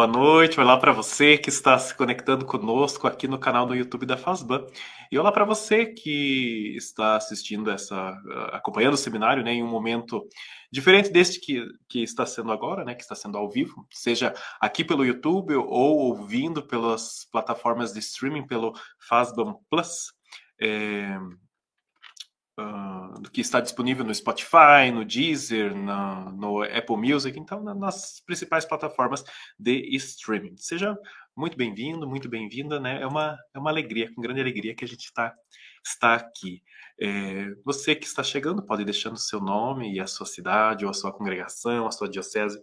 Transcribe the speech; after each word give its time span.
Boa 0.00 0.08
noite. 0.08 0.58
Olá 0.58 0.78
para 0.78 0.92
você 0.92 1.36
que 1.36 1.50
está 1.50 1.78
se 1.78 1.94
conectando 1.94 2.46
conosco 2.46 3.06
aqui 3.06 3.28
no 3.28 3.38
canal 3.38 3.66
do 3.66 3.74
YouTube 3.74 4.06
da 4.06 4.16
Fazban. 4.16 4.64
E 5.12 5.18
olá 5.18 5.30
para 5.30 5.44
você 5.44 5.84
que 5.84 6.74
está 6.74 7.16
assistindo 7.16 7.70
essa, 7.70 8.18
acompanhando 8.50 8.94
o 8.94 8.96
seminário, 8.96 9.44
né, 9.44 9.52
em 9.52 9.62
um 9.62 9.68
momento 9.68 10.26
diferente 10.72 11.10
deste 11.10 11.38
que, 11.38 11.66
que 11.86 12.02
está 12.02 12.24
sendo 12.24 12.50
agora, 12.50 12.82
né, 12.82 12.94
que 12.94 13.02
está 13.02 13.14
sendo 13.14 13.36
ao 13.36 13.50
vivo, 13.50 13.86
seja 13.90 14.32
aqui 14.58 14.82
pelo 14.82 15.04
YouTube 15.04 15.54
ou 15.54 15.98
ouvindo 15.98 16.62
pelas 16.62 17.28
plataformas 17.30 17.92
de 17.92 17.98
streaming 17.98 18.46
pelo 18.46 18.72
Fazban 19.06 19.54
Plus. 19.68 20.14
É, 20.58 21.18
uh, 22.60 23.22
que 23.30 23.40
está 23.40 23.60
disponível 23.60 24.04
no 24.04 24.14
Spotify, 24.14 24.90
no 24.92 25.04
Deezer, 25.04 25.74
na, 25.74 26.30
no 26.32 26.62
Apple 26.62 26.96
Music, 26.96 27.38
então 27.38 27.62
nas 27.62 28.20
principais 28.26 28.64
plataformas 28.64 29.24
de 29.58 29.96
streaming. 29.96 30.56
Seja 30.56 30.96
muito 31.36 31.56
bem-vindo, 31.56 32.06
muito 32.06 32.28
bem-vinda, 32.28 32.78
né? 32.78 33.00
É 33.00 33.06
uma, 33.06 33.38
é 33.54 33.58
uma 33.58 33.70
alegria, 33.70 34.12
com 34.14 34.20
grande 34.20 34.40
alegria 34.40 34.74
que 34.74 34.84
a 34.84 34.88
gente 34.88 35.12
tá, 35.12 35.34
está 35.84 36.14
aqui. 36.14 36.62
É, 37.00 37.50
você 37.64 37.94
que 37.94 38.06
está 38.06 38.22
chegando 38.22 38.62
pode 38.62 38.82
ir 38.82 38.84
deixando 38.84 39.14
o 39.14 39.20
seu 39.20 39.40
nome 39.40 39.94
e 39.94 40.00
a 40.00 40.06
sua 40.06 40.26
cidade, 40.26 40.84
ou 40.84 40.90
a 40.90 40.94
sua 40.94 41.12
congregação, 41.12 41.86
a 41.86 41.90
sua 41.90 42.08
diocese, 42.08 42.60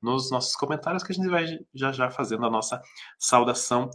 nos 0.00 0.30
nossos 0.30 0.54
comentários 0.54 1.02
que 1.02 1.12
a 1.12 1.14
gente 1.14 1.28
vai 1.28 1.46
já 1.74 1.92
já 1.92 2.10
fazendo 2.10 2.46
a 2.46 2.50
nossa 2.50 2.80
saudação 3.18 3.90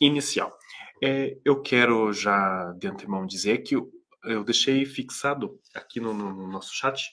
inicial. 0.00 0.56
É, 1.02 1.36
eu 1.44 1.60
quero 1.62 2.12
já 2.12 2.72
de 2.78 2.86
antemão 2.88 3.26
dizer 3.26 3.58
que 3.58 3.76
eu 4.24 4.44
deixei 4.44 4.84
fixado 4.84 5.58
aqui 5.74 6.00
no, 6.00 6.12
no 6.12 6.46
nosso 6.46 6.74
chat 6.74 7.10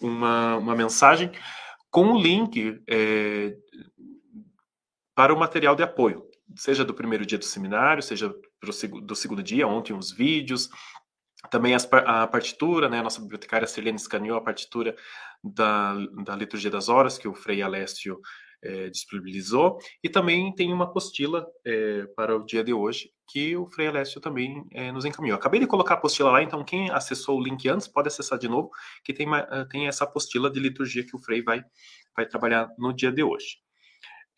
uma, 0.00 0.56
uma 0.56 0.74
mensagem 0.74 1.30
com 1.90 2.12
o 2.12 2.20
link 2.20 2.82
é, 2.88 3.54
para 5.14 5.34
o 5.34 5.38
material 5.38 5.76
de 5.76 5.82
apoio, 5.82 6.24
seja 6.56 6.84
do 6.84 6.94
primeiro 6.94 7.26
dia 7.26 7.38
do 7.38 7.44
seminário, 7.44 8.02
seja 8.02 8.34
do 9.02 9.14
segundo 9.14 9.42
dia, 9.42 9.66
ontem 9.66 9.92
uns 9.92 10.10
vídeos, 10.10 10.70
também 11.50 11.74
as, 11.74 11.88
a 11.92 12.26
partitura, 12.26 12.88
né, 12.88 13.00
a 13.00 13.02
nossa 13.02 13.20
bibliotecária 13.20 13.66
Celene 13.66 13.96
escaneou 13.96 14.38
a 14.38 14.42
partitura 14.42 14.96
da, 15.42 15.94
da 16.24 16.36
Liturgia 16.36 16.70
das 16.70 16.88
Horas, 16.88 17.18
que 17.18 17.28
o 17.28 17.34
Frei 17.34 17.62
Alessio 17.62 18.20
é, 18.62 18.88
disponibilizou, 18.88 19.78
e 20.02 20.08
também 20.08 20.54
tem 20.54 20.72
uma 20.72 20.84
apostila 20.84 21.46
é, 21.64 22.06
para 22.16 22.36
o 22.36 22.44
dia 22.44 22.62
de 22.62 22.72
hoje, 22.72 23.10
que 23.32 23.56
o 23.56 23.66
Frei 23.66 23.88
Alessio 23.88 24.20
também 24.20 24.62
é, 24.72 24.92
nos 24.92 25.06
encaminhou. 25.06 25.36
Acabei 25.36 25.58
de 25.58 25.66
colocar 25.66 25.94
a 25.94 25.96
apostila 25.96 26.30
lá, 26.30 26.42
então 26.42 26.62
quem 26.62 26.90
acessou 26.90 27.38
o 27.38 27.42
link 27.42 27.66
antes 27.66 27.88
pode 27.88 28.08
acessar 28.08 28.38
de 28.38 28.46
novo, 28.46 28.70
que 29.02 29.14
tem, 29.14 29.26
eh, 29.34 29.64
tem 29.70 29.88
essa 29.88 30.04
apostila 30.04 30.50
de 30.50 30.60
liturgia 30.60 31.04
que 31.06 31.16
o 31.16 31.18
Frei 31.18 31.42
vai, 31.42 31.62
vai 32.14 32.26
trabalhar 32.26 32.68
no 32.76 32.92
dia 32.92 33.10
de 33.10 33.22
hoje. 33.22 33.56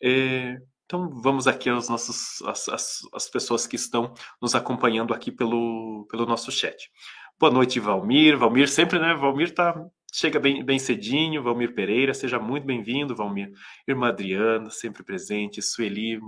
É, 0.01 0.57
então 0.85 1.09
vamos 1.21 1.45
aqui 1.45 1.69
aos 1.69 1.89
nossos, 1.89 2.41
as, 2.43 2.69
as, 2.69 2.99
as, 3.13 3.29
pessoas 3.29 3.67
que 3.67 3.75
estão 3.75 4.13
nos 4.41 4.55
acompanhando 4.55 5.13
aqui 5.13 5.29
pelo, 5.29 6.07
pelo 6.09 6.25
nosso 6.25 6.49
chat. 6.51 6.89
Boa 7.37 7.51
noite, 7.51 7.79
Valmir. 7.81 8.37
Valmir 8.37 8.69
sempre, 8.69 8.97
né? 8.97 9.13
Valmir 9.13 9.53
tá, 9.53 9.75
chega 10.13 10.39
bem, 10.39 10.63
bem 10.63 10.79
cedinho. 10.79 11.43
Valmir 11.43 11.73
Pereira, 11.73 12.13
seja 12.13 12.39
muito 12.39 12.65
bem-vindo, 12.65 13.15
Valmir. 13.15 13.51
Irmã 13.85 14.07
Adriana, 14.07 14.69
sempre 14.69 15.03
presente. 15.03 15.61
Sueli, 15.61 16.19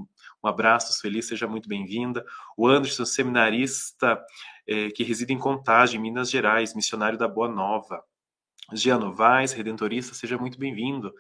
um 0.44 0.48
abraço, 0.48 0.94
Sueli, 0.94 1.22
seja 1.24 1.48
muito 1.48 1.68
bem-vinda. 1.68 2.26
O 2.56 2.68
Anderson, 2.68 3.06
seminarista 3.06 4.20
é, 4.68 4.90
que 4.90 5.04
reside 5.04 5.34
em 5.34 5.38
Contagem, 5.38 6.00
Minas 6.00 6.30
Gerais, 6.30 6.76
missionário 6.76 7.18
da 7.18 7.28
Boa 7.28 7.48
Nova. 7.48 8.04
Jean 8.74 9.00
Novaes, 9.00 9.54
redentorista, 9.54 10.14
seja 10.14 10.38
muito 10.38 10.60
bem-vindo. 10.60 11.14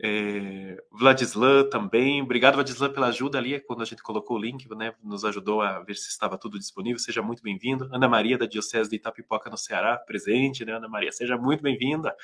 É, 0.00 0.76
Vladislan 0.90 1.68
também, 1.68 2.22
obrigado 2.22 2.54
Vladislan 2.54 2.92
pela 2.92 3.06
ajuda 3.06 3.38
ali 3.38 3.60
quando 3.60 3.82
a 3.82 3.84
gente 3.84 4.02
colocou 4.02 4.36
o 4.36 4.40
link, 4.40 4.68
né, 4.74 4.92
nos 5.00 5.24
ajudou 5.24 5.60
a 5.60 5.78
ver 5.80 5.94
se 5.94 6.08
estava 6.08 6.36
tudo 6.36 6.58
disponível, 6.58 6.98
seja 6.98 7.22
muito 7.22 7.42
bem-vindo. 7.42 7.88
Ana 7.92 8.08
Maria 8.08 8.36
da 8.36 8.46
Diocese 8.46 8.90
de 8.90 8.96
Itapipoca 8.96 9.48
no 9.48 9.56
Ceará, 9.56 9.96
presente, 9.96 10.64
né, 10.64 10.72
Ana 10.72 10.88
Maria, 10.88 11.12
seja 11.12 11.36
muito 11.36 11.62
bem-vinda. 11.62 12.14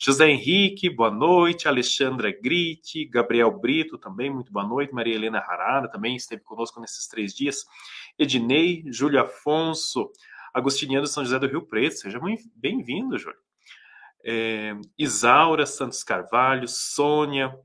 José 0.00 0.28
Henrique, 0.28 0.88
boa 0.88 1.10
noite. 1.10 1.66
Alexandra 1.66 2.30
Gritti, 2.30 3.04
Gabriel 3.04 3.50
Brito 3.50 3.98
também, 3.98 4.30
muito 4.30 4.52
boa 4.52 4.64
noite. 4.64 4.94
Maria 4.94 5.14
Helena 5.14 5.40
Harada 5.40 5.90
também 5.90 6.14
esteve 6.14 6.42
conosco 6.42 6.80
nesses 6.80 7.08
três 7.08 7.34
dias. 7.34 7.64
Ednei, 8.16 8.84
Júlio 8.86 9.20
Afonso, 9.20 10.08
Agostiniano 10.54 11.06
São 11.06 11.24
José 11.24 11.38
do 11.38 11.48
Rio 11.48 11.62
Preto, 11.62 11.96
seja 11.96 12.20
bem-vindo, 12.54 13.18
Júlio 13.18 13.47
é, 14.30 14.76
Isaura 14.98 15.64
Santos 15.64 16.04
Carvalho, 16.04 16.68
Sônia, 16.68 17.58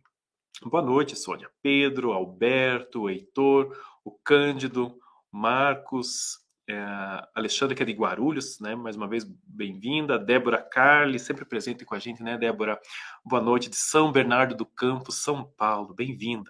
boa 0.64 0.82
noite, 0.82 1.14
Sônia, 1.14 1.50
Pedro, 1.62 2.14
Alberto, 2.14 3.10
Heitor, 3.10 3.78
o 4.02 4.12
Cândido, 4.12 4.98
Marcos, 5.30 6.40
é, 6.70 6.74
Alexandre, 7.36 7.76
que 7.76 7.84
é 7.84 7.86
de 7.86 7.92
Guarulhos, 7.92 8.62
né? 8.62 8.76
Mais 8.76 8.96
uma 8.96 9.10
vez, 9.10 9.26
bem-vinda. 9.46 10.18
Débora 10.18 10.62
Carli, 10.62 11.20
sempre 11.20 11.44
presente 11.44 11.84
com 11.84 11.96
a 11.96 12.00
gente, 12.00 12.24
né, 12.24 12.38
Débora? 12.38 12.80
Boa 13.26 13.42
noite, 13.42 13.70
de 13.70 13.76
São 13.76 14.10
Bernardo 14.10 14.56
do 14.56 14.66
Campo, 14.66 15.12
São 15.12 15.44
Paulo, 15.58 15.94
bem-vinda. 15.94 16.50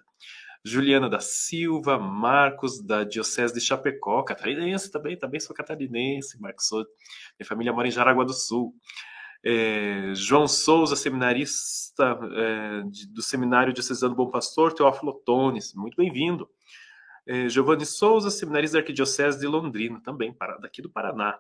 Juliana 0.64 1.10
da 1.10 1.20
Silva, 1.20 1.98
Marcos, 1.98 2.86
da 2.86 3.04
Diocese 3.04 3.56
de 3.56 3.62
Chapecó, 3.62 4.22
catarinense 4.22 4.92
também, 4.92 5.18
também 5.18 5.40
sou 5.40 5.56
catarinense, 5.56 6.40
Marcos, 6.40 6.68
sou, 6.68 6.86
minha 7.40 7.48
família 7.48 7.74
mora 7.74 7.88
em 7.88 7.92
Jaraguá 7.92 8.24
do 8.24 8.34
Sul. 8.34 8.76
É, 9.46 10.14
João 10.16 10.48
Souza, 10.48 10.96
seminarista 10.96 12.18
é, 12.32 12.82
de, 12.90 13.08
do 13.08 13.22
Seminário 13.22 13.74
Diocesano 13.74 14.16
Bom 14.16 14.30
Pastor, 14.30 14.74
Teófilo 14.74 15.14
Tones, 15.26 15.74
muito 15.76 15.96
bem-vindo. 15.98 16.50
É, 17.26 17.50
Giovanni 17.50 17.86
Souza, 17.86 18.30
seminarista 18.30 18.78
da 18.78 18.82
Arquidiocese 18.82 19.40
de 19.40 19.48
Londrina, 19.48 20.02
também 20.02 20.36
daqui 20.62 20.82
do 20.82 20.90
Paraná. 20.90 21.38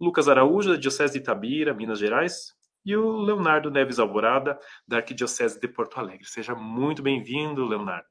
Lucas 0.00 0.28
Araújo, 0.28 0.70
da 0.70 0.76
Diocese 0.76 1.14
de 1.14 1.18
Itabira, 1.20 1.74
Minas 1.74 1.98
Gerais. 1.98 2.54
E 2.84 2.96
o 2.96 3.20
Leonardo 3.20 3.70
Neves 3.70 3.98
Alvorada, 3.98 4.58
da 4.88 4.96
Arquidiocese 4.96 5.60
de 5.60 5.68
Porto 5.68 5.98
Alegre. 6.00 6.26
Seja 6.26 6.54
muito 6.54 7.02
bem-vindo, 7.02 7.64
Leonardo. 7.64 8.06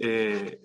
É, 0.00 0.58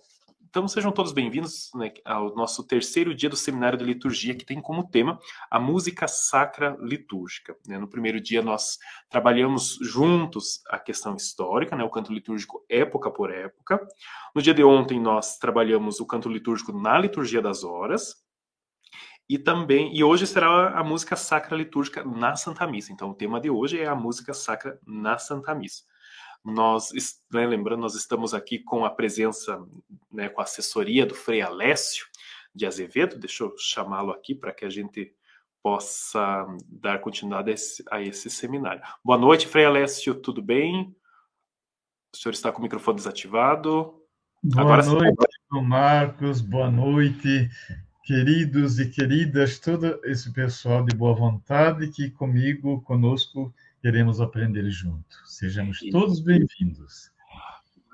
então 0.52 0.68
sejam 0.68 0.92
todos 0.92 1.14
bem-vindos 1.14 1.72
né, 1.74 1.94
ao 2.04 2.36
nosso 2.36 2.68
terceiro 2.68 3.16
dia 3.16 3.30
do 3.30 3.38
Seminário 3.38 3.78
de 3.80 3.86
Liturgia, 3.86 4.36
que 4.36 4.44
tem 4.44 4.62
como 4.62 4.86
tema 4.86 5.18
a 5.50 5.58
música 5.58 6.10
sacra 6.10 6.76
litúrgica. 6.82 7.56
Né? 7.66 7.80
No 7.80 7.88
primeiro 7.88 8.20
dia 8.20 8.42
nós 8.42 8.78
trabalhamos 9.10 9.80
juntos 9.82 10.62
a 10.68 10.78
questão 10.78 11.16
histórica, 11.16 11.74
né, 11.74 11.86
o 11.86 11.90
canto 11.90 12.12
litúrgico 12.12 12.66
época 12.68 13.10
por 13.10 13.32
época. 13.32 13.80
No 14.36 14.42
dia 14.42 14.54
de 14.54 14.62
ontem 14.62 15.00
nós 15.00 15.38
trabalhamos 15.38 16.02
o 16.02 16.06
canto 16.06 16.28
litúrgico 16.28 16.74
na 16.74 17.00
liturgia 17.00 17.42
das 17.42 17.64
horas. 17.64 18.16
E 19.30 19.40
também, 19.40 19.96
e 19.96 20.04
hoje 20.04 20.28
será 20.28 20.78
a 20.78 20.84
música 20.84 21.16
sacra 21.16 21.56
litúrgica 21.56 22.04
na 22.04 22.36
Santa 22.36 22.68
Missa. 22.68 22.92
Então, 22.92 23.12
o 23.12 23.16
tema 23.16 23.40
de 23.40 23.50
hoje 23.50 23.80
é 23.80 23.88
a 23.88 23.96
música 23.96 24.34
sacra 24.34 24.78
na 24.86 25.18
Santa 25.18 25.56
Missa. 25.56 25.84
Nós, 26.44 26.92
né, 27.32 27.46
lembrando, 27.46 27.82
nós 27.82 27.96
estamos 27.96 28.34
aqui 28.34 28.58
com 28.58 28.84
a 28.84 28.90
presença, 28.90 29.64
né, 30.12 30.28
com 30.30 30.42
a 30.42 30.44
assessoria 30.44 31.06
do 31.06 31.14
Frei 31.14 31.42
Alessio 31.42 32.06
de 32.54 32.66
Azevedo, 32.66 33.18
deixa 33.18 33.44
eu 33.44 33.56
chamá-lo 33.58 34.12
aqui 34.12 34.36
para 34.36 34.52
que 34.52 34.66
a 34.66 34.70
gente 34.70 35.14
possa 35.64 36.46
dar 36.68 37.00
continuidade 37.00 37.52
a 37.52 37.54
esse, 37.54 37.84
a 37.92 38.02
esse, 38.02 38.30
seminário. 38.30 38.82
Boa 39.04 39.18
noite, 39.18 39.48
Frei 39.48 39.66
Alessio, 39.66 40.16
tudo 40.16 40.42
bem? 40.42 40.96
O 42.14 42.18
senhor 42.18 42.34
está 42.34 42.52
com 42.52 42.60
o 42.60 42.64
microfone 42.64 42.98
desativado. 42.98 44.02
Boa 44.44 44.62
Agora 44.62 44.84
noite. 44.84 45.16
Marcos, 45.52 46.42
boa 46.42 46.72
noite, 46.72 47.50
queridos 48.04 48.80
e 48.80 48.90
queridas, 48.90 49.60
todo 49.60 50.00
esse 50.04 50.34
pessoal 50.34 50.84
de 50.84 50.96
boa 50.96 51.14
vontade 51.14 51.90
que 51.90 52.10
comigo, 52.10 52.82
conosco, 52.82 53.54
queremos 53.82 54.22
aprender 54.22 54.70
junto. 54.70 55.16
Sejamos 55.26 55.80
todos 55.92 56.20
bem-vindos. 56.20 57.12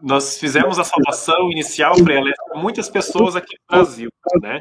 Nós 0.02 0.38
fizemos 0.38 0.78
a 0.78 0.84
salvação 0.84 1.50
inicial 1.50 1.96
para 2.04 2.62
muitas 2.62 2.90
pessoas 2.90 3.36
aqui 3.36 3.56
no 3.56 3.78
Brasil, 3.78 4.10
né? 4.42 4.60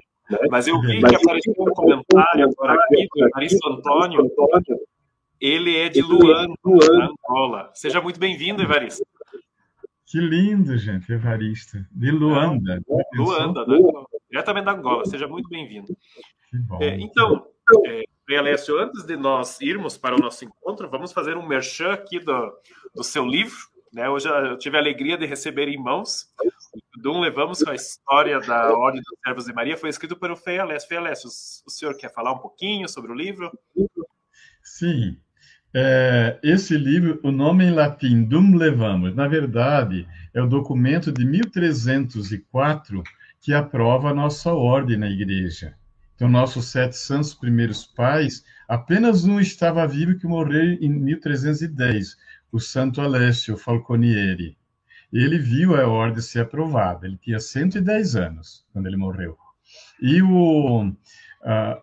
Mas 0.51 0.67
eu 0.67 0.81
vi 0.81 1.01
que 1.01 1.15
apareceu 1.15 1.55
um 1.59 1.65
comentário 1.73 2.49
agora 2.49 2.75
aqui 2.75 3.07
do 3.13 3.27
Evaristo 3.27 3.69
Antônio. 3.69 4.31
Ele 5.41 5.77
é 5.77 5.89
de 5.89 6.01
Luanda, 6.01 6.55
Angola. 7.29 7.71
Seja 7.75 8.01
muito 8.01 8.19
bem-vindo, 8.19 8.63
Evaristo. 8.63 9.05
Que 10.07 10.19
lindo, 10.19 10.79
gente, 10.79 11.13
Evaristo. 11.13 11.85
De 11.91 12.11
Luanda. 12.11 12.81
É, 12.89 13.19
Luanda, 13.19 13.67
né? 13.67 13.79
diretamente 14.31 14.65
da 14.65 14.73
Angola. 14.73 15.05
Seja 15.05 15.29
muito 15.29 15.49
bem-vindo. 15.49 15.95
É, 16.81 16.99
então, 16.99 17.47
é, 17.87 18.05
Bem, 18.27 18.39
Alessio, 18.39 18.77
antes 18.81 19.05
de 19.05 19.17
nós 19.17 19.61
irmos 19.61 19.97
para 19.97 20.17
o 20.17 20.19
nosso 20.19 20.45
encontro, 20.45 20.91
vamos 20.91 21.13
fazer 21.13 21.37
um 21.37 21.47
merchan 21.47 21.93
aqui 21.93 22.19
do, 22.19 22.53
do 22.93 23.05
seu 23.05 23.25
livro. 23.25 23.57
Né? 23.93 24.09
Hoje 24.09 24.29
eu 24.29 24.59
tive 24.59 24.77
a 24.77 24.81
alegria 24.81 25.17
de 25.17 25.25
receber 25.25 25.69
em 25.69 25.81
mãos. 25.81 26.27
O 26.75 27.01
Dum 27.01 27.21
Levamos 27.21 27.65
a 27.65 27.73
História 27.73 28.41
da 28.41 28.77
Ordem 28.77 29.01
dos 29.01 29.17
Servos 29.25 29.45
de 29.45 29.53
Maria 29.53 29.77
foi 29.77 29.91
escrito 29.91 30.17
pelo 30.17 30.35
Frei 30.35 30.59
Alessio. 30.59 30.89
Frei 30.89 30.99
Alessio, 30.99 31.29
o 31.29 31.71
senhor 31.71 31.97
quer 31.97 32.13
falar 32.13 32.33
um 32.33 32.39
pouquinho 32.39 32.89
sobre 32.89 33.13
o 33.13 33.15
livro? 33.15 33.57
Sim. 34.61 35.17
É, 35.73 36.41
esse 36.43 36.77
livro, 36.77 37.21
o 37.23 37.31
nome 37.31 37.65
em 37.65 37.71
latim, 37.71 38.25
Dum 38.25 38.57
Levamos, 38.57 39.15
na 39.15 39.29
verdade, 39.29 40.05
é 40.35 40.43
o 40.43 40.49
documento 40.49 41.13
de 41.13 41.25
1304 41.25 43.05
que 43.41 43.55
aprova 43.55 44.11
a 44.11 44.15
nossa 44.15 44.53
ordem 44.53 44.97
na 44.97 45.09
igreja. 45.09 45.77
Então, 46.17 46.31
nossos 46.31 46.67
sete 46.67 46.97
santos 46.97 47.35
primeiros 47.35 47.85
pais, 47.85 48.43
apenas 48.67 49.27
um 49.27 49.39
estava 49.39 49.87
vivo 49.87 50.19
que 50.19 50.27
morreu 50.27 50.73
em 50.81 50.89
1310, 50.89 52.17
o 52.51 52.59
Santo 52.59 53.03
Alessio 53.03 53.59
Falconieri. 53.59 54.57
Ele 55.13 55.39
viu 55.39 55.77
a 55.77 55.87
ordem 55.87 56.23
ser 56.23 56.41
aprovada. 56.41 57.07
Ele 57.07 57.19
tinha 57.23 57.39
110 57.39 58.17
anos 58.17 58.65
quando 58.73 58.87
ele 58.87 58.97
morreu. 58.97 59.37
E 60.01 60.23
o, 60.23 60.89
uh, 60.89 60.95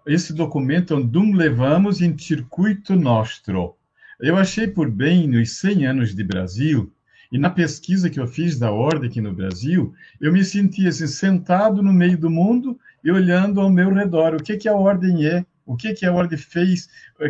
esse 0.08 0.34
documento, 0.34 1.00
Dum 1.04 1.36
Levamos 1.36 2.02
em 2.02 2.18
Circuito 2.18 2.96
Nostro. 2.96 3.76
Eu 4.20 4.36
achei 4.36 4.68
por 4.68 4.90
bem, 4.90 5.28
nos 5.28 5.60
100 5.60 5.86
anos 5.86 6.16
de 6.16 6.24
Brasil, 6.24 6.92
e 7.32 7.38
na 7.38 7.50
pesquisa 7.50 8.10
que 8.10 8.20
eu 8.20 8.28
fiz 8.28 8.60
da 8.60 8.72
ordem 8.72 9.10
aqui 9.10 9.20
no 9.20 9.34
Brasil, 9.34 9.94
eu 10.22 10.32
me 10.32 10.44
sentia 10.44 10.90
assim, 10.90 11.08
sentado 11.08 11.82
no 11.82 11.92
meio 11.92 12.18
do 12.18 12.30
mundo 12.30 12.80
e 13.04 13.12
olhando 13.12 13.60
ao 13.60 13.70
meu 13.70 13.94
redor. 13.94 14.36
O 14.36 14.44
que, 14.44 14.58
que 14.58 14.70
a 14.70 14.76
ordem 14.76 15.26
é? 15.26 15.46
O 15.66 15.76
que, 15.76 15.94
que 15.94 16.06
a 16.06 16.14
ordem 16.14 16.38
fez? 16.38 16.90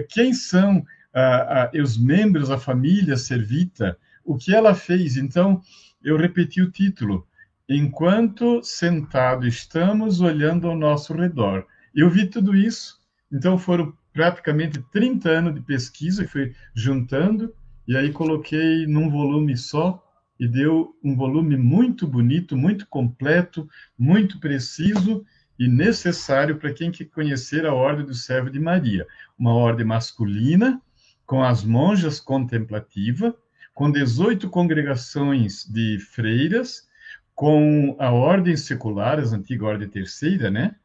Quem 0.09 0.33
são 0.33 0.85
ah, 1.13 1.69
ah, 1.73 1.81
os 1.81 1.97
membros, 1.97 2.49
a 2.49 2.57
família 2.57 3.17
servita? 3.17 3.97
O 4.23 4.37
que 4.37 4.53
ela 4.53 4.73
fez? 4.73 5.17
Então, 5.17 5.61
eu 6.03 6.17
repeti 6.17 6.61
o 6.61 6.71
título. 6.71 7.27
Enquanto 7.67 8.61
sentado 8.63 9.47
estamos 9.47 10.21
olhando 10.21 10.67
ao 10.67 10.75
nosso 10.75 11.13
redor. 11.13 11.65
Eu 11.95 12.09
vi 12.09 12.27
tudo 12.27 12.55
isso. 12.55 12.99
Então, 13.31 13.57
foram 13.57 13.93
praticamente 14.13 14.79
30 14.91 15.29
anos 15.29 15.55
de 15.55 15.61
pesquisa 15.61 16.23
que 16.23 16.31
fui 16.31 16.55
juntando 16.75 17.53
e 17.87 17.97
aí 17.97 18.11
coloquei 18.11 18.85
num 18.85 19.09
volume 19.09 19.57
só 19.57 20.01
e 20.39 20.47
deu 20.47 20.95
um 21.03 21.15
volume 21.15 21.57
muito 21.57 22.07
bonito, 22.07 22.55
muito 22.55 22.87
completo, 22.87 23.67
muito 23.97 24.39
preciso 24.39 25.25
e 25.57 25.67
necessário 25.67 26.57
para 26.57 26.73
quem 26.73 26.91
quer 26.91 27.05
conhecer 27.05 27.65
a 27.65 27.73
Ordem 27.73 28.05
do 28.05 28.13
Servo 28.13 28.49
de 28.49 28.59
Maria, 28.59 29.07
uma 29.37 29.53
ordem 29.53 29.85
masculina 29.85 30.81
com 31.25 31.43
as 31.43 31.63
monjas 31.63 32.19
contemplativa, 32.19 33.35
com 33.73 33.91
18 33.91 34.49
congregações 34.49 35.65
de 35.65 35.99
freiras, 35.99 36.87
com 37.33 37.95
a 37.99 38.11
ordem 38.11 38.55
secular, 38.55 39.19
a 39.19 39.23
antiga 39.23 39.65
ordem 39.65 39.89
terceira, 39.89 40.51
né? 40.51 40.75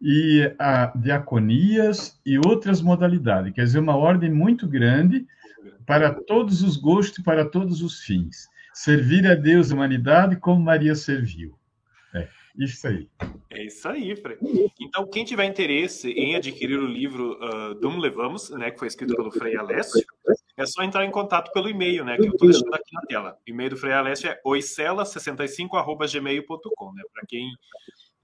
E 0.00 0.54
a 0.58 0.92
diaconias 0.96 2.20
e 2.24 2.38
outras 2.38 2.80
modalidades. 2.80 3.52
Quer 3.52 3.64
dizer, 3.64 3.78
uma 3.78 3.96
ordem 3.96 4.30
muito 4.30 4.68
grande 4.68 5.26
para 5.86 6.12
todos 6.12 6.62
os 6.62 6.76
gostos 6.76 7.18
e 7.18 7.22
para 7.22 7.44
todos 7.44 7.82
os 7.82 8.00
fins. 8.00 8.48
Servir 8.74 9.26
a 9.26 9.34
Deus 9.34 9.70
e 9.70 9.72
a 9.72 9.76
humanidade 9.76 10.36
como 10.36 10.62
Maria 10.62 10.94
serviu. 10.94 11.58
É, 12.14 12.28
isso 12.58 12.86
aí. 12.86 13.08
É 13.50 13.64
isso 13.64 13.88
aí, 13.88 14.14
Frei. 14.16 14.38
Então, 14.80 15.06
quem 15.06 15.24
tiver 15.24 15.44
interesse 15.44 16.10
em 16.10 16.36
adquirir 16.36 16.78
o 16.78 16.86
livro 16.86 17.38
uh, 17.42 17.74
Dum 17.74 17.98
Levamos, 17.98 18.50
né, 18.50 18.70
que 18.70 18.78
foi 18.78 18.86
escrito 18.88 19.16
pelo 19.16 19.30
Frei 19.30 19.56
Alessio, 19.56 20.02
é 20.56 20.66
só 20.66 20.82
entrar 20.82 21.04
em 21.04 21.10
contato 21.10 21.52
pelo 21.52 21.68
e-mail, 21.68 22.02
né, 22.04 22.16
que 22.16 22.26
eu 22.26 22.32
estou 22.32 22.48
deixando 22.48 22.74
aqui 22.74 22.94
na 22.94 23.02
tela. 23.02 23.38
O 23.46 23.50
e-mail 23.50 23.70
do 23.70 23.76
Frei 23.76 23.92
Alessio 23.92 24.30
é 24.30 24.40
oicela65.gmail.com, 24.44 26.92
né, 26.92 27.02
para 27.12 27.26
quem 27.26 27.50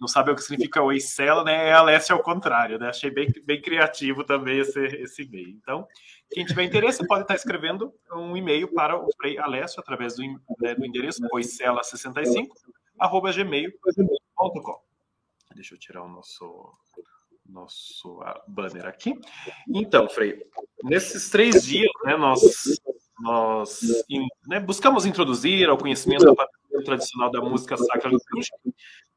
não 0.01 0.09
sabe 0.09 0.33
o 0.33 0.35
que 0.35 0.43
significa 0.43 0.83
Oicela, 0.83 1.45
né, 1.45 1.69
é 1.69 1.73
Alessio 1.73 2.17
ao 2.17 2.23
contrário, 2.23 2.77
né, 2.77 2.89
achei 2.89 3.09
bem, 3.09 3.33
bem 3.45 3.63
criativo 3.63 4.25
também 4.25 4.59
esse, 4.59 4.81
esse 4.81 5.23
e-mail. 5.23 5.51
Então, 5.51 5.87
quem 6.33 6.45
tiver 6.45 6.65
interesse 6.65 7.07
pode 7.07 7.23
estar 7.23 7.37
escrevendo 7.37 7.95
um 8.13 8.37
e-mail 8.37 8.67
para 8.67 8.99
o 8.99 9.07
Frei 9.17 9.39
Alessio 9.39 9.79
através 9.79 10.17
do, 10.17 10.25
né, 10.61 10.75
do 10.75 10.85
endereço 10.85 11.23
oicela65.gmail.com. 14.51 14.81
Deixa 15.55 15.75
eu 15.75 15.79
tirar 15.79 16.03
o 16.03 16.09
nosso, 16.09 16.73
nosso 17.47 18.21
banner 18.49 18.87
aqui. 18.87 19.15
Então, 19.69 20.09
Frei, 20.09 20.43
nesses 20.83 21.29
três 21.31 21.65
dias, 21.65 21.91
né, 22.05 22.17
nós, 22.17 22.41
nós 23.21 23.81
né, 24.47 24.61
buscamos 24.61 25.05
introduzir 25.05 25.69
ao 25.69 25.79
conhecimento 25.79 26.35
tradicional 26.85 27.31
da 27.31 27.41
música 27.41 27.77
sacra 27.77 28.11
litúrgica, 28.11 28.57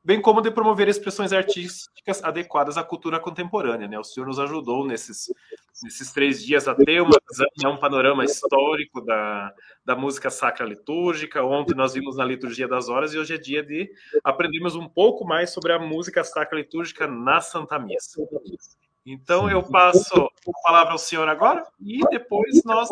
bem 0.03 0.21
como 0.21 0.41
de 0.41 0.51
promover 0.51 0.87
expressões 0.87 1.31
artísticas 1.31 2.23
adequadas 2.23 2.77
à 2.77 2.83
cultura 2.83 3.19
contemporânea. 3.19 3.87
Né? 3.87 3.97
O 3.97 4.03
senhor 4.03 4.27
nos 4.27 4.39
ajudou 4.39 4.85
nesses, 4.85 5.33
nesses 5.83 6.11
três 6.11 6.43
dias 6.43 6.67
a 6.67 6.75
ter 6.75 7.01
uma, 7.01 7.17
né, 7.61 7.69
um 7.69 7.77
panorama 7.77 8.23
histórico 8.23 9.01
da, 9.01 9.53
da 9.83 9.95
música 9.95 10.29
sacra 10.29 10.65
litúrgica. 10.65 11.43
Ontem 11.43 11.75
nós 11.75 11.93
vimos 11.93 12.15
na 12.17 12.25
liturgia 12.25 12.67
das 12.67 12.89
horas 12.89 13.13
e 13.13 13.17
hoje 13.17 13.35
é 13.35 13.37
dia 13.37 13.63
de 13.63 13.89
aprendermos 14.23 14.75
um 14.75 14.87
pouco 14.87 15.25
mais 15.25 15.51
sobre 15.51 15.73
a 15.73 15.79
música 15.79 16.23
sacra 16.23 16.57
litúrgica 16.57 17.07
na 17.07 17.41
Santa 17.41 17.77
Missa. 17.77 18.21
Então 19.05 19.49
eu 19.49 19.61
passo 19.61 20.15
a 20.15 20.67
palavra 20.67 20.93
ao 20.93 20.97
senhor 20.97 21.27
agora 21.27 21.63
e 21.79 21.99
depois 22.09 22.63
nós 22.63 22.89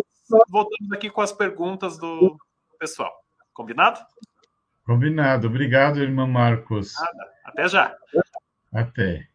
voltamos 0.49 0.91
aqui 0.91 1.09
com 1.09 1.21
as 1.21 1.31
perguntas 1.31 1.97
do 1.97 2.37
pessoal. 2.77 3.11
Combinado? 3.53 3.99
Combinado. 4.85 5.47
Obrigado, 5.47 5.99
irmão 5.99 6.27
Marcos. 6.27 6.93
Nada. 6.99 7.33
Até 7.45 7.67
já. 7.67 7.95
Até. 8.71 9.32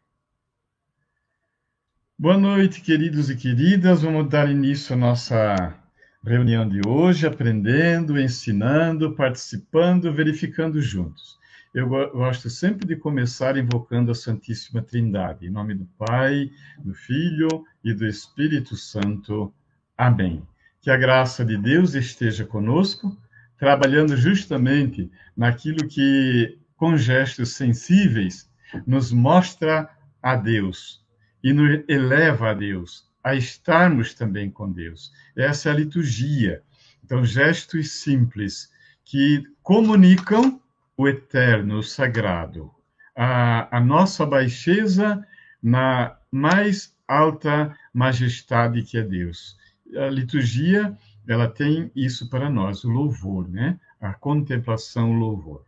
Boa 2.21 2.37
noite, 2.37 2.81
queridos 2.81 3.31
e 3.31 3.37
queridas. 3.37 4.03
Vamos 4.03 4.29
dar 4.29 4.51
início 4.51 4.93
à 4.93 4.99
nossa 4.99 5.73
reunião 6.21 6.69
de 6.69 6.81
hoje, 6.85 7.25
aprendendo, 7.25 8.19
ensinando, 8.19 9.15
participando, 9.15 10.13
verificando 10.13 10.83
juntos. 10.83 11.39
Eu 11.73 11.89
gosto 11.89 12.51
sempre 12.51 12.89
de 12.89 12.97
começar 12.97 13.57
invocando 13.57 14.11
a 14.11 14.17
Santíssima 14.17 14.83
Trindade, 14.83 15.47
em 15.47 15.51
nome 15.51 15.77
do 15.77 15.85
Pai, 15.97 16.51
do 16.85 16.93
Filho 16.93 17.65
e 17.85 17.95
do 17.95 18.05
Espírito 18.05 18.75
Santo. 18.75 19.55
Amém. 19.97 20.43
Que 20.81 20.91
a 20.91 20.97
graça 20.97 21.45
de 21.45 21.57
Deus 21.57 21.95
esteja 21.95 22.45
conosco 22.45 23.17
trabalhando 23.57 24.17
justamente 24.17 25.09
naquilo 25.37 25.87
que, 25.87 26.59
com 26.77 26.97
gestos 26.97 27.51
sensíveis, 27.55 28.51
nos 28.85 29.13
mostra 29.13 29.89
a 30.21 30.35
Deus 30.35 31.07
e 31.43 31.53
nos 31.53 31.85
eleva 31.89 32.51
a 32.51 32.55
Deus, 32.55 33.07
a 33.23 33.35
estarmos 33.35 34.15
também 34.15 34.51
com 34.51 34.71
Deus. 34.71 35.13
Essa 35.37 35.69
é 35.69 35.73
a 35.73 35.75
liturgia. 35.77 36.63
Então, 37.05 37.25
gestos 37.25 37.93
simples 38.01 38.71
que 39.05 39.45
comunicam 39.63 40.61
o 40.97 41.09
eterno, 41.09 41.79
o 41.79 41.83
sagrado, 41.83 42.71
a, 43.17 43.77
a 43.77 43.81
nossa 43.81 44.27
baixeza 44.27 45.25
na 45.63 46.17
mais 46.31 46.95
alta 47.07 47.75
majestade 47.93 48.83
que 48.83 48.99
é 48.99 49.03
Deus. 49.03 49.57
A 49.97 50.09
liturgia 50.09 50.97
ela 51.27 51.49
tem 51.49 51.91
isso 51.95 52.29
para 52.29 52.49
nós, 52.49 52.85
o 52.85 52.89
louvor, 52.89 53.49
né? 53.49 53.79
A 54.01 54.15
contemplação, 54.15 55.11
o 55.11 55.19
louvor. 55.19 55.65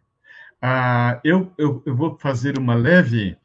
Ah, 0.61 1.21
eu, 1.25 1.53
eu, 1.57 1.83
eu 1.87 1.97
vou 1.97 2.19
fazer 2.19 2.59
uma 2.59 2.75
leve 2.75 3.37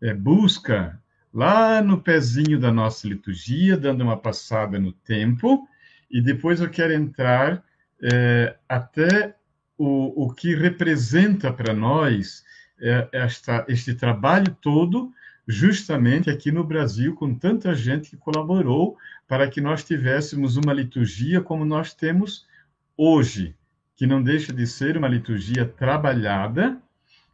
é, 0.00 0.14
busca 0.14 0.99
lá 1.32 1.80
no 1.82 2.00
pezinho 2.00 2.58
da 2.58 2.72
nossa 2.72 3.06
liturgia, 3.06 3.76
dando 3.76 4.02
uma 4.02 4.16
passada 4.16 4.78
no 4.78 4.92
tempo, 4.92 5.66
e 6.10 6.20
depois 6.20 6.60
eu 6.60 6.68
quero 6.68 6.92
entrar 6.92 7.62
é, 8.02 8.56
até 8.68 9.34
o, 9.78 10.26
o 10.26 10.34
que 10.34 10.54
representa 10.54 11.52
para 11.52 11.72
nós 11.72 12.44
é, 12.80 13.08
esta, 13.12 13.64
este 13.68 13.94
trabalho 13.94 14.56
todo, 14.60 15.12
justamente 15.46 16.30
aqui 16.30 16.50
no 16.50 16.64
Brasil, 16.64 17.14
com 17.14 17.34
tanta 17.34 17.74
gente 17.74 18.10
que 18.10 18.16
colaborou 18.16 18.96
para 19.26 19.48
que 19.48 19.60
nós 19.60 19.84
tivéssemos 19.84 20.56
uma 20.56 20.72
liturgia 20.72 21.40
como 21.40 21.64
nós 21.64 21.94
temos 21.94 22.46
hoje, 22.96 23.54
que 23.96 24.06
não 24.06 24.22
deixa 24.22 24.52
de 24.52 24.66
ser 24.66 24.96
uma 24.96 25.08
liturgia 25.08 25.64
trabalhada, 25.64 26.78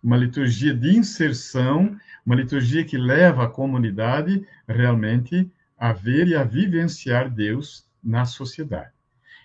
uma 0.03 0.17
liturgia 0.17 0.75
de 0.75 0.97
inserção, 0.97 1.97
uma 2.27 2.35
liturgia 2.35 2.85
que 2.85 2.99
leva 2.99 3.45
a 3.45 3.49
comunidade 3.49 4.45
realmente 4.67 5.49
a 5.79 5.93
ver 5.93 6.27
e 6.27 6.35
a 6.35 6.43
vivenciar 6.43 7.31
Deus 7.31 7.87
na 8.03 8.25
sociedade. 8.25 8.91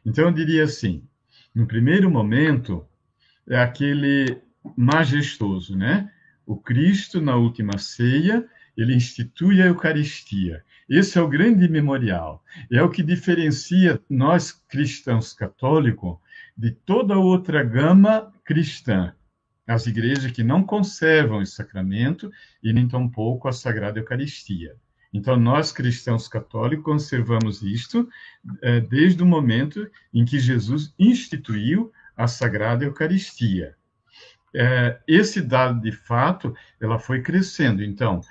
Então, 0.04 0.26
eu 0.26 0.32
diria 0.32 0.64
assim: 0.64 1.04
no 1.54 1.68
primeiro 1.68 2.10
momento, 2.10 2.84
é 3.48 3.60
aquele 3.60 4.42
majestoso, 4.76 5.78
né? 5.78 6.12
O 6.46 6.56
Cristo, 6.58 7.22
na 7.22 7.36
última 7.36 7.78
ceia, 7.78 8.46
ele 8.76 8.96
institui 8.96 9.62
a 9.62 9.68
Eucaristia. 9.68 10.64
Esse 10.90 11.18
é 11.18 11.22
o 11.22 11.28
grande 11.28 11.68
memorial. 11.68 12.44
É 12.72 12.82
o 12.82 12.90
que 12.90 13.04
diferencia 13.04 14.02
nós 14.10 14.52
cristãos 14.52 15.34
católicos 15.34 16.18
de 16.58 16.72
toda 16.72 17.18
outra 17.18 17.64
gama 17.64 18.34
cristã. 18.44 19.14
As 19.68 19.86
igrejas 19.86 20.32
que 20.32 20.44
não 20.44 20.64
conservam 20.64 21.42
esse 21.42 21.54
sacramento 21.54 22.32
e 22.64 22.74
nem 22.74 22.88
tampouco 22.88 23.48
a 23.48 23.52
Sagrada 23.52 24.00
Eucaristia. 24.00 24.76
Então, 25.14 25.36
nós 25.36 25.72
cristãos 25.72 26.28
católicos 26.28 26.86
conservamos 26.86 27.62
isto 27.62 28.08
é, 28.62 28.80
desde 28.80 29.22
o 29.22 29.26
momento 29.26 29.90
em 30.14 30.24
que 30.24 30.40
Jesus 30.40 30.94
instituiu 30.98 31.92
a 32.16 32.28
Sagrada 32.28 32.86
Eucaristia. 32.86 33.76
É, 34.54 35.00
esse 35.08 35.42
dado, 35.42 35.82
de 35.82 35.92
fato, 35.92 36.56
ela 36.80 36.98
foi 36.98 37.22
crescendo. 37.22 37.84
Então, 37.84 38.22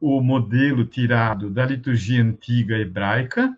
o 0.00 0.20
modelo 0.20 0.84
tirado 0.84 1.50
da 1.50 1.64
liturgia 1.64 2.22
antiga 2.22 2.76
hebraica 2.76 3.56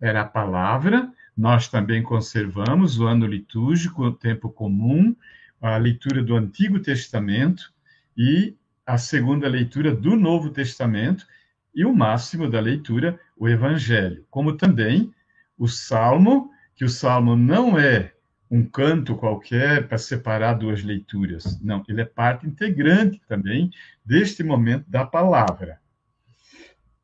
era 0.00 0.22
a 0.22 0.26
palavra, 0.26 1.10
nós 1.36 1.68
também 1.68 2.02
conservamos 2.02 2.98
o 2.98 3.06
ano 3.06 3.26
litúrgico, 3.26 4.04
o 4.04 4.12
tempo 4.12 4.50
comum, 4.50 5.14
a 5.60 5.76
leitura 5.76 6.22
do 6.22 6.36
Antigo 6.36 6.80
Testamento 6.80 7.72
e 8.16 8.56
a 8.86 8.96
segunda 8.96 9.48
leitura 9.48 9.94
do 9.94 10.16
Novo 10.16 10.50
Testamento 10.50 11.26
e 11.74 11.84
o 11.84 11.94
máximo 11.94 12.48
da 12.48 12.60
leitura, 12.60 13.18
o 13.36 13.48
Evangelho. 13.48 14.24
Como 14.30 14.56
também 14.56 15.12
o 15.56 15.68
Salmo, 15.68 16.50
que 16.74 16.84
o 16.84 16.88
Salmo 16.88 17.36
não 17.36 17.78
é 17.78 18.12
um 18.50 18.64
canto 18.64 19.14
qualquer 19.14 19.86
para 19.86 19.98
separar 19.98 20.54
duas 20.54 20.82
leituras. 20.82 21.60
Não, 21.60 21.84
ele 21.88 22.00
é 22.00 22.04
parte 22.04 22.46
integrante 22.46 23.20
também 23.28 23.70
deste 24.04 24.42
momento 24.42 24.88
da 24.88 25.04
palavra. 25.04 25.78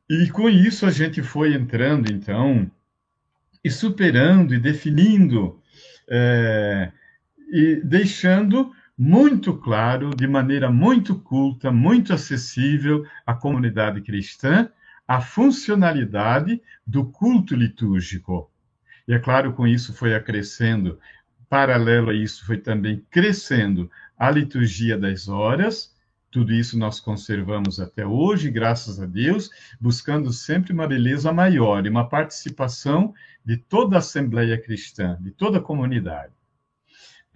E 0.09 0.29
com 0.29 0.49
isso 0.49 0.85
a 0.85 0.91
gente 0.91 1.21
foi 1.21 1.53
entrando, 1.53 2.11
então, 2.11 2.69
e 3.63 3.69
superando 3.69 4.53
e 4.53 4.59
definindo 4.59 5.61
é, 6.09 6.91
e 7.51 7.81
deixando 7.83 8.71
muito 8.97 9.53
claro, 9.53 10.11
de 10.15 10.27
maneira 10.27 10.71
muito 10.71 11.15
culta, 11.15 11.71
muito 11.71 12.13
acessível 12.13 13.05
à 13.25 13.33
comunidade 13.33 14.01
cristã, 14.01 14.69
a 15.07 15.21
funcionalidade 15.21 16.61
do 16.85 17.05
culto 17.05 17.55
litúrgico. 17.55 18.49
E 19.07 19.13
é 19.13 19.19
claro, 19.19 19.53
com 19.53 19.67
isso 19.67 19.93
foi 19.93 20.15
acrescendo, 20.15 20.99
paralelo 21.49 22.09
a 22.09 22.13
isso, 22.13 22.45
foi 22.45 22.57
também 22.57 23.05
crescendo 23.11 23.91
a 24.17 24.31
liturgia 24.31 24.97
das 24.97 25.27
horas. 25.27 25.93
Tudo 26.31 26.53
isso 26.53 26.77
nós 26.77 26.99
conservamos 26.99 27.79
até 27.79 28.05
hoje, 28.05 28.49
graças 28.49 28.99
a 28.99 29.05
Deus, 29.05 29.49
buscando 29.79 30.33
sempre 30.33 30.73
uma 30.73 30.87
beleza 30.87 31.31
maior 31.31 31.85
e 31.85 31.89
uma 31.89 32.09
participação 32.09 33.13
de 33.45 33.57
toda 33.57 33.95
a 33.95 33.99
Assembleia 33.99 34.59
Cristã, 34.59 35.17
de 35.21 35.31
toda 35.31 35.59
a 35.59 35.61
comunidade. 35.61 36.33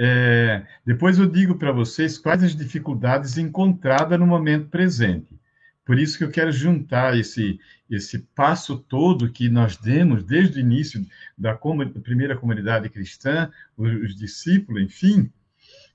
É, 0.01 0.65
depois 0.85 1.19
eu 1.19 1.25
digo 1.25 1.55
para 1.55 1.73
vocês 1.73 2.17
quais 2.17 2.41
as 2.41 2.55
dificuldades 2.55 3.37
encontradas 3.37 4.17
no 4.17 4.25
momento 4.25 4.69
presente. 4.69 5.37
Por 5.83 5.99
isso 5.99 6.17
que 6.17 6.23
eu 6.23 6.29
quero 6.29 6.51
juntar 6.51 7.17
esse, 7.17 7.59
esse 7.89 8.19
passo 8.35 8.77
todo 8.77 9.31
que 9.31 9.49
nós 9.49 9.75
demos 9.75 10.23
desde 10.23 10.57
o 10.57 10.61
início 10.61 11.05
da, 11.37 11.53
da 11.53 12.01
primeira 12.01 12.37
comunidade 12.37 12.87
cristã, 12.87 13.51
os, 13.75 13.91
os 14.03 14.15
discípulos, 14.15 14.83
enfim, 14.83 15.29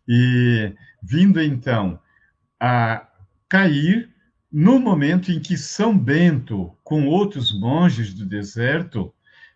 e 0.07 0.75
vindo 1.01 1.41
então 1.41 1.99
a 2.61 3.09
cair 3.49 4.11
no 4.53 4.79
momento 4.79 5.33
em 5.33 5.41
que 5.41 5.57
São 5.57 5.97
Bento, 5.97 6.77
com 6.83 7.07
outros 7.07 7.57
monges 7.59 8.13
do 8.13 8.27
deserto, 8.27 9.14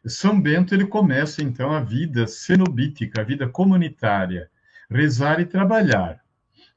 são 0.08 0.40
Bento 0.40 0.74
ele 0.74 0.86
começa 0.86 1.42
então 1.42 1.72
a 1.72 1.80
vida 1.80 2.26
cenobítica, 2.26 3.20
a 3.20 3.24
vida 3.24 3.48
comunitária, 3.48 4.50
rezar 4.90 5.40
e 5.40 5.46
trabalhar. 5.46 6.20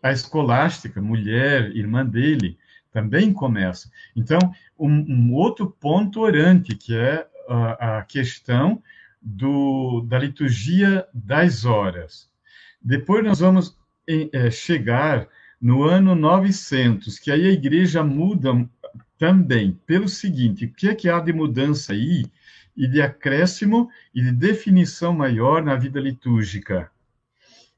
A 0.01 0.11
escolástica, 0.11 1.01
mulher, 1.01 1.75
irmã 1.75 2.05
dele, 2.05 2.57
também 2.91 3.31
começa. 3.31 3.89
Então, 4.15 4.39
um, 4.77 4.89
um 4.89 5.33
outro 5.33 5.69
ponto 5.69 6.21
orante, 6.21 6.75
que 6.75 6.95
é 6.95 7.27
a, 7.47 7.99
a 7.99 8.03
questão 8.03 8.81
do, 9.21 10.01
da 10.07 10.17
liturgia 10.17 11.05
das 11.13 11.65
horas. 11.65 12.29
Depois 12.81 13.23
nós 13.23 13.39
vamos 13.39 13.77
é, 14.07 14.49
chegar 14.49 15.27
no 15.61 15.83
ano 15.83 16.15
900, 16.15 17.19
que 17.19 17.31
aí 17.31 17.47
a 17.47 17.51
igreja 17.51 18.03
muda 18.03 18.67
também 19.17 19.79
pelo 19.85 20.09
seguinte: 20.09 20.65
o 20.65 20.73
que 20.73 20.89
é 20.89 20.95
que 20.95 21.07
há 21.07 21.19
de 21.19 21.31
mudança 21.31 21.93
aí? 21.93 22.25
E 22.75 22.87
de 22.87 23.01
acréscimo 23.01 23.89
e 24.13 24.21
de 24.21 24.31
definição 24.31 25.13
maior 25.13 25.63
na 25.63 25.75
vida 25.75 25.99
litúrgica. 25.99 26.89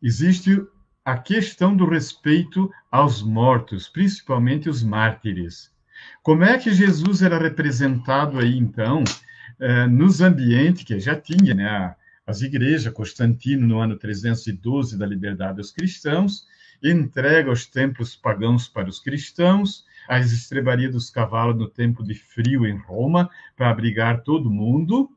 Existe 0.02 0.62
a 1.06 1.18
questão 1.18 1.76
do 1.76 1.86
respeito 1.86 2.72
aos 2.92 3.22
mortos, 3.22 3.90
principalmente 3.90 4.70
os 4.70 4.84
mártires. 4.84 5.72
Como 6.22 6.44
é 6.44 6.58
que 6.58 6.74
Jesus 6.74 7.22
era 7.22 7.38
representado 7.38 8.40
aí, 8.40 8.58
então, 8.58 9.04
eh, 9.60 9.88
nos 9.88 10.22
ambientes 10.22 10.84
que 10.84 11.00
já 11.00 11.16
tinha, 11.16 11.54
né, 11.54 11.96
as 12.26 12.42
igrejas, 12.42 12.94
Constantino, 12.94 13.68
no 13.68 13.80
ano 13.80 13.98
312, 13.98 14.98
da 14.98 15.06
liberdade 15.06 15.60
aos 15.60 15.72
cristãos, 15.72 16.46
entrega 16.82 17.52
os 17.52 17.66
templos 17.66 18.16
pagãos 18.16 18.68
para 18.68 18.90
os 18.90 19.00
cristãos, 19.00 19.86
as 20.08 20.32
estrebarias 20.32 20.92
dos 20.92 21.10
cavalos 21.10 21.58
no 21.58 21.68
tempo 21.68 22.04
de 22.04 22.14
frio 22.14 22.66
em 22.66 22.78
Roma, 22.78 23.30
para 23.56 23.70
abrigar 23.70 24.24
todo 24.24 24.52
mundo 24.52 25.10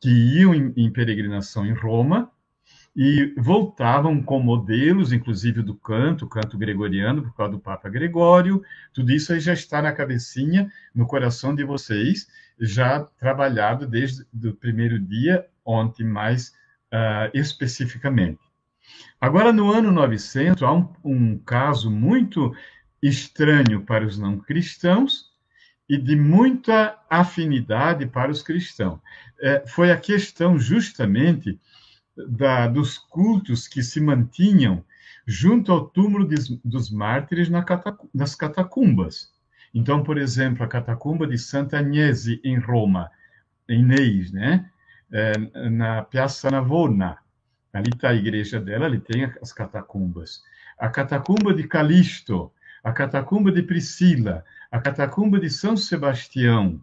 que 0.00 0.10
iam 0.10 0.54
em, 0.54 0.72
em 0.76 0.90
peregrinação 0.90 1.66
em 1.66 1.72
Roma, 1.72 2.30
e 2.96 3.34
voltavam 3.36 4.22
com 4.22 4.40
modelos, 4.40 5.12
inclusive 5.12 5.60
do 5.62 5.74
canto, 5.74 6.26
canto 6.26 6.56
gregoriano, 6.56 7.22
por 7.22 7.34
causa 7.34 7.52
do 7.52 7.60
Papa 7.60 7.90
Gregório. 7.90 8.62
Tudo 8.94 9.12
isso 9.12 9.34
aí 9.34 9.40
já 9.40 9.52
está 9.52 9.82
na 9.82 9.92
cabecinha, 9.92 10.72
no 10.94 11.06
coração 11.06 11.54
de 11.54 11.62
vocês, 11.62 12.26
já 12.58 13.00
trabalhado 13.00 13.86
desde 13.86 14.24
o 14.42 14.54
primeiro 14.54 14.98
dia, 14.98 15.46
ontem 15.62 16.04
mais 16.04 16.54
uh, 16.90 17.30
especificamente. 17.34 18.40
Agora, 19.20 19.52
no 19.52 19.70
ano 19.70 19.92
900, 19.92 20.62
há 20.62 20.72
um, 20.72 20.88
um 21.04 21.38
caso 21.38 21.90
muito 21.90 22.54
estranho 23.08 23.82
para 23.82 24.06
os 24.06 24.18
não 24.18 24.38
cristãos 24.38 25.30
e 25.88 25.96
de 25.96 26.16
muita 26.16 26.98
afinidade 27.08 28.06
para 28.06 28.30
os 28.30 28.42
cristãos. 28.42 28.98
É, 29.40 29.64
foi 29.66 29.90
a 29.90 29.96
questão 29.96 30.58
justamente 30.58 31.58
da, 32.16 32.66
dos 32.66 32.98
cultos 32.98 33.68
que 33.68 33.82
se 33.82 34.00
mantinham 34.00 34.84
junto 35.26 35.72
ao 35.72 35.86
túmulo 35.86 36.26
de, 36.26 36.60
dos 36.64 36.90
mártires 36.90 37.48
na 37.48 37.62
catac, 37.62 37.98
nas 38.14 38.34
catacumbas. 38.34 39.32
Então, 39.74 40.02
por 40.02 40.16
exemplo, 40.16 40.64
a 40.64 40.68
catacumba 40.68 41.26
de 41.26 41.36
Santa 41.36 41.78
Agnese, 41.78 42.40
em 42.42 42.58
Roma, 42.58 43.10
em 43.68 43.84
Neis, 43.84 44.32
né? 44.32 44.70
É, 45.12 45.32
na 45.68 46.02
Piazza 46.02 46.50
Navona. 46.50 47.18
Ali 47.72 47.90
está 47.92 48.08
a 48.08 48.14
igreja 48.14 48.58
dela, 48.58 48.86
ali 48.86 48.98
tem 48.98 49.24
as 49.42 49.52
catacumbas. 49.52 50.42
A 50.78 50.88
catacumba 50.88 51.52
de 51.52 51.68
Calixto, 51.68 52.50
a 52.86 52.92
catacumba 52.92 53.50
de 53.50 53.64
Priscila, 53.64 54.44
a 54.70 54.78
catacumba 54.78 55.40
de 55.40 55.50
São 55.50 55.76
Sebastião. 55.76 56.80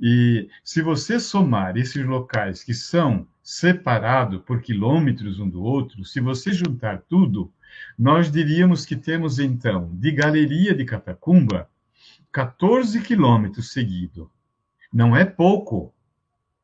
E 0.00 0.48
se 0.62 0.80
você 0.80 1.18
somar 1.18 1.76
esses 1.76 2.06
locais 2.06 2.62
que 2.62 2.72
são 2.72 3.26
separados 3.42 4.42
por 4.42 4.62
quilômetros 4.62 5.40
um 5.40 5.50
do 5.50 5.60
outro, 5.60 6.04
se 6.04 6.20
você 6.20 6.52
juntar 6.52 7.02
tudo, 7.08 7.52
nós 7.98 8.30
diríamos 8.30 8.86
que 8.86 8.94
temos 8.94 9.40
então, 9.40 9.90
de 9.94 10.12
galeria 10.12 10.72
de 10.72 10.84
catacumba, 10.84 11.68
14 12.30 13.00
quilômetros 13.02 13.72
seguido. 13.72 14.30
Não 14.92 15.16
é 15.16 15.24
pouco. 15.24 15.92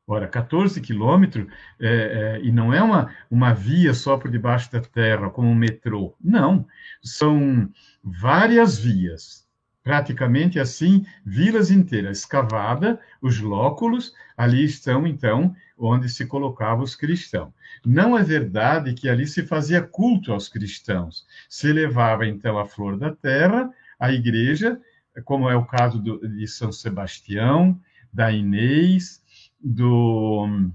Ora, 0.08 0.28
14 0.28 0.80
quilômetros, 0.80 1.48
é, 1.80 1.88
é, 1.88 2.40
e 2.40 2.52
não 2.52 2.72
é 2.72 2.80
uma, 2.80 3.12
uma 3.28 3.52
via 3.52 3.92
só 3.92 4.16
por 4.16 4.30
debaixo 4.30 4.70
da 4.70 4.80
terra, 4.80 5.30
como 5.30 5.48
um 5.48 5.54
metrô. 5.54 6.14
Não, 6.22 6.64
são 7.02 7.68
várias 8.04 8.78
vias, 8.78 9.44
praticamente 9.82 10.60
assim, 10.60 11.04
vilas 11.24 11.72
inteiras, 11.72 12.18
escavada, 12.18 13.00
os 13.20 13.40
lóculos, 13.40 14.14
ali 14.36 14.64
estão, 14.64 15.08
então, 15.08 15.52
onde 15.76 16.08
se 16.08 16.24
colocavam 16.24 16.84
os 16.84 16.94
cristãos. 16.94 17.52
Não 17.84 18.16
é 18.16 18.22
verdade 18.22 18.94
que 18.94 19.08
ali 19.08 19.26
se 19.26 19.42
fazia 19.42 19.82
culto 19.82 20.32
aos 20.32 20.48
cristãos. 20.48 21.26
Se 21.48 21.72
levava, 21.72 22.24
então, 22.26 22.58
a 22.58 22.64
flor 22.64 22.96
da 22.96 23.10
terra, 23.10 23.68
a 23.98 24.12
igreja, 24.12 24.80
como 25.24 25.50
é 25.50 25.56
o 25.56 25.64
caso 25.64 25.98
do, 25.98 26.28
de 26.28 26.46
São 26.46 26.70
Sebastião, 26.70 27.80
da 28.12 28.30
Inês, 28.30 29.22
do 29.60 30.70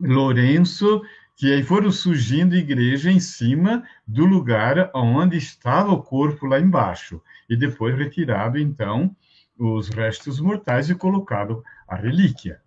Lourenço, 0.00 1.02
que 1.36 1.52
aí 1.52 1.62
foram 1.62 1.90
surgindo 1.90 2.54
igreja 2.54 3.10
em 3.10 3.20
cima 3.20 3.82
do 4.06 4.24
lugar 4.24 4.90
onde 4.94 5.36
estava 5.36 5.92
o 5.92 6.02
corpo 6.02 6.46
lá 6.46 6.60
embaixo, 6.60 7.20
e 7.48 7.56
depois 7.56 7.96
retirado, 7.96 8.58
então, 8.58 9.14
os 9.58 9.88
restos 9.88 10.40
mortais 10.40 10.88
e 10.90 10.94
colocado 10.94 11.62
a 11.86 11.96
relíquia. 11.96 12.60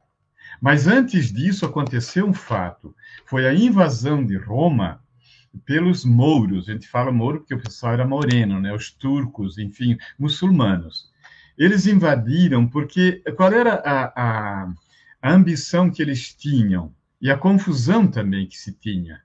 Mas 0.61 0.87
antes 0.87 1.31
disso 1.31 1.65
aconteceu 1.65 2.25
um 2.25 2.33
fato, 2.33 2.95
foi 3.25 3.47
a 3.47 3.53
invasão 3.53 4.25
de 4.25 4.37
Roma 4.37 5.01
pelos 5.65 6.03
mouros, 6.03 6.67
a 6.67 6.73
gente 6.73 6.87
fala 6.87 7.11
mouro 7.11 7.39
porque 7.39 7.53
o 7.53 7.61
pessoal 7.61 7.93
era 7.93 8.07
moreno, 8.07 8.59
né, 8.59 8.73
os 8.73 8.91
turcos, 8.91 9.57
enfim, 9.57 9.97
muçulmanos. 10.19 11.09
eles 11.57 11.87
invadiram 11.87 12.67
porque 12.67 13.23
qual 13.37 13.51
era 13.53 13.75
a, 13.75 14.05
a, 14.15 14.73
a 15.25 15.33
ambição 15.33 15.89
que 15.89 16.03
eles 16.03 16.35
tinham 16.35 16.93
e 17.19 17.31
a 17.31 17.37
confusão 17.37 18.05
também 18.05 18.45
que 18.45 18.55
se 18.55 18.71
tinha? 18.71 19.23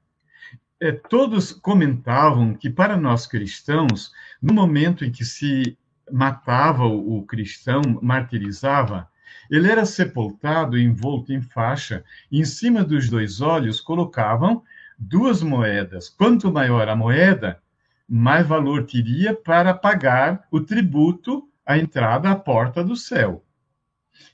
É, 0.81 0.93
todos 0.93 1.53
comentavam 1.53 2.55
que 2.55 2.71
para 2.71 2.97
nós 2.97 3.27
cristãos, 3.27 4.11
no 4.41 4.55
momento 4.55 5.05
em 5.05 5.13
que 5.13 5.27
se 5.27 5.77
matava 6.11 6.87
o, 6.87 7.19
o 7.19 7.27
cristão, 7.27 7.83
martirizava, 8.01 9.11
ele 9.51 9.71
era 9.71 9.85
sepultado 9.85 10.79
envolto 10.79 11.35
em 11.35 11.43
faixa, 11.43 12.03
e 12.33 12.41
em 12.41 12.47
cima 12.47 12.83
dos 12.83 13.11
dois 13.11 13.43
olhos 13.43 13.79
colocavam 13.79 14.63
duas 14.99 15.43
moedas. 15.43 16.09
Quanto 16.09 16.51
maior 16.51 16.89
a 16.89 16.97
moeda, 16.97 17.61
mais 18.09 18.47
valor 18.47 18.87
teria 18.87 19.35
para 19.35 19.75
pagar 19.75 20.47
o 20.51 20.61
tributo 20.61 21.47
à 21.67 21.77
entrada 21.77 22.31
à 22.31 22.35
porta 22.35 22.83
do 22.83 22.97
céu. 22.97 23.45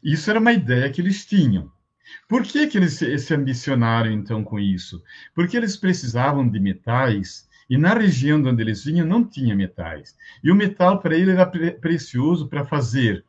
Isso 0.03 0.31
era 0.31 0.41
uma 0.41 0.53
ideia 0.53 0.91
que 0.91 1.01
eles 1.01 1.25
tinham. 1.25 1.71
Por 2.29 2.43
que, 2.43 2.67
que 2.67 2.79
eles 2.79 2.95
se 2.95 3.35
ambicionaram, 3.35 4.11
então, 4.11 4.45
com 4.45 4.59
isso? 4.59 5.03
Porque 5.35 5.57
eles 5.57 5.77
precisavam 5.77 6.49
de 6.49 6.61
metais 6.61 7.49
e 7.69 7.77
na 7.77 7.95
região 7.95 8.41
onde 8.45 8.63
eles 8.63 8.85
vinham 8.85 9.07
não 9.07 9.25
tinha 9.25 9.55
metais. 9.55 10.17
E 10.43 10.51
o 10.51 10.55
metal 10.55 11.01
para 11.01 11.17
ele 11.17 11.33
era 11.33 11.45
pre 11.45 11.73
precioso 11.73 12.49
para 12.49 12.65
fazer 12.65 13.25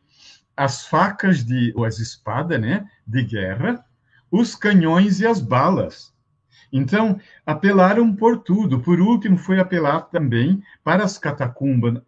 as 0.55 0.85
facas 0.85 1.43
de 1.43 1.73
ou 1.75 1.85
as 1.85 1.99
espadas, 1.99 2.59
né, 2.59 2.87
de 3.05 3.23
guerra, 3.23 3.83
os 4.31 4.55
canhões 4.55 5.19
e 5.19 5.27
as 5.27 5.39
balas. 5.39 6.13
Então, 6.71 7.19
apelaram 7.45 8.13
por 8.13 8.39
tudo. 8.39 8.79
Por 8.79 8.99
último, 8.99 9.37
foi 9.37 9.59
apelar 9.59 10.01
também 10.01 10.61
para 10.83 11.03
as 11.03 11.17
catacumbas, 11.17 12.01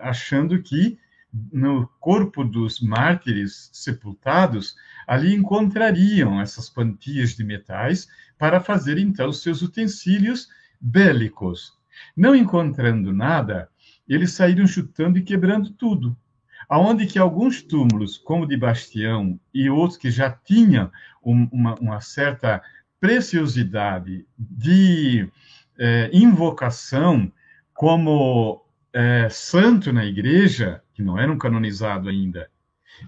achando 0.00 0.60
que 0.62 0.98
no 1.32 1.86
corpo 2.00 2.42
dos 2.42 2.80
mártires 2.80 3.70
sepultados, 3.72 4.74
ali 5.06 5.34
encontrariam 5.34 6.40
essas 6.40 6.68
quantias 6.68 7.36
de 7.36 7.44
metais 7.44 8.08
para 8.38 8.60
fazer 8.60 8.98
então 8.98 9.32
seus 9.32 9.62
utensílios 9.62 10.48
bélicos. 10.80 11.76
Não 12.16 12.34
encontrando 12.34 13.12
nada, 13.12 13.68
eles 14.08 14.32
saíram 14.32 14.66
chutando 14.66 15.18
e 15.18 15.22
quebrando 15.22 15.70
tudo. 15.70 16.16
Aonde 16.68 17.06
que 17.06 17.18
alguns 17.18 17.62
túmulos, 17.62 18.18
como 18.18 18.44
o 18.44 18.46
de 18.46 18.56
Bastião 18.56 19.38
e 19.52 19.70
outros 19.70 19.98
que 19.98 20.10
já 20.10 20.30
tinham 20.30 20.90
uma, 21.22 21.74
uma 21.76 22.00
certa 22.00 22.62
preciosidade 23.00 24.26
de 24.38 25.30
é, 25.78 26.10
invocação 26.12 27.32
como 27.72 28.62
é, 28.98 29.28
santo 29.28 29.92
na 29.92 30.04
igreja, 30.04 30.82
que 30.92 31.04
não 31.04 31.16
eram 31.16 31.38
canonizados 31.38 32.08
ainda. 32.08 32.50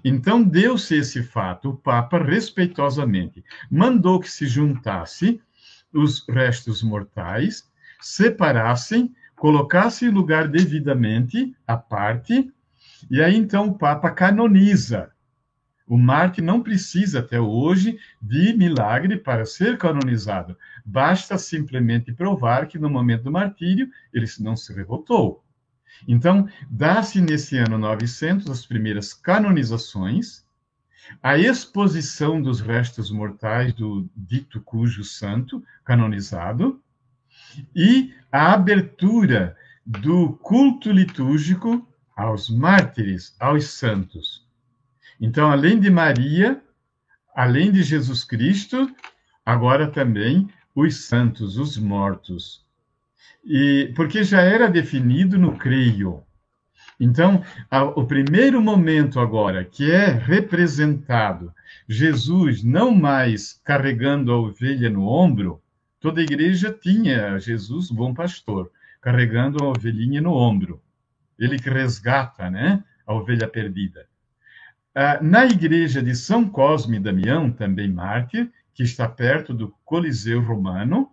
Então, 0.05 0.41
deu-se 0.41 0.95
esse 0.95 1.21
fato, 1.21 1.71
o 1.71 1.77
Papa, 1.77 2.23
respeitosamente, 2.23 3.45
mandou 3.69 4.21
que 4.21 4.31
se 4.31 4.47
juntasse 4.47 5.43
os 5.93 6.25
restos 6.29 6.81
mortais, 6.81 7.69
separassem, 8.01 9.13
colocassem 9.35 10.09
em 10.09 10.13
lugar 10.13 10.47
devidamente 10.47 11.57
à 11.67 11.77
parte, 11.77 12.53
e 13.11 13.21
aí 13.21 13.35
então 13.35 13.67
o 13.67 13.75
Papa 13.77 14.13
canoniza 14.13 15.11
o 15.91 15.99
Marte 15.99 16.41
não 16.41 16.63
precisa, 16.63 17.19
até 17.19 17.41
hoje, 17.41 17.99
de 18.23 18.53
milagre 18.57 19.17
para 19.17 19.45
ser 19.45 19.76
canonizado. 19.76 20.57
Basta 20.87 21.37
simplesmente 21.37 22.13
provar 22.13 22.69
que, 22.69 22.79
no 22.79 22.89
momento 22.89 23.25
do 23.25 23.33
martírio, 23.33 23.91
ele 24.15 24.26
não 24.39 24.55
se 24.55 24.73
revoltou. 24.73 25.43
Então, 26.06 26.49
dá-se 26.69 27.21
nesse 27.21 27.56
ano 27.58 27.78
900 27.78 28.50
as 28.50 28.65
primeiras 28.65 29.13
canonizações, 29.13 30.45
a 31.23 31.36
exposição 31.36 32.41
dos 32.41 32.60
restos 32.60 33.10
mortais 33.10 33.73
do 33.73 34.08
dito 34.17 34.60
cujo 34.60 35.02
santo 35.02 35.63
canonizado 35.84 36.80
e 37.75 38.15
a 38.30 38.52
abertura 38.52 39.56
do 39.84 40.34
culto 40.34 40.93
litúrgico 40.93 41.86
aos 42.17 42.49
mártires, 42.49 43.34
aos 43.41 43.65
santos. 43.69 44.47
Então, 45.21 45.50
além 45.50 45.80
de 45.80 45.91
Maria, 45.91 46.63
além 47.34 47.73
de 47.73 47.82
Jesus 47.82 48.25
Cristo, 48.25 48.95
agora 49.45 49.91
também 49.91 50.49
os 50.75 51.06
santos, 51.06 51.56
os 51.56 51.76
mortos. 51.76 52.65
E 53.45 53.93
porque 53.97 54.23
já 54.23 54.40
era 54.40 54.69
definido 54.69 55.38
no 55.38 55.56
creio. 55.56 56.23
Então, 56.99 57.43
o 57.97 58.04
primeiro 58.04 58.60
momento 58.60 59.19
agora 59.19 59.64
que 59.64 59.90
é 59.90 60.06
representado 60.10 61.52
Jesus 61.88 62.62
não 62.62 62.95
mais 62.95 63.60
carregando 63.64 64.30
a 64.30 64.38
ovelha 64.38 64.90
no 64.90 65.06
ombro, 65.06 65.62
toda 65.99 66.21
a 66.21 66.23
igreja 66.23 66.71
tinha 66.73 67.38
Jesus, 67.38 67.90
bom 67.90 68.12
pastor, 68.12 68.71
carregando 69.00 69.64
a 69.64 69.69
ovelhinha 69.69 70.21
no 70.21 70.32
ombro. 70.32 70.80
Ele 71.38 71.58
que 71.58 71.71
resgata, 71.71 72.50
né, 72.50 72.84
a 73.06 73.14
ovelha 73.14 73.49
perdida. 73.49 74.06
Ah, 74.95 75.19
na 75.23 75.47
igreja 75.47 76.02
de 76.02 76.14
São 76.14 76.49
Cosme 76.49 76.99
e 76.99 77.00
Damião, 77.00 77.50
também 77.50 77.90
mártir, 77.90 78.50
que 78.75 78.82
está 78.82 79.08
perto 79.08 79.54
do 79.54 79.75
Coliseu 79.84 80.43
Romano, 80.43 81.10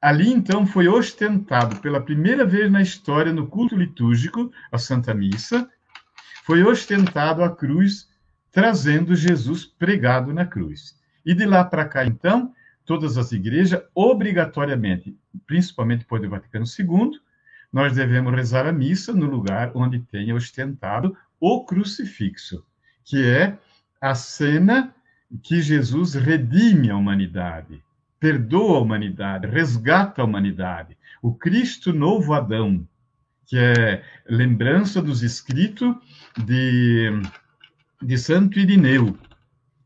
ali 0.00 0.32
então 0.32 0.66
foi 0.66 0.88
ostentado 0.88 1.76
pela 1.76 2.00
primeira 2.00 2.44
vez 2.46 2.70
na 2.70 2.80
história 2.80 3.32
no 3.32 3.46
culto 3.46 3.76
litúrgico, 3.76 4.50
a 4.70 4.78
Santa 4.78 5.12
Missa, 5.12 5.68
foi 6.44 6.62
ostentado 6.62 7.42
a 7.42 7.54
cruz, 7.54 8.08
trazendo 8.50 9.14
Jesus 9.14 9.64
pregado 9.66 10.32
na 10.32 10.46
cruz. 10.46 10.96
E 11.24 11.34
de 11.34 11.44
lá 11.44 11.64
para 11.64 11.84
cá, 11.84 12.06
então, 12.06 12.54
todas 12.86 13.18
as 13.18 13.32
igrejas, 13.32 13.82
obrigatoriamente, 13.94 15.14
principalmente 15.46 16.00
depois 16.00 16.22
do 16.22 16.30
Vaticano 16.30 16.64
II, 16.64 17.20
nós 17.70 17.94
devemos 17.94 18.34
rezar 18.34 18.66
a 18.66 18.72
missa 18.72 19.12
no 19.12 19.26
lugar 19.26 19.72
onde 19.74 19.98
tenha 19.98 20.34
ostentado 20.34 21.14
o 21.38 21.64
crucifixo, 21.64 22.64
que 23.04 23.26
é 23.26 23.58
a 24.00 24.14
cena 24.14 24.94
que 25.42 25.60
Jesus 25.60 26.14
redime 26.14 26.90
a 26.90 26.96
humanidade, 26.96 27.82
perdoa 28.20 28.78
a 28.78 28.80
humanidade, 28.80 29.46
resgata 29.46 30.22
a 30.22 30.24
humanidade. 30.24 30.96
O 31.22 31.34
Cristo 31.34 31.92
novo 31.92 32.32
Adão, 32.32 32.86
que 33.46 33.56
é 33.56 34.02
lembrança 34.28 35.00
dos 35.00 35.22
escritos 35.22 35.94
de, 36.44 37.10
de 38.02 38.18
Santo 38.18 38.58
Irineu. 38.58 39.16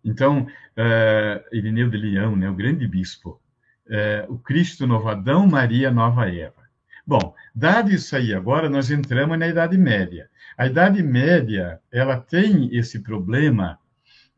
Então, 0.04 0.42
uh, 0.42 1.56
Irineu 1.56 1.88
de 1.88 1.96
Leão, 1.96 2.34
né, 2.36 2.48
o 2.48 2.54
grande 2.54 2.86
bispo. 2.86 3.40
Uh, 3.86 4.32
o 4.32 4.38
Cristo 4.38 4.86
novo 4.86 5.08
Adão, 5.08 5.46
Maria 5.46 5.90
nova 5.90 6.28
Eva. 6.28 6.62
Bom, 7.06 7.34
dado 7.54 7.90
isso 7.90 8.14
aí, 8.14 8.32
agora 8.32 8.70
nós 8.70 8.90
entramos 8.90 9.38
na 9.38 9.48
Idade 9.48 9.76
Média. 9.76 10.30
A 10.56 10.66
Idade 10.66 11.02
Média, 11.02 11.80
ela 11.90 12.16
tem 12.16 12.74
esse 12.76 13.00
problema, 13.00 13.78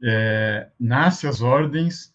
é, 0.02 0.68
nasce 0.80 1.26
as 1.26 1.42
ordens 1.42 2.13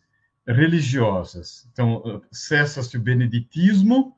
religiosas. 0.53 1.67
Então, 1.71 2.21
cessa-se 2.31 2.97
o 2.97 3.01
beneditismo, 3.01 4.15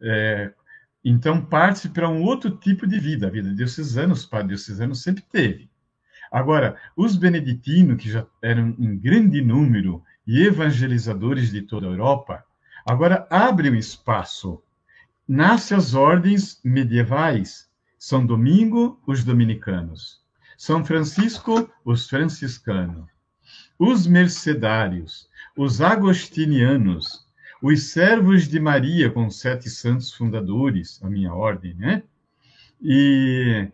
é, 0.00 0.52
então 1.04 1.44
parte 1.44 1.88
para 1.88 2.08
um 2.08 2.22
outro 2.22 2.50
tipo 2.50 2.86
de 2.86 2.98
vida. 2.98 3.26
A 3.26 3.30
vida 3.30 3.52
diocesana, 3.54 4.12
os 4.12 4.26
padres 4.26 4.64
diocesanos 4.64 5.02
sempre 5.02 5.24
teve. 5.30 5.70
Agora, 6.30 6.76
os 6.96 7.16
beneditinos, 7.16 8.02
que 8.02 8.10
já 8.10 8.26
eram 8.40 8.74
em 8.78 8.96
grande 8.98 9.42
número 9.42 10.02
e 10.26 10.42
evangelizadores 10.42 11.50
de 11.50 11.62
toda 11.62 11.86
a 11.86 11.90
Europa, 11.90 12.44
agora 12.86 13.26
abrem 13.30 13.76
espaço. 13.76 14.62
Nasce 15.28 15.74
as 15.74 15.94
ordens 15.94 16.60
medievais, 16.64 17.68
são 17.98 18.24
Domingo, 18.24 19.00
os 19.06 19.24
dominicanos. 19.24 20.20
São 20.56 20.84
Francisco, 20.84 21.70
os 21.84 22.08
franciscanos. 22.08 23.11
Os 23.84 24.06
mercedários, 24.06 25.28
os 25.56 25.80
agostinianos, 25.80 27.26
os 27.60 27.90
servos 27.90 28.46
de 28.46 28.60
Maria, 28.60 29.10
com 29.10 29.28
sete 29.28 29.68
santos 29.68 30.12
fundadores, 30.12 31.02
a 31.02 31.10
minha 31.10 31.34
ordem, 31.34 31.74
né? 31.74 32.04
E 32.80 33.68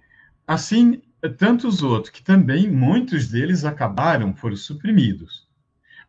assim, 0.47 1.03
tantos 1.37 1.83
outros, 1.83 2.09
que 2.09 2.23
também 2.23 2.71
muitos 2.71 3.29
deles 3.29 3.67
acabaram, 3.67 4.35
foram 4.35 4.57
suprimidos. 4.57 5.47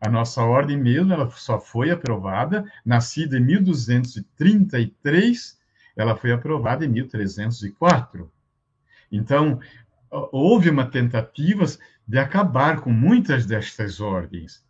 A 0.00 0.08
nossa 0.08 0.42
ordem 0.42 0.78
mesmo, 0.78 1.12
ela 1.12 1.28
só 1.32 1.60
foi 1.60 1.90
aprovada, 1.90 2.64
nascida 2.82 3.36
em 3.36 3.44
1233, 3.44 5.58
ela 5.94 6.16
foi 6.16 6.32
aprovada 6.32 6.86
em 6.86 6.88
1304. 6.88 8.32
Então, 9.12 9.60
houve 10.10 10.68
uma 10.70 10.86
tentativa 10.86 11.64
de 12.06 12.18
acabar 12.18 12.80
com 12.80 12.90
muitas 12.90 13.46
destas 13.46 14.00
ordens. 14.00 14.64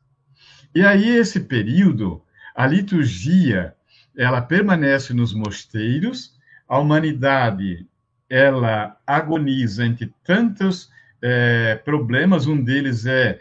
E 0.74 0.84
aí, 0.84 1.08
esse 1.08 1.40
período, 1.40 2.22
a 2.54 2.66
liturgia, 2.66 3.74
ela 4.16 4.42
permanece 4.42 5.14
nos 5.14 5.32
mosteiros, 5.32 6.38
a 6.68 6.78
humanidade, 6.78 7.86
ela 8.28 8.96
agoniza 9.06 9.84
entre 9.84 10.14
tantos 10.22 10.90
é, 11.20 11.76
problemas. 11.76 12.46
Um 12.46 12.62
deles 12.62 13.06
é 13.06 13.40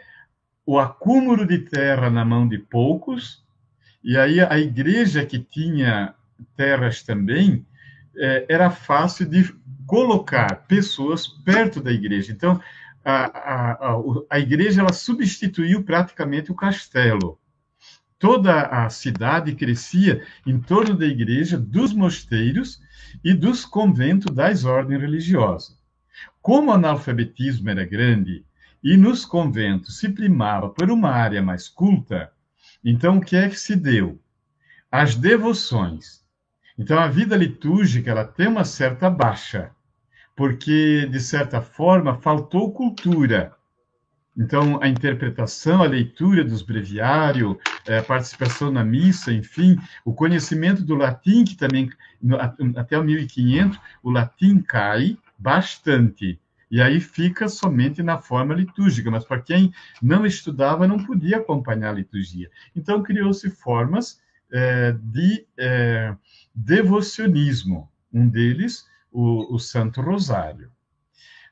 o 0.65 0.79
acúmulo 0.79 1.45
de 1.45 1.59
terra 1.59 2.09
na 2.09 2.23
mão 2.23 2.47
de 2.47 2.57
poucos, 2.57 3.43
e 4.03 4.17
aí 4.17 4.39
a 4.39 4.57
igreja 4.57 5.25
que 5.25 5.39
tinha 5.39 6.15
terras 6.55 7.03
também, 7.03 7.65
é, 8.15 8.45
era 8.49 8.69
fácil 8.69 9.25
de 9.27 9.53
colocar 9.85 10.67
pessoas 10.67 11.27
perto 11.27 11.81
da 11.81 11.91
igreja. 11.91 12.31
Então, 12.31 12.61
a, 13.03 13.25
a, 13.25 13.71
a, 13.71 14.01
a 14.29 14.39
igreja 14.39 14.81
ela 14.81 14.93
substituiu 14.93 15.83
praticamente 15.83 16.51
o 16.51 16.55
castelo. 16.55 17.39
Toda 18.19 18.63
a 18.63 18.89
cidade 18.89 19.55
crescia 19.55 20.23
em 20.45 20.59
torno 20.59 20.95
da 20.95 21.05
igreja, 21.05 21.57
dos 21.57 21.93
mosteiros 21.93 22.81
e 23.23 23.33
dos 23.33 23.65
conventos 23.65 24.35
das 24.35 24.65
ordens 24.65 25.01
religiosas. 25.01 25.79
Como 26.41 26.69
o 26.69 26.73
analfabetismo 26.73 27.69
era 27.69 27.85
grande 27.85 28.45
e 28.83 28.97
nos 28.97 29.25
conventos 29.25 29.99
se 29.99 30.09
primava 30.09 30.69
por 30.69 30.91
uma 30.91 31.09
área 31.09 31.41
mais 31.41 31.67
culta, 31.67 32.31
então 32.83 33.17
o 33.17 33.21
que 33.21 33.35
é 33.35 33.49
que 33.49 33.59
se 33.59 33.75
deu? 33.75 34.19
As 34.91 35.15
devoções. 35.15 36.18
Então 36.79 36.97
a 36.97 37.07
vida 37.07 37.35
litúrgica 37.35 38.09
ela 38.09 38.25
tem 38.25 38.47
uma 38.47 38.63
certa 38.63 39.09
baixa 39.09 39.71
porque, 40.39 41.05
de 41.11 41.19
certa 41.19 41.61
forma, 41.61 42.15
faltou 42.15 42.71
cultura. 42.71 43.51
Então, 44.37 44.81
a 44.81 44.87
interpretação, 44.87 45.83
a 45.83 45.85
leitura 45.85 46.45
dos 46.45 46.61
breviários, 46.61 47.57
é, 47.85 47.97
a 47.97 48.03
participação 48.03 48.71
na 48.71 48.81
missa, 48.81 49.33
enfim, 49.33 49.77
o 50.05 50.13
conhecimento 50.13 50.81
do 50.81 50.95
latim, 50.95 51.43
que 51.43 51.57
também, 51.57 51.89
até 52.77 52.97
o 52.97 53.03
1500, 53.03 53.77
o 54.01 54.09
latim 54.09 54.61
cai 54.61 55.17
bastante. 55.37 56.39
E 56.71 56.81
aí 56.81 57.01
fica 57.01 57.49
somente 57.49 58.01
na 58.01 58.17
forma 58.17 58.53
litúrgica, 58.53 59.11
mas 59.11 59.25
para 59.25 59.41
quem 59.41 59.73
não 60.01 60.25
estudava, 60.25 60.87
não 60.87 61.03
podia 61.03 61.35
acompanhar 61.35 61.89
a 61.89 61.95
liturgia. 61.95 62.49
Então, 62.73 63.03
criou-se 63.03 63.49
formas 63.49 64.21
é, 64.49 64.93
de 64.93 65.45
é, 65.57 66.15
devocionismo. 66.53 67.89
Um 68.11 68.27
deles 68.27 68.87
o, 69.11 69.55
o 69.55 69.59
Santo 69.59 70.01
Rosário. 70.01 70.71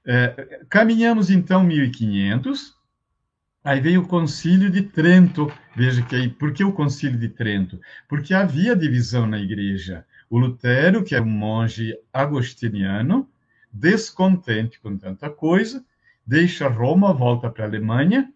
É, 0.05 0.61
caminhamos 0.69 1.29
então 1.29 1.63
1500, 1.63 2.75
aí 3.63 3.81
veio 3.81 4.01
o 4.01 4.07
Concílio 4.07 4.69
de 4.69 4.83
Trento. 4.83 5.51
Veja 5.75 6.01
que 6.01 6.15
aí, 6.15 6.29
por 6.29 6.53
que 6.53 6.63
o 6.63 6.71
Concílio 6.71 7.19
de 7.19 7.29
Trento? 7.29 7.79
Porque 8.07 8.33
havia 8.33 8.75
divisão 8.75 9.27
na 9.27 9.39
igreja. 9.39 10.05
O 10.29 10.37
Lutero, 10.37 11.03
que 11.03 11.15
era 11.15 11.23
um 11.23 11.29
monge 11.29 11.93
agostiniano, 12.11 13.29
descontente 13.71 14.79
com 14.79 14.97
tanta 14.97 15.29
coisa, 15.29 15.83
deixa 16.25 16.67
Roma, 16.67 17.13
volta 17.13 17.49
para 17.49 17.63
a 17.63 17.67
Alemanha, 17.67 18.31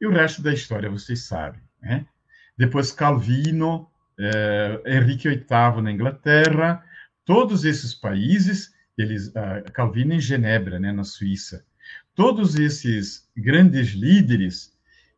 e 0.00 0.06
o 0.06 0.10
resto 0.10 0.42
da 0.42 0.52
história 0.52 0.90
vocês 0.90 1.20
sabem. 1.24 1.60
Né? 1.80 2.06
Depois 2.56 2.92
Calvino, 2.92 3.90
eh, 4.18 4.80
Henrique 4.86 5.28
VIII 5.28 5.82
na 5.82 5.92
Inglaterra, 5.92 6.82
Todos 7.26 7.64
esses 7.64 7.92
países, 7.92 8.72
eles, 8.96 9.32
Calvino 9.72 10.14
em 10.14 10.20
Genebra, 10.20 10.78
né, 10.78 10.92
na 10.92 11.02
Suíça, 11.02 11.64
todos 12.14 12.54
esses 12.54 13.28
grandes 13.36 13.88
líderes, 13.88 14.72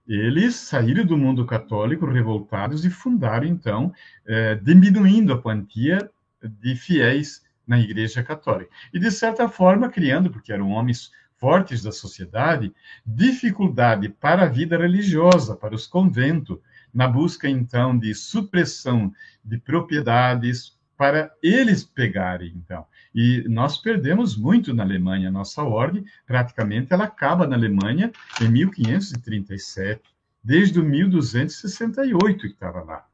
eles 0.06 0.54
saíram 0.54 1.04
do 1.04 1.18
mundo 1.18 1.44
católico 1.44 2.06
revoltados 2.06 2.82
e 2.86 2.88
fundaram, 2.88 3.46
então, 3.46 3.92
eh, 4.26 4.54
diminuindo 4.54 5.34
a 5.34 5.42
quantia 5.42 6.10
de 6.42 6.74
fiéis 6.74 7.44
na 7.66 7.78
Igreja 7.78 8.22
Católica. 8.22 8.70
E, 8.90 8.98
de 8.98 9.10
certa 9.10 9.46
forma, 9.46 9.90
criando, 9.90 10.30
porque 10.30 10.50
eram 10.50 10.70
homens 10.70 11.12
fortes 11.36 11.82
da 11.82 11.92
sociedade, 11.92 12.72
dificuldade 13.04 14.08
para 14.08 14.44
a 14.44 14.48
vida 14.48 14.78
religiosa, 14.78 15.54
para 15.54 15.74
os 15.74 15.86
conventos, 15.86 16.58
na 16.92 17.06
busca, 17.06 17.48
então, 17.48 17.98
de 17.98 18.14
supressão 18.14 19.12
de 19.44 19.58
propriedades, 19.58 20.78
para 20.96 21.32
eles 21.40 21.84
pegarem, 21.84 22.52
então. 22.56 22.84
E 23.14 23.44
nós 23.48 23.78
perdemos 23.78 24.36
muito 24.36 24.74
na 24.74 24.82
Alemanha. 24.82 25.30
Nossa 25.30 25.62
ordem, 25.62 26.04
praticamente, 26.26 26.92
ela 26.92 27.04
acaba 27.04 27.46
na 27.46 27.54
Alemanha 27.54 28.10
em 28.40 28.48
1537, 28.48 30.02
desde 30.42 30.80
o 30.80 30.84
1268 30.84 32.40
que 32.40 32.46
estava 32.46 32.82
lá. 32.82 33.06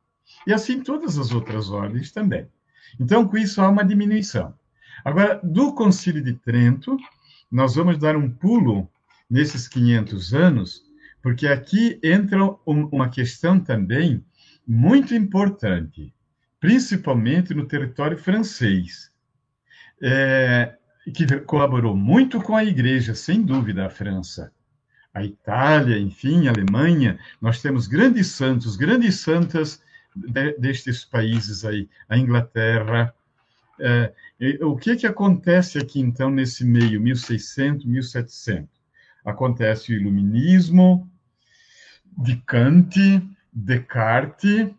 E 0.46 0.52
assim 0.52 0.82
todas 0.82 1.18
as 1.18 1.30
outras 1.30 1.70
ordens 1.70 2.10
também. 2.10 2.48
Então, 2.98 3.28
com 3.28 3.36
isso, 3.36 3.60
há 3.60 3.68
uma 3.68 3.84
diminuição. 3.84 4.54
Agora, 5.04 5.38
do 5.42 5.74
Concílio 5.74 6.22
de 6.22 6.32
Trento, 6.32 6.96
nós 7.50 7.74
vamos 7.74 7.98
dar 7.98 8.16
um 8.16 8.30
pulo 8.30 8.90
nesses 9.28 9.68
500 9.68 10.32
anos, 10.32 10.83
porque 11.24 11.48
aqui 11.48 11.98
entra 12.04 12.38
uma 12.64 13.08
questão 13.08 13.58
também 13.58 14.24
muito 14.64 15.12
importante 15.12 16.14
principalmente 16.64 17.52
no 17.52 17.66
território 17.66 18.16
francês, 18.16 19.10
é, 20.00 20.78
que 21.12 21.26
colaborou 21.40 21.94
muito 21.94 22.40
com 22.40 22.56
a 22.56 22.64
Igreja, 22.64 23.14
sem 23.14 23.42
dúvida, 23.42 23.84
a 23.84 23.90
França. 23.90 24.50
A 25.12 25.22
Itália, 25.22 25.98
enfim, 25.98 26.48
a 26.48 26.52
Alemanha, 26.52 27.18
nós 27.38 27.60
temos 27.60 27.86
grandes 27.86 28.28
santos, 28.28 28.76
grandes 28.76 29.20
santas 29.20 29.82
de, 30.16 30.56
destes 30.56 31.04
países 31.04 31.66
aí, 31.66 31.86
a 32.08 32.16
Inglaterra. 32.16 33.14
É, 33.78 34.14
o 34.62 34.74
que, 34.74 34.96
que 34.96 35.06
acontece 35.06 35.76
aqui, 35.76 36.00
então, 36.00 36.30
nesse 36.30 36.64
meio, 36.64 36.98
1600, 36.98 37.84
1700? 37.84 38.70
Acontece 39.22 39.92
o 39.92 39.96
iluminismo 40.00 41.06
de 42.16 42.36
Kant, 42.36 42.94
Descartes, 43.52 44.70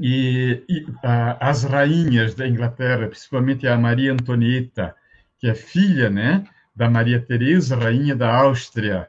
e, 0.00 0.64
e 0.68 0.86
a, 1.04 1.48
as 1.50 1.64
rainhas 1.64 2.34
da 2.34 2.48
Inglaterra, 2.48 3.08
principalmente 3.08 3.66
a 3.68 3.76
Maria 3.76 4.12
Antonieta, 4.12 4.94
que 5.38 5.48
é 5.48 5.54
filha, 5.54 6.08
né, 6.08 6.44
da 6.74 6.88
Maria 6.88 7.20
Teresa, 7.20 7.76
rainha 7.76 8.16
da 8.16 8.34
Áustria. 8.34 9.08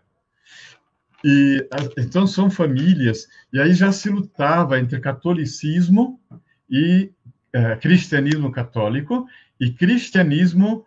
E 1.23 1.67
então 1.97 2.25
são 2.25 2.49
famílias 2.49 3.27
e 3.53 3.59
aí 3.59 3.73
já 3.73 3.91
se 3.91 4.09
lutava 4.09 4.79
entre 4.79 4.99
catolicismo 4.99 6.19
e 6.69 7.11
é, 7.53 7.75
cristianismo 7.75 8.51
católico 8.51 9.27
e 9.59 9.71
cristianismo 9.71 10.83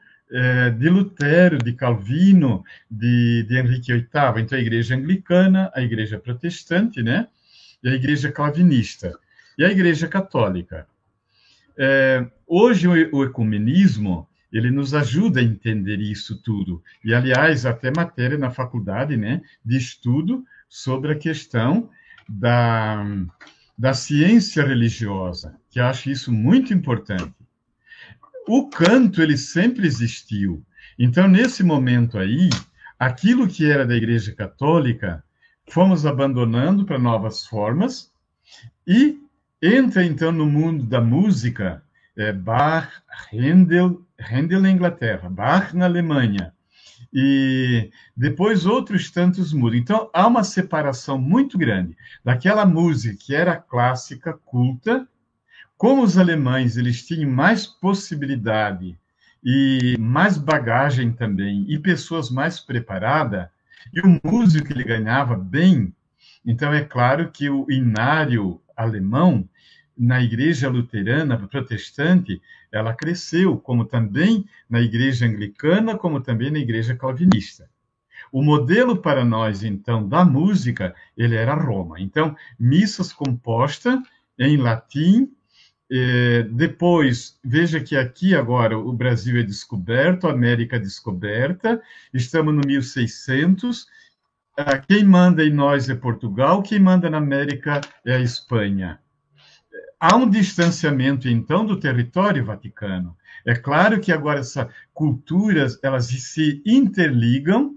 de 0.79 0.89
Lutero, 0.89 1.59
de 1.59 1.73
Calvino, 1.75 2.65
de, 2.91 3.45
de 3.45 3.59
Henrique 3.59 3.93
VIII, 3.93 4.41
entre 4.41 4.57
a 4.57 4.61
igreja 4.61 4.95
anglicana, 4.97 5.71
a 5.75 5.83
igreja 5.83 6.19
protestante, 6.19 7.03
né, 7.03 7.29
e 7.83 7.89
a 7.89 7.95
igreja 7.95 8.33
calvinista 8.33 9.13
e 9.59 9.65
a 9.65 9.71
Igreja 9.71 10.09
Católica. 10.09 10.87
É, 11.77 12.27
hoje, 12.47 12.87
o, 12.87 13.17
o 13.17 13.25
ecumenismo 13.25 14.29
ele 14.53 14.71
nos 14.71 14.95
ajuda 14.95 15.41
a 15.41 15.43
entender 15.43 16.01
isso 16.01 16.41
tudo. 16.41 16.83
E, 17.05 17.13
aliás, 17.13 17.67
até 17.67 17.91
matéria 17.91 18.39
na 18.39 18.51
faculdade 18.51 19.17
né, 19.17 19.43
de 19.65 19.77
estudo 19.77 20.45
sobre 20.69 21.13
a 21.13 21.17
questão 21.17 21.91
da, 22.29 23.05
da 23.77 23.93
ciência 23.93 24.65
religiosa, 24.65 25.57
que 25.71 25.81
acho 25.81 26.09
isso 26.09 26.33
muito 26.33 26.73
importante. 26.73 27.35
O 28.47 28.69
canto, 28.69 29.23
ele 29.23 29.37
sempre 29.37 29.87
existiu. 29.87 30.65
Então, 30.99 31.27
nesse 31.27 31.63
momento 31.63 32.19
aí, 32.19 32.51
aquilo 32.99 33.49
que 33.49 33.71
era 33.71 33.87
da 33.87 33.97
Igreja 33.97 34.35
Católica, 34.35 35.25
fomos 35.69 36.05
abandonando 36.05 36.85
para 36.85 36.99
novas 36.99 37.47
formas 37.47 38.13
e 38.87 39.19
Entra 39.67 40.05
então 40.05 40.31
no 40.31 40.45
mundo 40.45 40.85
da 40.85 41.01
música 41.01 41.83
é, 42.15 42.31
Bach, 42.35 42.87
Handel, 43.33 44.07
Handel 44.21 44.61
na 44.61 44.71
Inglaterra, 44.71 45.31
Bach 45.31 45.73
na 45.73 45.87
Alemanha, 45.87 46.53
e 47.11 47.91
depois 48.15 48.67
outros 48.67 49.11
tantos 49.11 49.55
mudam. 49.55 49.79
Então 49.79 50.11
há 50.13 50.27
uma 50.27 50.45
separação 50.45 51.17
muito 51.17 51.57
grande 51.57 51.97
daquela 52.23 52.67
música 52.67 53.17
que 53.19 53.35
era 53.35 53.57
clássica, 53.57 54.35
culta, 54.45 55.09
como 55.77 56.03
os 56.03 56.17
alemães 56.17 56.77
eles 56.77 57.07
tinham 57.07 57.31
mais 57.31 57.67
possibilidade 57.67 58.99
e 59.43 59.97
mais 59.99 60.39
bagagem 60.39 61.13
também 61.13 61.65
e 61.69 61.79
pessoas 61.79 62.31
mais 62.31 62.61
preparadas 62.61 63.49
e 63.93 64.01
o 64.01 64.21
músico 64.25 64.73
ele 64.73 64.85
ganhava 64.85 65.37
bem. 65.37 65.95
Então 66.45 66.73
é 66.73 66.83
claro 66.83 67.31
que 67.31 67.51
o 67.51 67.67
inário 67.71 68.61
alemão 68.77 69.49
na 69.97 70.21
igreja 70.21 70.69
luterana 70.69 71.37
protestante, 71.37 72.43
ela 72.73 72.93
cresceu, 72.95 73.57
como 73.57 73.85
também 73.85 74.45
na 74.69 74.81
igreja 74.81 75.27
anglicana, 75.27 75.97
como 75.97 76.21
também 76.21 76.51
na 76.51 76.59
igreja 76.59 76.97
calvinista. 76.97 77.69
O 78.33 78.43
modelo 78.43 78.97
para 78.97 79.25
nós, 79.25 79.63
então, 79.63 80.09
da 80.09 80.25
música, 80.25 80.95
ele 81.17 81.37
era 81.37 81.55
Roma. 81.55 82.01
Então, 82.01 82.37
missas 82.59 83.13
compostas 83.13 84.01
em 84.37 84.57
latim, 84.57 85.31
É, 85.97 86.43
depois, 86.43 87.39
veja 87.45 87.79
que 87.79 87.97
aqui 87.97 88.35
agora 88.35 88.77
o 88.77 88.93
Brasil 88.93 89.39
é 89.39 89.45
descoberto, 89.45 90.27
a 90.27 90.33
América 90.33 90.75
é 90.75 90.81
descoberta, 90.81 91.81
estamos 92.13 92.53
no 92.53 92.63
1600. 92.67 93.87
Ah, 94.59 94.77
quem 94.77 95.05
manda 95.05 95.45
em 95.45 95.53
nós 95.53 95.89
é 95.89 95.95
Portugal, 95.95 96.65
quem 96.65 96.81
manda 96.81 97.09
na 97.09 97.19
América 97.19 97.81
é 98.05 98.17
a 98.17 98.19
Espanha. 98.19 98.99
Há 100.01 100.17
um 100.17 100.29
distanciamento, 100.29 101.29
então, 101.29 101.65
do 101.65 101.79
território 101.79 102.45
vaticano. 102.45 103.17
É 103.47 103.55
claro 103.55 104.01
que 104.01 104.11
agora 104.11 104.41
essas 104.41 104.67
culturas 104.93 105.79
elas 105.81 106.07
se 106.07 106.61
interligam, 106.67 107.73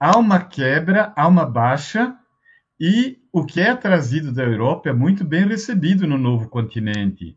há 0.00 0.18
uma 0.18 0.40
quebra, 0.40 1.12
há 1.14 1.28
uma 1.28 1.46
baixa, 1.46 2.18
e 2.80 3.20
o 3.36 3.44
que 3.44 3.60
é 3.60 3.76
trazido 3.76 4.32
da 4.32 4.42
Europa 4.42 4.88
é 4.88 4.94
muito 4.94 5.22
bem 5.22 5.46
recebido 5.46 6.06
no 6.06 6.16
novo 6.16 6.48
continente. 6.48 7.36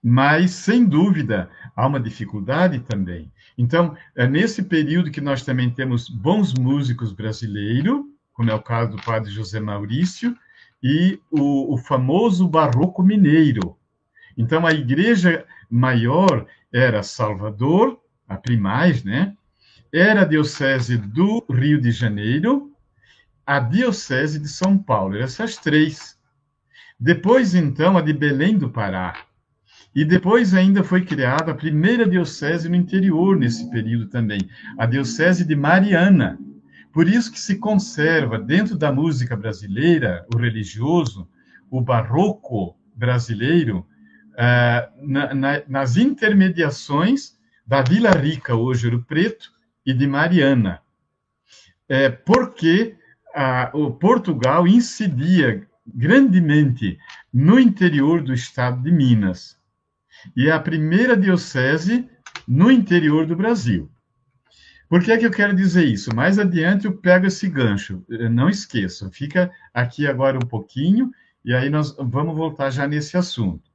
Mas, 0.00 0.52
sem 0.52 0.84
dúvida, 0.84 1.50
há 1.74 1.84
uma 1.84 1.98
dificuldade 1.98 2.78
também. 2.78 3.32
Então, 3.58 3.96
é 4.14 4.24
nesse 4.28 4.62
período 4.62 5.10
que 5.10 5.20
nós 5.20 5.42
também 5.42 5.68
temos 5.68 6.08
bons 6.08 6.54
músicos 6.54 7.12
brasileiros, 7.12 8.04
como 8.32 8.52
é 8.52 8.54
o 8.54 8.62
caso 8.62 8.92
do 8.92 9.02
padre 9.02 9.32
José 9.32 9.58
Maurício, 9.58 10.32
e 10.80 11.18
o, 11.28 11.74
o 11.74 11.76
famoso 11.76 12.46
barroco 12.46 13.02
mineiro. 13.02 13.76
Então, 14.38 14.64
a 14.64 14.70
igreja 14.70 15.44
maior 15.68 16.46
era 16.72 17.02
Salvador, 17.02 17.98
a 18.28 18.36
primaz, 18.36 19.02
né? 19.02 19.34
Era 19.92 20.20
a 20.20 20.24
diocese 20.24 20.96
do 20.96 21.44
Rio 21.50 21.80
de 21.80 21.90
Janeiro, 21.90 22.75
a 23.46 23.60
Diocese 23.60 24.40
de 24.40 24.48
São 24.48 24.76
Paulo, 24.76 25.16
essas 25.16 25.56
três. 25.56 26.18
Depois, 26.98 27.54
então, 27.54 27.96
a 27.96 28.02
de 28.02 28.12
Belém 28.12 28.58
do 28.58 28.68
Pará. 28.68 29.24
E 29.94 30.04
depois 30.04 30.52
ainda 30.52 30.82
foi 30.82 31.04
criada 31.04 31.52
a 31.52 31.54
primeira 31.54 32.06
diocese 32.06 32.68
no 32.68 32.74
interior 32.74 33.36
nesse 33.36 33.70
período 33.70 34.08
também, 34.08 34.40
a 34.76 34.84
Diocese 34.84 35.44
de 35.44 35.56
Mariana. 35.56 36.38
Por 36.92 37.08
isso 37.08 37.32
que 37.32 37.40
se 37.40 37.56
conserva 37.56 38.38
dentro 38.38 38.76
da 38.76 38.92
música 38.92 39.36
brasileira, 39.36 40.26
o 40.34 40.38
religioso, 40.38 41.28
o 41.70 41.80
barroco 41.80 42.76
brasileiro, 42.94 43.86
uh, 44.32 45.06
na, 45.06 45.34
na, 45.34 45.62
nas 45.66 45.96
intermediações 45.96 47.38
da 47.66 47.82
Vila 47.82 48.10
Rica, 48.10 48.54
hoje 48.54 48.86
Ouro 48.86 49.02
Preto, 49.02 49.50
e 49.84 49.94
de 49.94 50.06
Mariana. 50.06 50.80
É, 51.88 52.10
porque 52.10 52.96
a, 53.36 53.70
o 53.74 53.90
Portugal 53.90 54.66
incidia 54.66 55.68
grandemente 55.86 56.98
no 57.30 57.60
interior 57.60 58.22
do 58.22 58.32
estado 58.32 58.82
de 58.82 58.90
Minas. 58.90 59.58
E 60.34 60.48
é 60.48 60.52
a 60.52 60.58
primeira 60.58 61.14
diocese 61.14 62.08
no 62.48 62.70
interior 62.70 63.26
do 63.26 63.36
Brasil. 63.36 63.90
Por 64.88 65.02
que, 65.02 65.12
é 65.12 65.18
que 65.18 65.26
eu 65.26 65.30
quero 65.30 65.54
dizer 65.54 65.84
isso? 65.84 66.14
Mais 66.14 66.38
adiante 66.38 66.86
eu 66.86 66.96
pego 66.96 67.26
esse 67.26 67.46
gancho. 67.48 68.02
Não 68.30 68.48
esqueçam, 68.48 69.10
fica 69.10 69.50
aqui 69.74 70.06
agora 70.06 70.38
um 70.38 70.48
pouquinho, 70.48 71.10
e 71.44 71.52
aí 71.52 71.68
nós 71.68 71.94
vamos 71.98 72.34
voltar 72.34 72.70
já 72.70 72.88
nesse 72.88 73.18
assunto. 73.18 73.70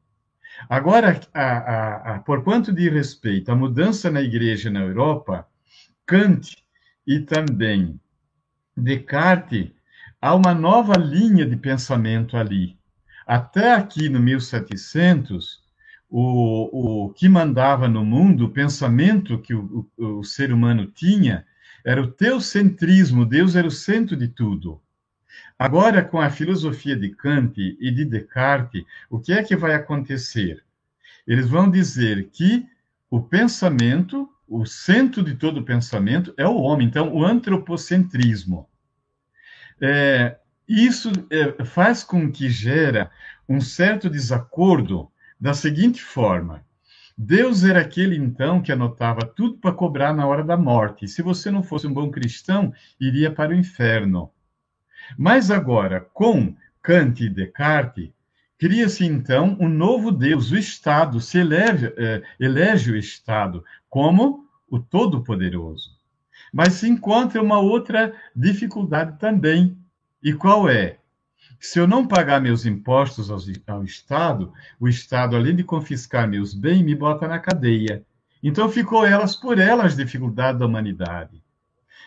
Agora, 0.67 1.19
a, 1.33 1.41
a, 1.41 2.15
a, 2.15 2.19
por 2.19 2.43
quanto 2.43 2.73
de 2.73 2.89
respeito 2.89 3.51
à 3.51 3.55
mudança 3.55 4.09
na 4.09 4.21
igreja 4.21 4.71
na 4.71 4.81
Europa, 4.81 5.47
Kant 6.05 6.57
e 7.05 7.19
também 7.19 7.99
Descartes, 8.75 9.69
há 10.21 10.33
uma 10.33 10.53
nova 10.53 10.97
linha 10.97 11.45
de 11.45 11.55
pensamento 11.55 12.37
ali. 12.37 12.77
Até 13.25 13.73
aqui 13.73 14.09
no 14.09 14.19
1700, 14.19 15.61
o, 16.09 17.05
o 17.05 17.13
que 17.13 17.29
mandava 17.29 17.87
no 17.87 18.03
mundo, 18.03 18.45
o 18.45 18.51
pensamento 18.51 19.39
que 19.39 19.53
o, 19.53 19.87
o, 19.97 20.19
o 20.19 20.23
ser 20.23 20.51
humano 20.51 20.85
tinha, 20.85 21.45
era 21.85 22.01
o 22.01 22.11
teocentrismo, 22.11 23.25
Deus 23.25 23.55
era 23.55 23.67
o 23.67 23.71
centro 23.71 24.15
de 24.15 24.27
tudo. 24.27 24.81
Agora, 25.57 26.03
com 26.03 26.19
a 26.19 26.29
filosofia 26.29 26.95
de 26.95 27.09
Kant 27.09 27.55
e 27.57 27.91
de 27.91 28.03
Descartes, 28.03 28.83
o 29.09 29.19
que 29.19 29.31
é 29.31 29.43
que 29.43 29.55
vai 29.55 29.73
acontecer? 29.73 30.63
Eles 31.25 31.47
vão 31.47 31.69
dizer 31.69 32.29
que 32.31 32.67
o 33.09 33.21
pensamento 33.21 34.29
o 34.51 34.65
centro 34.65 35.23
de 35.23 35.35
todo 35.35 35.63
pensamento 35.63 36.33
é 36.35 36.45
o 36.45 36.57
homem, 36.57 36.85
então 36.85 37.13
o 37.13 37.23
antropocentrismo. 37.23 38.67
É, 39.79 40.37
isso 40.67 41.09
é, 41.29 41.63
faz 41.63 42.03
com 42.03 42.29
que 42.29 42.49
gera 42.49 43.09
um 43.47 43.61
certo 43.61 44.09
desacordo 44.09 45.09
da 45.39 45.53
seguinte 45.53 46.03
forma: 46.03 46.65
Deus 47.17 47.63
era 47.63 47.79
aquele 47.79 48.17
então 48.17 48.61
que 48.61 48.73
anotava 48.73 49.25
tudo 49.25 49.57
para 49.57 49.71
cobrar 49.71 50.13
na 50.13 50.27
hora 50.27 50.43
da 50.43 50.57
morte. 50.57 51.07
Se 51.07 51.21
você 51.21 51.49
não 51.49 51.63
fosse 51.63 51.87
um 51.87 51.93
bom 51.93 52.11
cristão, 52.11 52.73
iria 52.99 53.31
para 53.31 53.51
o 53.51 53.55
inferno. 53.55 54.31
Mas 55.17 55.49
agora, 55.49 56.01
com 56.13 56.53
Kant 56.81 57.23
e 57.23 57.29
Descartes, 57.29 58.09
cria-se 58.61 59.03
então 59.03 59.57
um 59.59 59.67
novo 59.67 60.11
Deus, 60.11 60.51
o 60.51 60.55
Estado, 60.55 61.19
se 61.19 61.39
elege, 61.39 61.91
é, 61.97 62.21
elege 62.39 62.91
o 62.91 62.95
Estado 62.95 63.65
como 63.89 64.45
o 64.69 64.79
Todo-Poderoso. 64.79 65.97
Mas 66.53 66.73
se 66.73 66.87
encontra 66.87 67.41
uma 67.41 67.57
outra 67.57 68.13
dificuldade 68.35 69.17
também. 69.17 69.75
E 70.21 70.31
qual 70.31 70.69
é? 70.69 70.99
Se 71.59 71.79
eu 71.79 71.87
não 71.87 72.05
pagar 72.05 72.39
meus 72.39 72.63
impostos 72.63 73.31
ao, 73.31 73.39
ao 73.65 73.83
Estado, 73.83 74.53
o 74.79 74.87
Estado, 74.87 75.35
além 75.35 75.55
de 75.55 75.63
confiscar 75.63 76.29
meus 76.29 76.53
bens, 76.53 76.83
me 76.83 76.93
bota 76.93 77.27
na 77.27 77.39
cadeia. 77.39 78.05
Então 78.43 78.69
ficou 78.69 79.03
elas 79.03 79.35
por 79.35 79.57
elas 79.57 79.95
dificuldade 79.95 80.59
da 80.59 80.67
humanidade. 80.67 81.43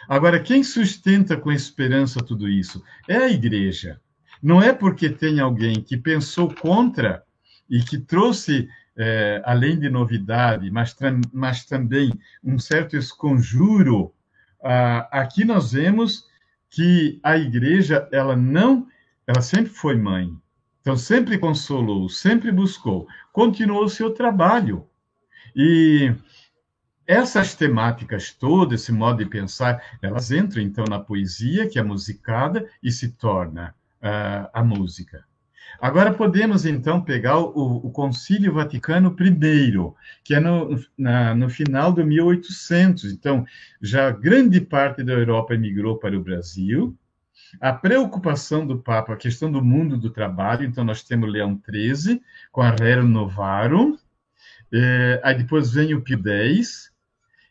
Agora, 0.08 0.38
quem 0.38 0.62
sustenta 0.62 1.36
com 1.36 1.50
esperança 1.50 2.20
tudo 2.22 2.48
isso? 2.48 2.80
É 3.08 3.16
a 3.16 3.28
igreja. 3.28 4.00
Não 4.44 4.62
é 4.62 4.74
porque 4.74 5.08
tem 5.08 5.40
alguém 5.40 5.82
que 5.82 5.96
pensou 5.96 6.54
contra 6.54 7.24
e 7.66 7.80
que 7.80 7.96
trouxe 7.96 8.68
é, 8.94 9.40
além 9.42 9.78
de 9.78 9.88
novidade, 9.88 10.70
mas, 10.70 10.94
mas 11.32 11.64
também 11.64 12.12
um 12.44 12.58
certo 12.58 12.94
esconjuro, 12.94 14.12
ah, 14.62 15.08
aqui 15.10 15.46
nós 15.46 15.72
vemos 15.72 16.26
que 16.68 17.18
a 17.22 17.38
igreja, 17.38 18.06
ela 18.12 18.36
não, 18.36 18.86
ela 19.26 19.40
sempre 19.40 19.72
foi 19.72 19.96
mãe. 19.96 20.30
Então, 20.82 20.94
sempre 20.94 21.38
consolou, 21.38 22.06
sempre 22.10 22.52
buscou, 22.52 23.08
continuou 23.32 23.84
o 23.84 23.88
seu 23.88 24.10
trabalho. 24.10 24.86
E 25.56 26.14
essas 27.06 27.54
temáticas 27.54 28.30
todas, 28.30 28.82
esse 28.82 28.92
modo 28.92 29.24
de 29.24 29.30
pensar, 29.30 29.82
elas 30.02 30.30
entram 30.30 30.62
então 30.62 30.84
na 30.84 31.00
poesia, 31.00 31.66
que 31.66 31.78
é 31.78 31.82
musicada, 31.82 32.68
e 32.82 32.92
se 32.92 33.08
torna 33.08 33.74
uh, 34.04 34.48
a 34.52 34.62
música. 34.62 35.24
Agora 35.80 36.12
podemos 36.12 36.64
então 36.64 37.00
pegar 37.00 37.38
o, 37.38 37.86
o 37.86 37.90
Concílio 37.90 38.52
Vaticano 38.52 39.14
I, 39.18 39.72
que 40.22 40.34
é 40.34 40.40
no, 40.40 40.78
na, 40.96 41.34
no 41.34 41.50
final 41.50 41.92
do 41.92 42.04
1800. 42.04 43.12
Então, 43.12 43.44
já 43.82 44.10
grande 44.10 44.60
parte 44.60 45.02
da 45.02 45.12
Europa 45.12 45.54
emigrou 45.54 45.98
para 45.98 46.16
o 46.16 46.22
Brasil. 46.22 46.96
A 47.60 47.72
preocupação 47.72 48.66
do 48.66 48.78
Papa, 48.78 49.14
a 49.14 49.16
questão 49.16 49.50
do 49.50 49.62
mundo 49.62 49.98
do 49.98 50.10
trabalho. 50.10 50.64
Então, 50.64 50.84
nós 50.84 51.02
temos 51.02 51.30
Leão 51.30 51.60
XIII 51.68 52.20
com 52.52 52.62
a 52.62 52.70
Rerum 52.70 53.08
Novarum. 53.08 53.96
É, 54.72 55.20
aí 55.24 55.36
depois 55.36 55.72
vem 55.72 55.94
o 55.94 56.02
Pio 56.02 56.22
X. 56.26 56.90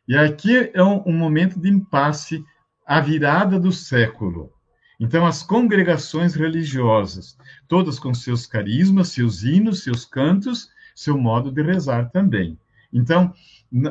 E 0.07 0.17
aqui 0.17 0.71
é 0.73 0.83
um, 0.83 1.03
um 1.05 1.13
momento 1.13 1.59
de 1.59 1.69
impasse, 1.69 2.43
a 2.85 2.99
virada 2.99 3.59
do 3.59 3.71
século. 3.71 4.51
Então, 4.99 5.25
as 5.25 5.43
congregações 5.43 6.35
religiosas, 6.35 7.37
todas 7.67 7.99
com 7.99 8.13
seus 8.13 8.45
carismas, 8.45 9.09
seus 9.09 9.43
hinos, 9.43 9.83
seus 9.83 10.05
cantos, 10.05 10.69
seu 10.95 11.17
modo 11.17 11.51
de 11.51 11.61
rezar 11.61 12.09
também. 12.09 12.57
Então, 12.91 13.33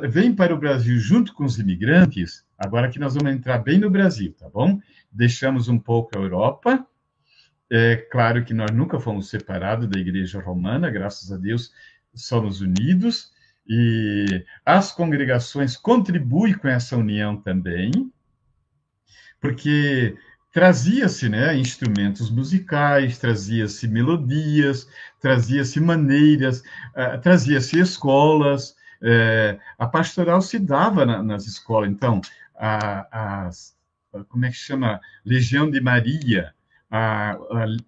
vem 0.09 0.33
para 0.33 0.55
o 0.55 0.59
Brasil 0.59 0.97
junto 0.99 1.35
com 1.35 1.45
os 1.45 1.59
imigrantes, 1.59 2.45
agora 2.57 2.89
que 2.89 3.01
nós 3.01 3.15
vamos 3.15 3.33
entrar 3.33 3.59
bem 3.59 3.79
no 3.79 3.91
Brasil, 3.91 4.33
tá 4.39 4.49
bom? 4.49 4.81
Deixamos 5.11 5.69
um 5.69 5.79
pouco 5.79 6.17
a 6.17 6.21
Europa. 6.21 6.87
É 7.69 7.97
claro 7.97 8.45
que 8.45 8.55
nós 8.55 8.71
nunca 8.71 9.01
fomos 9.01 9.29
separados 9.29 9.89
da 9.89 9.99
Igreja 9.99 10.41
Romana, 10.41 10.91
graças 10.91 11.33
a 11.33 11.37
Deus, 11.37 11.73
somos 12.15 12.61
unidos. 12.61 13.33
E 13.67 14.45
as 14.65 14.93
congregações 14.93 15.77
contribuem 15.77 16.55
com 16.55 16.69
essa 16.69 16.97
união 16.97 17.37
também, 17.37 18.13
porque 19.41 20.17
trazia-se 20.53 21.29
né, 21.29 21.57
instrumentos 21.57 22.31
musicais, 22.31 23.19
trazia-se 23.19 23.89
melodias, 23.89 24.87
trazia-se 25.21 25.81
maneiras, 25.81 26.61
uh, 26.61 27.19
trazia-se 27.21 27.81
escolas. 27.81 28.77
Uh, 29.01 29.59
a 29.79 29.87
pastoral 29.87 30.43
se 30.43 30.59
dava 30.59 31.07
na, 31.07 31.23
nas 31.23 31.47
escolas. 31.47 31.91
Então, 31.91 32.21
a, 32.55 33.47
a, 33.47 33.51
como 34.29 34.45
é 34.45 34.51
que 34.51 34.57
chama? 34.57 35.01
Legião 35.25 35.71
de 35.71 35.81
Maria, 35.81 36.53
a, 36.91 37.33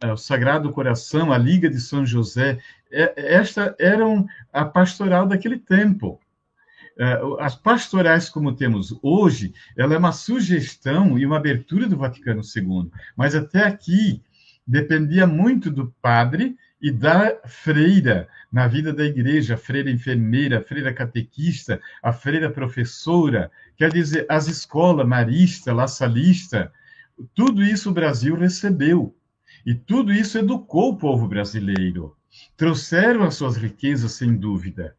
a, 0.01 0.13
o 0.13 0.17
Sagrado 0.17 0.73
Coração, 0.73 1.31
a 1.31 1.39
Liga 1.39 1.69
de 1.69 1.79
São 1.79 2.07
José, 2.07 2.59
é, 2.91 3.13
esta 3.35 3.77
eram 3.79 4.27
a 4.53 4.65
pastoral 4.65 5.27
daquele 5.27 5.59
tempo. 5.59 6.19
É, 6.99 7.21
as 7.41 7.57
pastorais 7.57 8.29
como 8.29 8.55
temos 8.55 8.97
hoje, 9.03 9.53
ela 9.77 9.95
é 9.95 9.99
uma 9.99 10.13
sugestão 10.13 11.19
e 11.19 11.27
uma 11.27 11.39
abertura 11.39 11.89
do 11.89 11.97
Vaticano 11.97 12.41
II, 12.41 12.91
mas 13.17 13.35
até 13.35 13.65
aqui 13.65 14.23
dependia 14.67 15.27
muito 15.27 15.71
do 15.71 15.93
padre 16.01 16.57
e 16.81 16.91
da 16.91 17.37
freira 17.47 18.29
na 18.53 18.69
vida 18.69 18.93
da 18.93 19.05
igreja, 19.05 19.55
a 19.55 19.59
freira 19.59 19.91
enfermeira, 19.91 20.59
a 20.59 20.63
freira 20.63 20.93
catequista, 20.93 21.81
a 22.03 22.13
freira 22.13 22.51
professora, 22.51 23.51
quer 23.77 23.93
dizer, 23.93 24.27
as 24.29 24.47
escolas 24.47 25.07
marista, 25.07 25.73
la 25.73 25.89
salista, 25.89 26.73
tudo 27.35 27.63
isso 27.63 27.91
o 27.91 27.93
Brasil 27.93 28.37
recebeu. 28.37 29.17
E 29.65 29.75
tudo 29.75 30.13
isso 30.13 30.39
educou 30.39 30.93
o 30.93 30.97
povo 30.97 31.27
brasileiro. 31.27 32.17
Trouxeram 32.57 33.23
as 33.23 33.35
suas 33.35 33.57
riquezas, 33.57 34.13
sem 34.13 34.37
dúvida. 34.37 34.95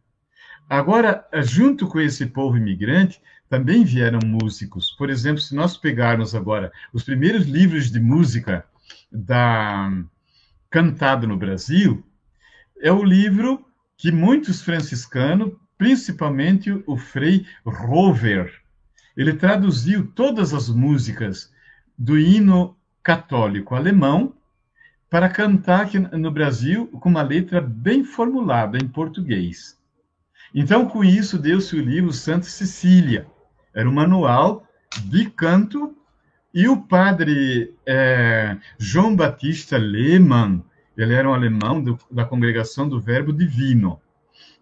Agora, 0.69 1.27
junto 1.43 1.87
com 1.87 1.99
esse 1.99 2.25
povo 2.25 2.57
imigrante, 2.57 3.21
também 3.49 3.83
vieram 3.83 4.19
músicos. 4.25 4.91
Por 4.97 5.09
exemplo, 5.09 5.39
se 5.39 5.53
nós 5.53 5.77
pegarmos 5.77 6.33
agora 6.33 6.71
os 6.91 7.03
primeiros 7.03 7.45
livros 7.45 7.91
de 7.91 7.99
música 7.99 8.65
da 9.11 9.91
cantado 10.69 11.27
no 11.27 11.37
Brasil, 11.37 12.03
é 12.81 12.91
o 12.91 13.03
livro 13.03 13.65
que 13.95 14.11
muitos 14.11 14.61
franciscanos, 14.61 15.53
principalmente 15.77 16.83
o 16.85 16.97
Frei 16.97 17.45
Rover, 17.63 18.51
ele 19.15 19.33
traduziu 19.33 20.07
todas 20.07 20.53
as 20.53 20.67
músicas 20.67 21.53
do 21.97 22.19
hino 22.19 22.75
católico 23.01 23.75
alemão 23.75 24.33
para 25.09 25.29
cantar 25.29 25.83
aqui 25.83 25.99
no 25.99 26.31
Brasil 26.31 26.87
com 26.87 27.07
uma 27.07 27.21
letra 27.21 27.61
bem 27.61 28.03
formulada 28.03 28.77
em 28.77 28.87
português. 28.87 29.79
Então, 30.57 30.87
com 30.87 31.03
isso, 31.03 31.37
deu-se 31.37 31.75
o 31.75 31.81
livro 31.81 32.13
Santa 32.13 32.45
Cecília. 32.45 33.27
Era 33.73 33.89
um 33.89 33.93
manual 33.93 34.65
de 35.03 35.29
canto 35.29 35.93
e 36.53 36.69
o 36.69 36.81
padre 36.81 37.75
é, 37.85 38.55
João 38.79 39.13
Batista 39.13 39.77
Lehmann, 39.77 40.63
ele 40.95 41.13
era 41.13 41.29
um 41.29 41.33
alemão 41.33 41.83
do, 41.83 41.99
da 42.09 42.23
congregação 42.23 42.87
do 42.87 43.01
Verbo 43.01 43.33
Divino. 43.33 43.99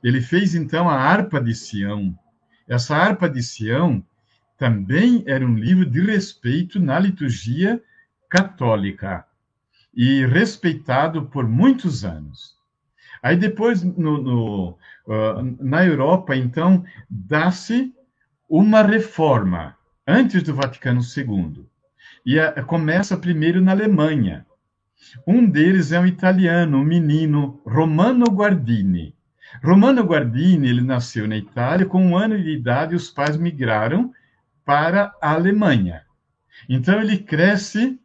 Ele 0.03 0.19
fez 0.19 0.55
então 0.55 0.89
a 0.89 0.95
harpa 0.95 1.39
de 1.39 1.53
Sião. 1.53 2.17
Essa 2.67 2.95
harpa 2.95 3.29
de 3.29 3.43
Sião 3.43 4.03
também 4.57 5.23
era 5.27 5.45
um 5.45 5.53
livro 5.53 5.85
de 5.85 6.01
respeito 6.01 6.79
na 6.79 6.97
liturgia 6.97 7.79
católica 8.27 9.27
e 9.93 10.25
respeitado 10.25 11.27
por 11.27 11.47
muitos 11.47 12.03
anos. 12.03 12.52
Aí 13.23 13.37
depois, 13.37 13.81
no, 13.81 14.21
no, 14.21 14.69
uh, 15.07 15.57
na 15.61 15.85
Europa, 15.85 16.35
então, 16.35 16.83
dá-se 17.09 17.93
uma 18.49 18.83
reforma 18.83 19.77
antes 20.05 20.43
do 20.43 20.53
Vaticano 20.53 20.99
II. 20.99 21.65
E 22.25 22.37
a, 22.37 22.61
começa 22.61 23.15
primeiro 23.15 23.61
na 23.61 23.71
Alemanha. 23.71 24.45
Um 25.25 25.45
deles 25.45 25.93
é 25.93 25.99
um 26.01 26.05
italiano, 26.05 26.77
um 26.77 26.83
menino, 26.83 27.61
Romano 27.65 28.25
Guardini. 28.25 29.15
Romano 29.63 30.03
Guardini, 30.03 30.67
ele 30.67 30.81
nasceu 30.81 31.25
na 31.25 31.37
Itália, 31.37 31.85
com 31.85 32.05
um 32.05 32.17
ano 32.17 32.37
de 32.37 32.49
idade, 32.49 32.93
os 32.93 33.09
pais 33.09 33.37
migraram 33.37 34.11
para 34.65 35.13
a 35.21 35.31
Alemanha. 35.31 36.01
Então, 36.67 36.99
ele 37.01 37.19
cresce 37.19 37.97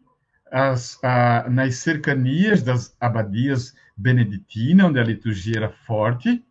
as, 0.50 1.02
a, 1.02 1.48
nas 1.50 1.76
cercanias 1.76 2.62
das 2.62 2.96
abadias 3.00 3.74
beneditinas, 3.98 4.86
onde 4.86 5.00
a 5.00 5.04
liturgia 5.04 5.56
era 5.56 5.68
forte. 5.68 6.44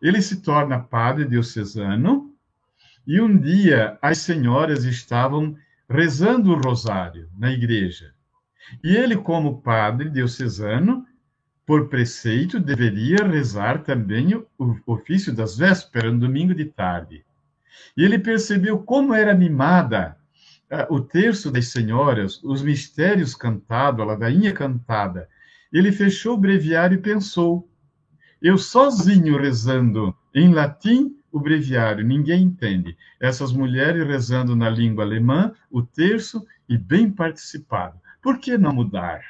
Ele 0.00 0.22
se 0.22 0.40
torna 0.40 0.78
padre 0.78 1.24
diocesano. 1.24 2.32
E 3.06 3.20
um 3.20 3.36
dia, 3.36 3.98
as 4.00 4.18
senhoras 4.18 4.84
estavam 4.84 5.56
rezando 5.90 6.52
o 6.52 6.60
rosário 6.60 7.28
na 7.36 7.50
igreja. 7.50 8.14
E 8.82 8.96
ele, 8.96 9.16
como 9.16 9.60
padre 9.60 10.08
diocesano, 10.08 11.04
por 11.66 11.88
preceito, 11.88 12.60
deveria 12.60 13.26
rezar 13.26 13.82
também 13.82 14.34
o 14.34 14.76
ofício 14.86 15.34
das 15.34 15.56
vésperas, 15.56 16.12
no 16.12 16.20
domingo 16.20 16.54
de 16.54 16.66
tarde. 16.66 17.24
E 17.96 18.04
ele 18.04 18.18
percebeu 18.18 18.78
como 18.78 19.14
era 19.14 19.30
animada 19.30 20.16
uh, 20.70 20.94
o 20.94 21.00
terço 21.00 21.50
das 21.50 21.68
senhoras, 21.68 22.42
os 22.42 22.62
mistérios 22.62 23.34
cantados, 23.34 24.00
a 24.00 24.04
ladainha 24.04 24.52
cantada. 24.52 25.28
Ele 25.72 25.90
fechou 25.90 26.34
o 26.34 26.38
breviário 26.38 26.96
e 26.96 27.00
pensou: 27.00 27.68
eu 28.42 28.58
sozinho 28.58 29.40
rezando 29.40 30.12
em 30.34 30.52
latim 30.52 31.16
o 31.30 31.38
breviário, 31.38 32.04
ninguém 32.04 32.42
entende. 32.42 32.96
Essas 33.20 33.52
mulheres 33.52 34.04
rezando 34.04 34.56
na 34.56 34.68
língua 34.68 35.04
alemã, 35.04 35.54
o 35.70 35.80
terço 35.80 36.44
e 36.68 36.76
bem 36.76 37.08
participado. 37.08 38.00
Por 38.20 38.40
que 38.40 38.58
não 38.58 38.74
mudar? 38.74 39.20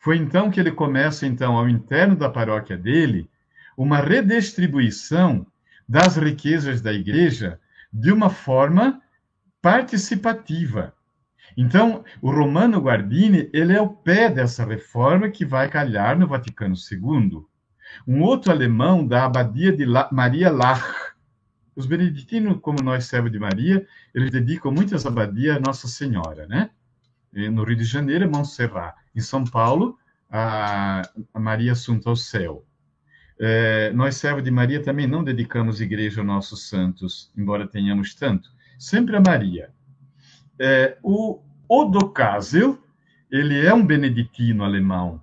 Foi 0.00 0.16
então 0.16 0.50
que 0.50 0.58
ele 0.58 0.72
começa, 0.72 1.26
então, 1.26 1.54
ao 1.54 1.68
interno 1.68 2.16
da 2.16 2.30
paróquia 2.30 2.78
dele, 2.78 3.28
uma 3.76 3.98
redistribuição 3.98 5.46
das 5.86 6.16
riquezas 6.16 6.80
da 6.80 6.94
igreja 6.94 7.60
de 7.92 8.10
uma 8.10 8.30
forma 8.30 9.02
participativa. 9.60 10.94
Então, 11.60 12.04
o 12.22 12.30
Romano 12.30 12.80
Guardini, 12.80 13.50
ele 13.52 13.72
é 13.72 13.82
o 13.82 13.88
pé 13.88 14.30
dessa 14.30 14.64
reforma 14.64 15.28
que 15.28 15.44
vai 15.44 15.68
calhar 15.68 16.16
no 16.16 16.28
Vaticano 16.28 16.76
II. 16.76 17.44
Um 18.06 18.22
outro 18.22 18.52
alemão 18.52 19.04
da 19.04 19.24
abadia 19.24 19.72
de 19.72 19.84
La 19.84 20.08
Maria 20.12 20.52
Lach. 20.52 20.84
Os 21.74 21.84
beneditinos, 21.84 22.60
como 22.60 22.80
nós, 22.80 23.06
servos 23.06 23.32
de 23.32 23.40
Maria, 23.40 23.84
eles 24.14 24.30
dedicam 24.30 24.70
muitas 24.70 25.04
abadias 25.04 25.56
a 25.56 25.60
Nossa 25.60 25.88
Senhora, 25.88 26.46
né? 26.46 26.70
no 27.32 27.64
Rio 27.64 27.76
de 27.76 27.84
Janeiro, 27.84 28.30
Montserrat. 28.30 28.94
Em 29.12 29.20
São 29.20 29.42
Paulo, 29.42 29.98
a, 30.30 31.02
a 31.34 31.40
Maria 31.40 31.72
Assunta 31.72 32.08
ao 32.08 32.14
Céu. 32.14 32.64
É, 33.40 33.90
nós, 33.92 34.14
servos 34.14 34.44
de 34.44 34.50
Maria, 34.52 34.80
também 34.80 35.08
não 35.08 35.24
dedicamos 35.24 35.80
igreja 35.80 36.20
aos 36.20 36.26
nossos 36.26 36.68
santos, 36.68 37.32
embora 37.36 37.66
tenhamos 37.66 38.14
tanto. 38.14 38.48
Sempre 38.78 39.16
a 39.16 39.20
Maria. 39.20 39.72
É, 40.56 40.96
o 41.02 41.42
Odo 41.68 42.08
Kasel, 42.10 42.78
ele 43.30 43.64
é 43.64 43.72
um 43.72 43.84
beneditino 43.84 44.64
alemão. 44.64 45.20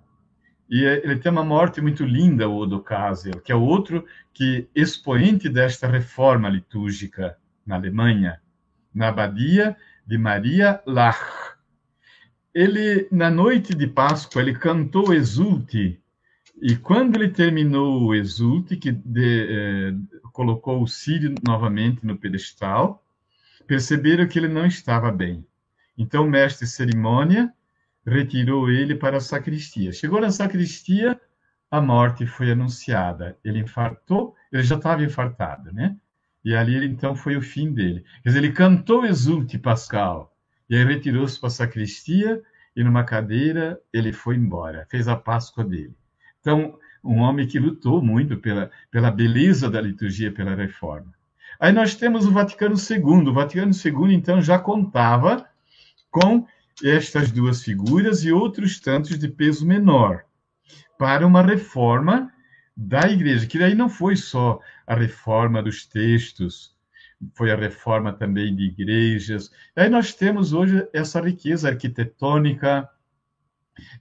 E 0.70 0.86
é, 0.86 1.04
ele 1.04 1.18
tem 1.18 1.32
uma 1.32 1.44
morte 1.44 1.82
muito 1.82 2.04
linda, 2.04 2.50
o 2.50 2.58
Odo 2.58 2.82
Kasel, 2.82 3.40
que 3.42 3.52
é 3.52 3.56
outro 3.56 4.06
que 4.34 4.68
expoente 4.76 5.50
desta 5.50 5.88
reforma 5.88 6.50
litúrgica 6.50 7.38
na 7.66 7.76
Alemanha, 7.76 8.40
na 8.94 9.10
abadia 9.10 9.76
de 10.06 10.18
Maria 10.18 10.82
Lach 10.86 11.56
ele, 12.56 13.06
na 13.12 13.30
noite 13.30 13.76
de 13.76 13.86
Páscoa, 13.86 14.42
ele 14.42 14.58
cantou 14.58 15.14
Exulte, 15.14 16.02
e 16.62 16.78
quando 16.78 17.18
ele 17.18 17.28
terminou 17.28 18.02
o 18.02 18.16
Exulte, 18.16 18.78
que 18.78 18.94
de, 18.94 19.48
eh, 19.50 19.94
colocou 20.32 20.82
o 20.82 20.88
sírio 20.88 21.36
novamente 21.46 22.06
no 22.06 22.18
pedestal, 22.18 23.04
perceberam 23.68 24.26
que 24.26 24.40
ele 24.40 24.48
não 24.48 24.66
estava 24.66 25.12
bem. 25.12 25.46
Então 25.98 26.26
o 26.26 26.30
mestre 26.30 26.68
cerimônia 26.68 27.54
retirou 28.06 28.70
ele 28.70 28.96
para 28.96 29.18
a 29.18 29.22
sacristia. 29.22 29.92
Chegou 29.92 30.22
na 30.22 30.32
sacristia, 30.32 31.20
a 31.72 31.82
morte 31.82 32.26
foi 32.26 32.52
anunciada. 32.52 33.38
Ele 33.44 33.60
infartou, 33.60 34.36
ele 34.52 34.64
já 34.64 34.76
estava 34.76 35.04
infartado, 35.04 35.74
né? 35.74 35.96
E 36.44 36.56
ali 36.56 36.86
então 36.86 37.16
foi 37.16 37.36
o 37.36 37.42
fim 37.42 37.74
dele. 37.74 38.04
Quer 38.22 38.30
dizer, 38.30 38.44
ele 38.44 38.52
cantou 38.52 39.06
Exulte 39.06 39.58
Pascal, 39.58 40.36
e 40.70 40.76
aí 40.76 40.84
retirou-se 40.84 41.40
para 41.40 41.48
a 41.48 41.52
sacristia 41.52 42.42
e 42.76 42.84
numa 42.84 43.04
cadeira 43.04 43.80
ele 43.92 44.12
foi 44.12 44.36
embora, 44.36 44.86
fez 44.90 45.08
a 45.08 45.16
Páscoa 45.16 45.64
dele. 45.64 45.96
Então, 46.40 46.78
um 47.04 47.20
homem 47.20 47.48
que 47.48 47.60
lutou 47.60 48.02
muito 48.02 48.38
pela, 48.38 48.70
pela 48.92 49.10
beleza 49.10 49.70
da 49.70 49.82
liturgia, 49.82 50.32
pela 50.32 50.56
reforma. 50.56 51.14
Aí 51.60 51.72
nós 51.72 51.96
temos 51.96 52.26
o 52.26 52.32
Vaticano 52.32 52.76
II. 52.76 53.30
O 53.30 53.34
Vaticano 53.34 53.72
II, 53.72 54.14
então, 54.14 54.42
já 54.42 54.60
contava 54.60 55.48
com 56.16 56.48
estas 56.82 57.30
duas 57.30 57.62
figuras 57.62 58.24
e 58.24 58.32
outros 58.32 58.80
tantos 58.80 59.20
de 59.20 59.28
peso 59.28 59.68
menor 59.68 60.24
para 60.98 61.28
uma 61.28 61.42
reforma 61.42 62.32
da 62.76 63.02
igreja, 63.12 63.46
que 63.46 63.60
daí 63.60 63.76
não 63.76 63.90
foi 63.90 64.16
só 64.16 64.62
a 64.88 64.96
reforma 64.96 65.62
dos 65.62 65.86
textos, 65.86 66.74
foi 67.34 67.52
a 67.52 67.56
reforma 67.58 68.14
também 68.14 68.56
de 68.56 68.64
igrejas. 68.64 69.52
E 69.76 69.82
aí 69.82 69.90
nós 69.90 70.14
temos 70.14 70.54
hoje 70.54 70.88
essa 70.94 71.20
riqueza 71.20 71.68
arquitetônica, 71.68 72.90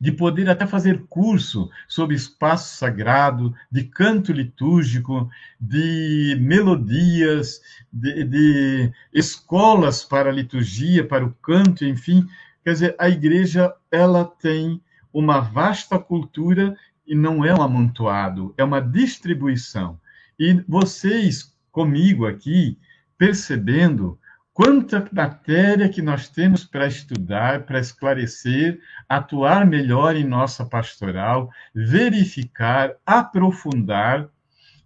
de 0.01 0.13
poder 0.13 0.49
até 0.49 0.67
fazer 0.67 1.05
curso 1.09 1.71
sobre 1.89 2.15
espaço 2.15 2.77
sagrado, 2.77 3.55
de 3.71 3.85
canto 3.85 4.33
litúrgico, 4.33 5.29
de 5.61 6.37
melodias, 6.41 7.61
de, 7.93 8.25
de 8.25 8.93
escolas 9.13 10.05
para 10.05 10.31
a 10.31 10.33
liturgia, 10.33 11.07
para 11.07 11.25
o 11.25 11.33
canto, 11.35 11.85
enfim, 11.85 12.27
Quer 12.65 12.73
dizer, 12.73 12.97
a 12.99 13.11
igreja 13.11 13.75
ela 13.93 14.25
tem 14.25 14.81
uma 15.13 15.39
vasta 15.39 15.99
cultura 15.99 16.75
e 17.07 17.15
não 17.15 17.45
é 17.45 17.55
um 17.55 17.61
amontoado, 17.61 18.55
é 18.57 18.65
uma 18.65 18.81
distribuição. 18.81 20.01
E 20.39 20.65
vocês 20.67 21.55
comigo 21.71 22.27
aqui, 22.27 22.79
percebendo 23.19 24.19
quanta 24.55 25.05
matéria 25.13 25.89
que 25.89 26.01
nós 26.01 26.29
temos 26.29 26.65
para 26.65 26.87
estudar, 26.87 27.65
para 27.65 27.81
esclarecer, 27.81 28.81
atuar 29.09 29.67
melhor 29.67 30.15
em 30.15 30.23
nossa 30.23 30.65
pastoral, 30.65 31.51
verificar, 31.75 32.95
aprofundar 33.05 34.29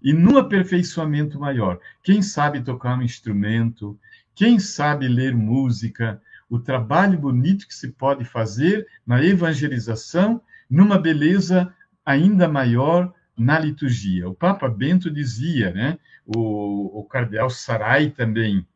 e 0.03 0.15
num 0.15 0.39
aperfeiçoamento 0.39 1.39
maior. 1.39 1.79
Quem 2.03 2.23
sabe 2.23 2.63
tocar 2.63 2.99
um 2.99 3.03
instrumento, 3.03 3.99
quem 4.35 4.59
sabe 4.59 5.07
ler 5.07 5.37
música, 5.37 6.19
o 6.49 6.59
trabalho 6.59 7.19
bonito 7.19 7.69
que 7.69 7.75
se 7.75 7.89
pode 7.89 8.25
fazer 8.25 8.87
na 9.07 9.23
evangelização, 9.23 10.41
numa 10.71 10.99
beleza 10.99 11.71
ainda 12.07 12.49
maior 12.49 13.13
na 13.37 13.59
liturgia. 13.59 14.31
O 14.31 14.35
Papa 14.35 14.67
Bento 14.67 15.11
dizia, 15.11 15.71
né, 15.73 15.99
o, 16.25 17.01
o 17.01 17.05
cardeal 17.05 17.51
Sarai 17.51 18.09
também, 18.09 18.67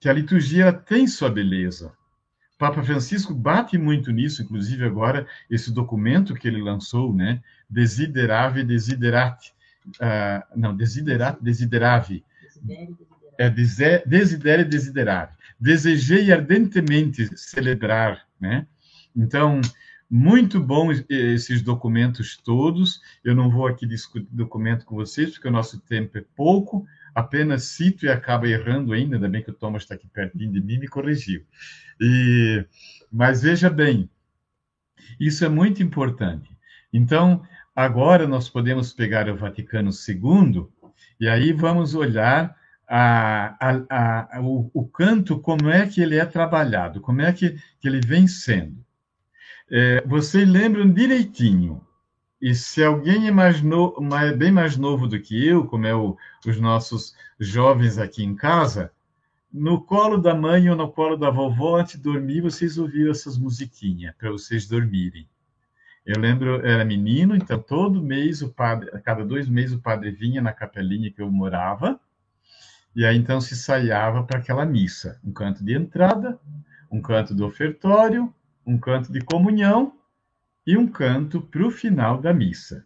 que 0.00 0.08
a 0.08 0.12
liturgia 0.12 0.72
tem 0.72 1.06
sua 1.06 1.30
beleza. 1.30 1.92
Papa 2.58 2.82
Francisco 2.82 3.34
bate 3.34 3.76
muito 3.76 4.10
nisso, 4.10 4.42
inclusive 4.42 4.84
agora, 4.84 5.26
esse 5.50 5.72
documento 5.72 6.34
que 6.34 6.48
ele 6.48 6.62
lançou, 6.62 7.14
né? 7.14 7.42
Desiderave, 7.68 8.64
desiderate. 8.64 9.52
Uh, 9.96 10.58
não, 10.58 10.74
desiderate, 10.74 11.42
desiderave. 11.42 12.24
É, 13.38 13.50
desidere, 13.50 14.64
desiderare. 14.64 15.32
Desejei 15.60 16.32
ardentemente 16.32 17.36
celebrar, 17.38 18.26
né? 18.40 18.66
Então, 19.14 19.60
muito 20.08 20.60
bom 20.60 20.90
esses 21.08 21.60
documentos 21.62 22.36
todos. 22.36 23.00
Eu 23.22 23.34
não 23.34 23.50
vou 23.50 23.66
aqui 23.66 23.86
discutir 23.86 24.28
documento 24.30 24.86
com 24.86 24.94
vocês, 24.94 25.32
porque 25.32 25.48
o 25.48 25.52
nosso 25.52 25.80
tempo 25.80 26.16
é 26.16 26.24
pouco, 26.34 26.86
apenas 27.16 27.64
cito 27.64 28.04
e 28.04 28.10
acaba 28.10 28.46
errando 28.46 28.92
ainda, 28.92 29.16
ainda 29.16 29.26
bem 29.26 29.42
que 29.42 29.50
o 29.50 29.54
Thomas 29.54 29.84
está 29.84 29.94
aqui 29.94 30.06
pertinho 30.06 30.52
de 30.52 30.60
mim 30.60 30.74
e 30.74 30.80
me 30.80 30.86
corrigiu. 30.86 31.42
E, 31.98 32.62
mas 33.10 33.42
veja 33.42 33.70
bem, 33.70 34.10
isso 35.18 35.42
é 35.42 35.48
muito 35.48 35.82
importante. 35.82 36.54
Então, 36.92 37.42
agora 37.74 38.28
nós 38.28 38.50
podemos 38.50 38.92
pegar 38.92 39.30
o 39.30 39.36
Vaticano 39.36 39.90
II 39.90 40.66
e 41.18 41.26
aí 41.26 41.54
vamos 41.54 41.94
olhar 41.94 42.54
a, 42.86 43.56
a, 43.58 44.36
a, 44.36 44.40
o, 44.42 44.70
o, 44.74 44.86
canto, 44.86 45.40
como 45.40 45.70
é 45.70 45.86
que 45.86 46.02
ele 46.02 46.16
é 46.16 46.24
trabalhado, 46.26 47.00
como 47.00 47.22
é 47.22 47.32
que, 47.32 47.56
que 47.80 47.88
ele 47.88 48.00
vem 48.00 48.28
sendo. 48.28 48.84
É, 49.70 50.02
vocês 50.06 50.46
lembram 50.46 50.92
direitinho 50.92 51.85
e 52.40 52.54
se 52.54 52.84
alguém 52.84 53.28
é 53.28 53.30
mais 53.30 53.62
no, 53.62 53.94
bem 54.36 54.52
mais 54.52 54.76
novo 54.76 55.06
do 55.06 55.18
que 55.18 55.46
eu, 55.46 55.66
como 55.66 55.86
é 55.86 55.94
o, 55.94 56.16
os 56.46 56.60
nossos 56.60 57.14
jovens 57.40 57.98
aqui 57.98 58.22
em 58.22 58.34
casa, 58.34 58.92
no 59.52 59.80
colo 59.80 60.18
da 60.18 60.34
mãe 60.34 60.68
ou 60.68 60.76
no 60.76 60.90
colo 60.92 61.16
da 61.16 61.30
vovó, 61.30 61.76
antes 61.76 61.96
de 61.96 62.02
dormir, 62.02 62.42
vocês 62.42 62.76
ouviram 62.76 63.10
essas 63.10 63.38
musiquinhas 63.38 64.14
para 64.16 64.30
vocês 64.30 64.66
dormirem. 64.66 65.26
Eu 66.04 66.20
lembro, 66.20 66.64
era 66.64 66.84
menino, 66.84 67.34
então 67.34 67.58
todo 67.58 68.02
mês 68.02 68.42
o 68.42 68.50
padre, 68.50 68.90
a 68.92 69.00
cada 69.00 69.24
dois 69.24 69.48
meses 69.48 69.74
o 69.74 69.80
padre 69.80 70.10
vinha 70.10 70.42
na 70.42 70.52
capelinha 70.52 71.10
que 71.10 71.22
eu 71.22 71.30
morava, 71.30 71.98
e 72.94 73.04
aí 73.04 73.16
então 73.16 73.40
se 73.40 73.56
saiava 73.56 74.22
para 74.22 74.38
aquela 74.38 74.64
missa, 74.64 75.18
um 75.24 75.32
canto 75.32 75.64
de 75.64 75.74
entrada, 75.74 76.38
um 76.90 77.00
canto 77.00 77.34
do 77.34 77.46
ofertório, 77.46 78.32
um 78.64 78.78
canto 78.78 79.10
de 79.10 79.20
comunhão 79.20 79.94
e 80.66 80.76
um 80.76 80.88
canto 80.88 81.40
para 81.40 81.66
o 81.66 81.70
final 81.70 82.20
da 82.20 82.34
missa. 82.34 82.84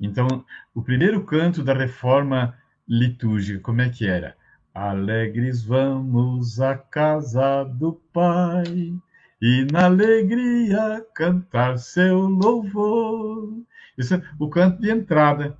Então, 0.00 0.44
o 0.74 0.82
primeiro 0.82 1.24
canto 1.24 1.62
da 1.62 1.74
reforma 1.74 2.56
litúrgica, 2.88 3.60
como 3.60 3.80
é 3.80 3.88
que 3.88 4.06
era? 4.06 4.36
Alegres 4.74 5.62
vamos 5.62 6.60
à 6.60 6.76
casa 6.76 7.64
do 7.64 7.94
Pai 8.12 8.94
e 9.40 9.66
na 9.70 9.86
alegria 9.86 11.04
cantar 11.14 11.78
seu 11.78 12.20
louvor. 12.20 13.62
Isso 13.96 14.14
é 14.14 14.22
o 14.38 14.48
canto 14.48 14.80
de 14.80 14.90
entrada. 14.90 15.56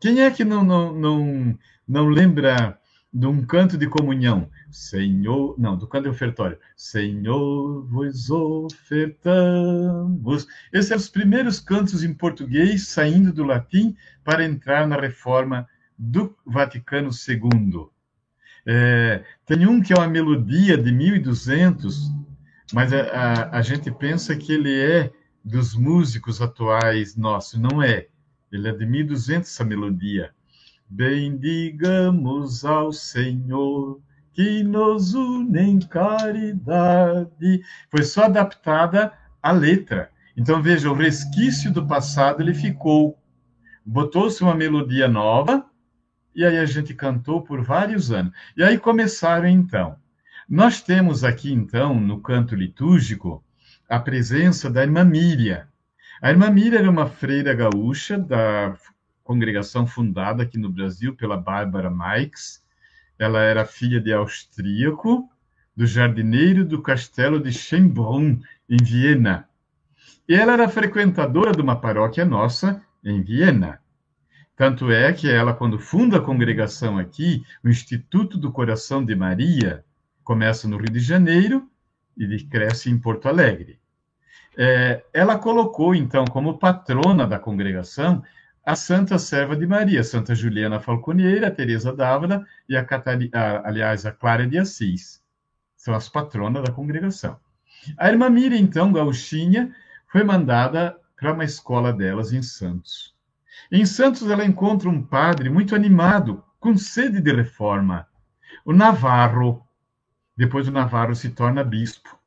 Quem 0.00 0.22
é 0.22 0.30
que 0.30 0.44
não, 0.44 0.64
não, 0.64 0.92
não, 0.92 1.58
não 1.86 2.08
lembra 2.08 2.77
de 3.12 3.26
um 3.26 3.44
canto 3.44 3.76
de 3.76 3.86
comunhão? 3.88 4.50
Senhor, 4.70 5.54
não, 5.58 5.76
do 5.76 5.86
canto 5.86 6.04
de 6.04 6.10
ofertório. 6.10 6.58
Senhor, 6.76 7.86
vos 7.86 8.30
ofertamos. 8.30 9.66
Esses 10.72 10.88
são 10.88 10.96
os 10.96 11.08
primeiros 11.08 11.58
cantos 11.60 12.04
em 12.04 12.12
português 12.12 12.88
saindo 12.88 13.32
do 13.32 13.44
latim 13.44 13.96
para 14.22 14.44
entrar 14.44 14.86
na 14.86 14.96
reforma 14.96 15.66
do 15.98 16.36
Vaticano 16.46 17.10
II. 17.10 17.88
É, 18.66 19.24
tem 19.46 19.66
um 19.66 19.80
que 19.80 19.92
é 19.92 19.96
uma 19.96 20.06
melodia 20.06 20.76
de 20.76 20.92
1200, 20.92 22.12
mas 22.72 22.92
a, 22.92 23.00
a, 23.00 23.58
a 23.58 23.62
gente 23.62 23.90
pensa 23.90 24.36
que 24.36 24.52
ele 24.52 24.78
é 24.78 25.10
dos 25.42 25.74
músicos 25.74 26.42
atuais 26.42 27.16
nossos. 27.16 27.58
Não 27.58 27.82
é. 27.82 28.08
Ele 28.52 28.68
é 28.68 28.72
de 28.72 28.84
1200, 28.86 29.48
essa 29.48 29.64
melodia. 29.64 30.32
Bendigamos 30.88 32.64
ao 32.64 32.92
Senhor 32.92 34.00
que 34.32 34.62
nos 34.62 35.14
une 35.14 35.60
em 35.60 35.78
caridade. 35.80 37.60
Foi 37.90 38.02
só 38.04 38.24
adaptada 38.24 39.12
à 39.42 39.50
letra. 39.50 40.10
Então, 40.36 40.62
veja, 40.62 40.88
o 40.88 40.94
resquício 40.94 41.72
do 41.72 41.84
passado 41.86 42.40
ele 42.40 42.54
ficou. 42.54 43.18
Botou-se 43.84 44.42
uma 44.42 44.54
melodia 44.54 45.08
nova, 45.08 45.66
e 46.34 46.44
aí 46.44 46.56
a 46.56 46.64
gente 46.64 46.94
cantou 46.94 47.42
por 47.42 47.62
vários 47.62 48.12
anos. 48.12 48.32
E 48.56 48.62
aí 48.62 48.78
começaram, 48.78 49.48
então. 49.48 49.96
Nós 50.48 50.80
temos 50.80 51.24
aqui, 51.24 51.52
então, 51.52 51.98
no 51.98 52.20
canto 52.20 52.54
litúrgico, 52.54 53.44
a 53.88 53.98
presença 53.98 54.70
da 54.70 54.82
irmã 54.82 55.04
Míria. 55.04 55.68
A 56.22 56.30
irmã 56.30 56.48
Míria 56.48 56.78
era 56.78 56.90
uma 56.90 57.06
freira 57.06 57.52
gaúcha 57.54 58.16
da 58.16 58.76
congregação 59.28 59.86
fundada 59.86 60.42
aqui 60.42 60.56
no 60.56 60.70
Brasil 60.70 61.14
pela 61.14 61.36
Bárbara 61.36 61.90
Mikes, 61.90 62.64
ela 63.18 63.42
era 63.42 63.66
filha 63.66 64.00
de 64.00 64.10
austríaco, 64.10 65.28
do 65.76 65.86
jardineiro 65.86 66.64
do 66.64 66.80
castelo 66.80 67.38
de 67.38 67.52
Schönbrunn, 67.52 68.40
em 68.66 68.82
Viena. 68.82 69.46
E 70.26 70.34
ela 70.34 70.54
era 70.54 70.66
frequentadora 70.66 71.52
de 71.52 71.60
uma 71.60 71.78
paróquia 71.78 72.24
nossa, 72.24 72.82
em 73.04 73.22
Viena. 73.22 73.80
Tanto 74.56 74.90
é 74.90 75.12
que 75.12 75.30
ela, 75.30 75.52
quando 75.52 75.78
funda 75.78 76.16
a 76.16 76.22
congregação 76.22 76.96
aqui, 76.96 77.44
o 77.62 77.68
Instituto 77.68 78.38
do 78.38 78.50
Coração 78.50 79.04
de 79.04 79.14
Maria, 79.14 79.84
começa 80.24 80.66
no 80.66 80.78
Rio 80.78 80.90
de 80.90 81.00
Janeiro 81.00 81.68
e 82.16 82.42
cresce 82.44 82.90
em 82.90 82.98
Porto 82.98 83.28
Alegre. 83.28 83.78
É, 84.56 85.04
ela 85.12 85.38
colocou, 85.38 85.94
então, 85.94 86.24
como 86.24 86.58
patrona 86.58 87.26
da 87.26 87.38
congregação, 87.38 88.24
a 88.68 88.76
Santa 88.76 89.18
Serva 89.18 89.56
de 89.56 89.66
Maria, 89.66 90.04
Santa 90.04 90.34
Juliana 90.34 90.78
Falconeira, 90.78 91.50
Teresa 91.50 91.90
d'Ávila 91.90 92.44
e 92.68 92.76
a, 92.76 92.84
Catari, 92.84 93.30
a, 93.32 93.66
aliás, 93.66 94.04
a 94.04 94.12
Clara 94.12 94.46
de 94.46 94.58
Assis. 94.58 95.22
São 95.74 95.94
as 95.94 96.06
patronas 96.06 96.62
da 96.62 96.70
congregação. 96.70 97.40
A 97.96 98.10
irmã 98.10 98.28
Miriam, 98.28 98.58
então, 98.58 98.92
gauchinha, 98.92 99.74
foi 100.06 100.22
mandada 100.22 100.94
para 101.18 101.32
uma 101.32 101.44
escola 101.44 101.94
delas 101.94 102.34
em 102.34 102.42
Santos. 102.42 103.14
Em 103.72 103.86
Santos, 103.86 104.28
ela 104.28 104.44
encontra 104.44 104.90
um 104.90 105.02
padre 105.02 105.48
muito 105.48 105.74
animado, 105.74 106.44
com 106.60 106.76
sede 106.76 107.22
de 107.22 107.32
reforma, 107.32 108.06
o 108.66 108.74
Navarro. 108.74 109.66
Depois, 110.36 110.68
o 110.68 110.72
Navarro 110.72 111.14
se 111.14 111.30
torna 111.30 111.64
bispo. 111.64 112.18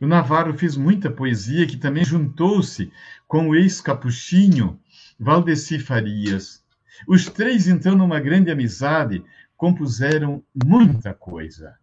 O 0.00 0.08
Navarro 0.08 0.54
fez 0.54 0.76
muita 0.76 1.08
poesia 1.08 1.68
que 1.68 1.76
também 1.76 2.04
juntou-se 2.04 2.92
com 3.28 3.50
o 3.50 3.54
ex-capuchinho 3.54 4.81
Valdeci 5.22 5.78
Farias. 5.78 6.64
Os 7.06 7.26
três, 7.26 7.68
então, 7.68 7.94
numa 7.94 8.18
grande 8.18 8.50
amizade, 8.50 9.24
compuseram 9.56 10.42
muita 10.64 11.14
coisa. 11.14 11.76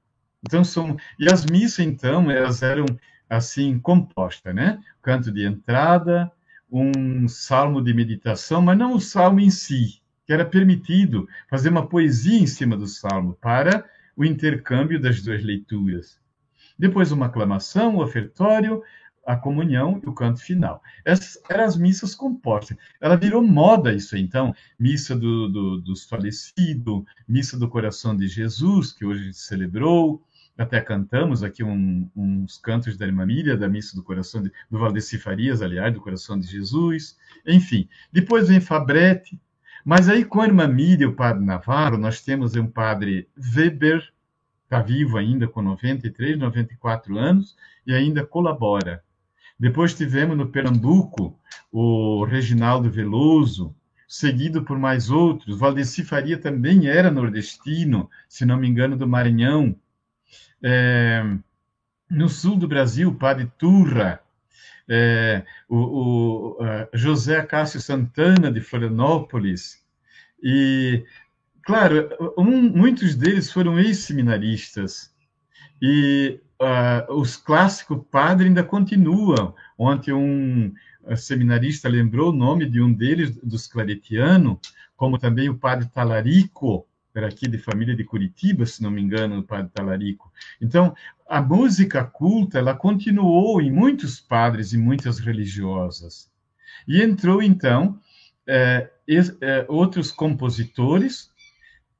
Então 0.46 0.62
são 0.62 0.98
e 1.18 1.32
as 1.32 1.46
missas 1.46 1.86
então 1.86 2.30
elas 2.30 2.62
eram 2.62 2.86
assim 3.30 3.80
compostas, 3.80 4.54
né? 4.54 4.82
Canto 5.02 5.32
de 5.32 5.46
entrada, 5.46 6.30
um 6.70 7.30
salmo 7.30 7.82
de 7.82 7.94
meditação, 7.94 8.62
mas 8.62 8.78
não 8.78 8.94
o 8.94 9.00
salmo 9.00 9.40
em 9.40 9.50
si, 9.50 10.02
que 10.26 10.34
era 10.34 10.44
permitido 10.44 11.26
fazer 11.50 11.70
uma 11.70 11.88
poesia 11.88 12.40
em 12.40 12.48
cima 12.48 12.76
do 12.76 12.88
salmo 12.88 13.38
para 13.40 13.86
o 14.18 14.26
intercâmbio 14.26 15.00
das 15.00 15.22
duas 15.22 15.42
leituras. 15.42 16.20
Depois 16.78 17.14
uma 17.14 17.28
aclamação, 17.28 17.96
o 17.96 18.04
ofertório, 18.04 18.84
a 19.30 19.36
comunhão 19.36 20.02
e 20.04 20.10
o 20.10 20.14
canto 20.14 20.42
final. 20.42 20.82
Essas 21.06 21.40
eram 21.48 21.64
as 21.64 21.78
missas 21.78 22.16
compostas. 22.16 22.76
Ela 23.00 23.16
virou 23.16 23.44
moda 23.44 23.94
isso 23.94 24.18
então, 24.18 24.56
missa 24.80 25.16
do, 25.16 25.48
do, 25.48 25.82
dos 25.82 26.04
falecidos, 26.04 27.04
missa 27.28 27.56
do 27.56 27.70
coração 27.70 28.18
de 28.18 28.28
Jesus, 28.28 28.92
que 28.92 29.06
hoje 29.06 29.32
celebrou, 29.32 30.20
até 30.58 30.82
cantamos 30.82 31.44
aqui 31.44 31.64
um, 31.64 32.10
uns 32.16 32.58
cantos 32.58 32.98
da 32.98 33.06
Irmã 33.06 33.24
Miriam, 33.24 33.56
da 33.56 33.70
Missa 33.70 33.96
do 33.96 34.02
Coração, 34.02 34.42
de, 34.42 34.52
do 34.68 34.80
Valdeci 34.80 35.20
Farias, 35.20 35.62
aliás, 35.62 35.94
do 35.94 36.02
Coração 36.02 36.40
de 36.40 36.48
Jesus, 36.48 37.16
enfim. 37.46 37.88
Depois 38.12 38.48
vem 38.50 38.60
Fabrete, 38.60 39.40
mas 39.86 40.10
aí 40.10 40.26
com 40.26 40.42
a 40.42 40.48
Irmã 40.48 40.68
Miriam, 40.68 41.10
o 41.10 41.16
Padre 41.16 41.46
Navarro, 41.46 42.00
nós 42.00 42.20
temos 42.20 42.56
um 42.56 42.66
Padre 42.66 43.30
Weber, 43.56 44.12
está 44.64 44.82
vivo 44.82 45.20
ainda 45.20 45.48
com 45.48 45.62
93, 45.62 46.36
94 46.36 47.16
anos, 47.16 47.56
e 47.86 47.94
ainda 47.94 48.26
colabora. 48.26 49.04
Depois 49.60 49.94
tivemos 49.94 50.38
no 50.38 50.48
Pernambuco 50.48 51.38
o 51.72 52.24
Reginaldo 52.24 52.90
Veloso, 52.90 53.76
seguido 54.08 54.64
por 54.64 54.80
mais 54.80 55.10
outros. 55.10 55.60
Valdeci 55.60 56.04
Faria 56.04 56.38
também 56.38 56.88
era 56.88 57.12
nordestino, 57.12 58.10
se 58.28 58.46
não 58.46 58.58
me 58.58 58.68
engano, 58.68 58.96
do 58.96 59.08
Maranhão. 59.08 59.76
É, 60.64 61.24
no 62.10 62.30
sul 62.30 62.56
do 62.56 62.68
Brasil, 62.68 63.14
Padre 63.14 63.52
Turra, 63.58 64.22
é, 64.88 65.44
o, 65.68 65.78
o 65.78 66.58
José 66.94 67.42
Cássio 67.44 67.80
Santana, 67.80 68.52
de 68.52 68.62
Florianópolis, 68.62 69.84
e, 70.42 71.06
claro, 71.64 72.10
um, 72.38 72.70
muitos 72.70 73.16
deles 73.16 73.52
foram 73.52 73.78
ex-seminaristas, 73.78 75.14
e 75.82 76.40
uh, 76.62 77.14
os 77.14 77.38
clássicos 77.38 78.02
padres 78.12 78.48
ainda 78.48 78.64
continuam. 78.64 79.56
Ontem 79.78 80.14
um 80.14 80.74
seminarista 81.16 81.90
lembrou 81.90 82.30
o 82.30 82.36
nome 82.36 82.70
de 82.70 82.82
um 82.82 82.94
deles, 82.94 83.36
dos 83.38 83.68
claretianos, 83.68 84.60
como 84.96 85.18
também 85.18 85.50
o 85.50 85.58
padre 85.58 85.88
Talarico, 85.88 86.86
era 87.16 87.28
aqui 87.28 87.48
de 87.48 87.58
família 87.58 87.96
de 87.96 88.04
Curitiba, 88.04 88.66
se 88.66 88.84
não 88.84 88.92
me 88.92 89.02
engano, 89.02 89.40
o 89.40 89.44
padre 89.44 89.72
Talarico. 89.74 90.32
Então, 90.62 90.96
a 91.28 91.42
música 91.42 92.04
culta, 92.04 92.60
ela 92.60 92.76
continuou 92.76 93.62
em 93.62 93.72
muitos 93.72 94.20
padres 94.20 94.74
e 94.74 94.78
muitas 94.78 95.20
religiosas. 95.20 96.30
E 96.88 97.02
entrou, 97.02 97.42
então, 97.42 98.00
é, 98.48 98.90
é, 99.08 99.66
outros 99.68 100.12
compositores, 100.12 101.32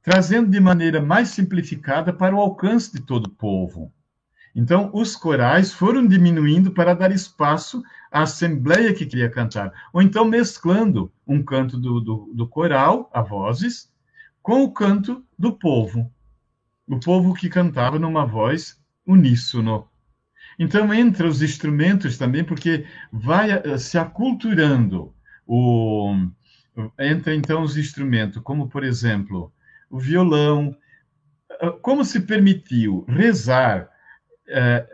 trazendo 0.02 0.50
de 0.50 0.60
maneira 0.60 1.02
mais 1.02 1.28
simplificada 1.28 2.12
para 2.12 2.34
o 2.34 2.40
alcance 2.40 2.92
de 2.92 3.02
todo 3.02 3.26
o 3.26 3.34
povo. 3.34 3.92
Então, 4.54 4.90
os 4.92 5.14
corais 5.14 5.72
foram 5.72 6.06
diminuindo 6.06 6.72
para 6.72 6.94
dar 6.94 7.12
espaço 7.12 7.82
à 8.10 8.22
assembleia 8.22 8.92
que 8.92 9.06
queria 9.06 9.30
cantar, 9.30 9.72
ou 9.92 10.02
então 10.02 10.24
mesclando 10.24 11.12
um 11.26 11.42
canto 11.42 11.78
do, 11.78 12.00
do, 12.00 12.30
do 12.34 12.48
coral, 12.48 13.08
a 13.12 13.22
vozes, 13.22 13.90
com 14.42 14.64
o 14.64 14.72
canto 14.72 15.24
do 15.38 15.52
povo. 15.52 16.10
O 16.88 16.98
povo 16.98 17.34
que 17.34 17.48
cantava 17.48 17.98
numa 17.98 18.26
voz 18.26 18.80
uníssono. 19.06 19.88
Então, 20.58 20.92
entra 20.92 21.28
os 21.28 21.40
instrumentos 21.40 22.18
também, 22.18 22.42
porque 22.42 22.84
vai 23.12 23.50
eh, 23.50 23.78
se 23.78 23.96
aculturando. 23.96 25.14
O... 25.46 26.14
Entra, 26.98 27.34
então, 27.34 27.62
os 27.62 27.76
instrumentos, 27.76 28.42
como, 28.42 28.68
por 28.68 28.82
exemplo, 28.82 29.52
o 29.88 29.98
violão. 29.98 30.76
Eh, 31.60 31.70
como 31.80 32.04
se 32.04 32.20
permitiu 32.20 33.04
rezar 33.08 33.88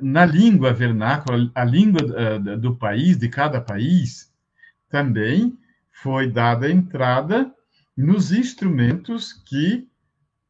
na 0.01 0.25
língua 0.27 0.73
vernácula, 0.73 1.51
a 1.55 1.65
língua 1.65 2.39
do 2.59 2.77
país, 2.77 3.17
de 3.17 3.29
cada 3.29 3.61
país, 3.61 4.33
também 4.89 5.57
foi 5.91 6.31
dada 6.31 6.71
entrada 6.71 7.53
nos 7.97 8.33
instrumentos 8.33 9.33
que 9.33 9.89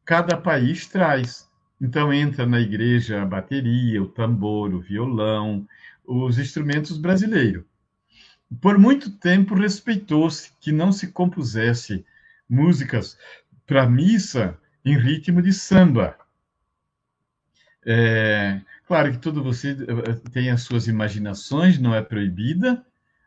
cada 0.03 0.35
país 0.35 0.87
traz. 0.87 1.47
Então 1.79 2.11
entra 2.11 2.45
na 2.45 2.59
igreja 2.59 3.21
a 3.21 3.25
bateria, 3.25 4.01
o 4.01 4.07
tambor, 4.07 4.73
o 4.73 4.81
violão, 4.81 5.67
os 6.05 6.37
instrumentos 6.37 6.97
brasileiros. 6.97 7.63
Por 8.61 8.77
muito 8.77 9.11
tempo 9.11 9.53
respeitou-se 9.53 10.51
que 10.59 10.71
não 10.71 10.91
se 10.91 11.11
compusesse 11.11 12.05
músicas 12.49 13.17
para 13.65 13.89
missa 13.89 14.57
em 14.83 14.97
ritmo 14.97 15.41
de 15.41 15.51
samba. 15.51 16.17
É, 17.85 18.61
claro 18.87 19.11
que 19.11 19.17
todo 19.17 19.43
você 19.43 19.71
eh, 19.71 20.29
tem 20.31 20.49
as 20.49 20.61
suas 20.61 20.87
imaginações, 20.87 21.77
não 21.77 21.93
é 21.93 22.01
proibida, 22.01 22.83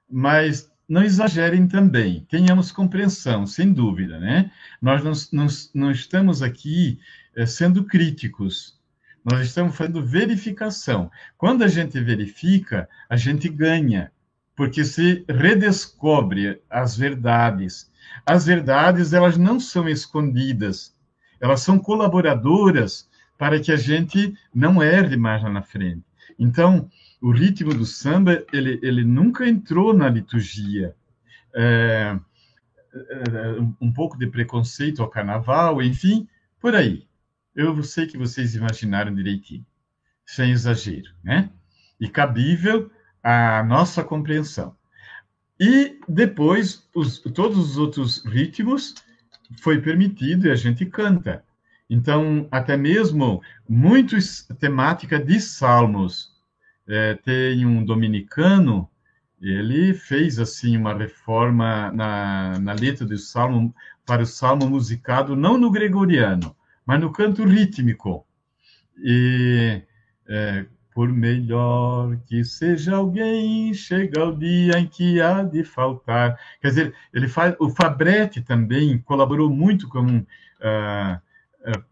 mas 0.08 0.70
não 0.88 1.04
exagerem 1.04 1.68
também, 1.68 2.26
tenhamos 2.28 2.72
compreensão, 2.72 3.46
sem 3.46 3.72
dúvida, 3.72 4.18
né? 4.18 4.50
Nós 4.82 5.04
não, 5.04 5.12
não, 5.44 5.46
não 5.72 5.90
estamos 5.92 6.42
aqui 6.42 6.98
é, 7.36 7.46
sendo 7.46 7.84
críticos, 7.84 8.80
nós 9.24 9.46
estamos 9.46 9.76
fazendo 9.76 10.04
verificação. 10.04 11.10
Quando 11.38 11.62
a 11.62 11.68
gente 11.68 12.00
verifica, 12.00 12.88
a 13.08 13.16
gente 13.16 13.48
ganha, 13.48 14.10
porque 14.56 14.82
se 14.84 15.24
redescobre 15.28 16.60
as 16.68 16.96
verdades. 16.96 17.90
As 18.26 18.46
verdades, 18.46 19.12
elas 19.12 19.36
não 19.36 19.60
são 19.60 19.88
escondidas, 19.88 20.96
elas 21.40 21.60
são 21.60 21.78
colaboradoras 21.78 23.08
para 23.40 23.58
que 23.58 23.72
a 23.72 23.76
gente 23.76 24.34
não 24.54 24.82
erre 24.82 25.16
mais 25.16 25.42
lá 25.42 25.48
na 25.48 25.62
frente. 25.62 26.04
Então, 26.38 26.90
o 27.22 27.30
ritmo 27.30 27.72
do 27.72 27.86
samba 27.86 28.44
ele, 28.52 28.78
ele 28.82 29.02
nunca 29.02 29.48
entrou 29.48 29.94
na 29.94 30.10
liturgia. 30.10 30.94
É, 31.54 32.18
é, 32.92 33.74
um 33.80 33.90
pouco 33.90 34.18
de 34.18 34.26
preconceito 34.26 35.00
ao 35.00 35.08
carnaval, 35.08 35.82
enfim, 35.82 36.28
por 36.60 36.74
aí. 36.74 37.08
Eu 37.56 37.82
sei 37.82 38.06
que 38.06 38.18
vocês 38.18 38.54
imaginaram 38.54 39.14
direitinho, 39.14 39.64
sem 40.26 40.50
exagero, 40.50 41.10
né? 41.24 41.48
E 41.98 42.10
cabível 42.10 42.90
à 43.22 43.62
nossa 43.62 44.04
compreensão. 44.04 44.76
E 45.58 45.98
depois, 46.06 46.86
os, 46.94 47.20
todos 47.20 47.56
os 47.56 47.78
outros 47.78 48.22
ritmos 48.22 48.94
foi 49.62 49.80
permitido 49.80 50.46
e 50.46 50.50
a 50.50 50.54
gente 50.54 50.84
canta. 50.84 51.42
Então, 51.90 52.46
até 52.52 52.76
mesmo 52.76 53.42
muitos 53.68 54.46
temática 54.60 55.18
de 55.18 55.40
salmos 55.40 56.30
é, 56.88 57.14
tem 57.14 57.66
um 57.66 57.84
dominicano, 57.84 58.88
ele 59.42 59.92
fez 59.92 60.38
assim 60.38 60.76
uma 60.76 60.94
reforma 60.94 61.90
na, 61.90 62.60
na 62.60 62.72
letra 62.74 63.04
do 63.04 63.18
salmo 63.18 63.74
para 64.06 64.22
o 64.22 64.26
salmo 64.26 64.68
musicado 64.68 65.34
não 65.34 65.58
no 65.58 65.68
gregoriano, 65.68 66.54
mas 66.86 67.00
no 67.00 67.12
canto 67.12 67.44
rítmico. 67.44 68.24
E 69.02 69.82
é, 70.28 70.66
por 70.94 71.08
melhor 71.08 72.16
que 72.26 72.44
seja 72.44 72.94
alguém, 72.94 73.74
chega 73.74 74.26
o 74.26 74.36
dia 74.36 74.78
em 74.78 74.86
que 74.86 75.20
há 75.20 75.42
de 75.42 75.64
faltar. 75.64 76.38
Quer 76.60 76.68
dizer, 76.68 76.94
ele 77.12 77.26
faz, 77.26 77.56
o 77.58 77.68
Fabretti 77.68 78.42
também 78.42 78.98
colaborou 78.98 79.50
muito 79.50 79.88
com 79.88 80.18
uh, 80.18 81.20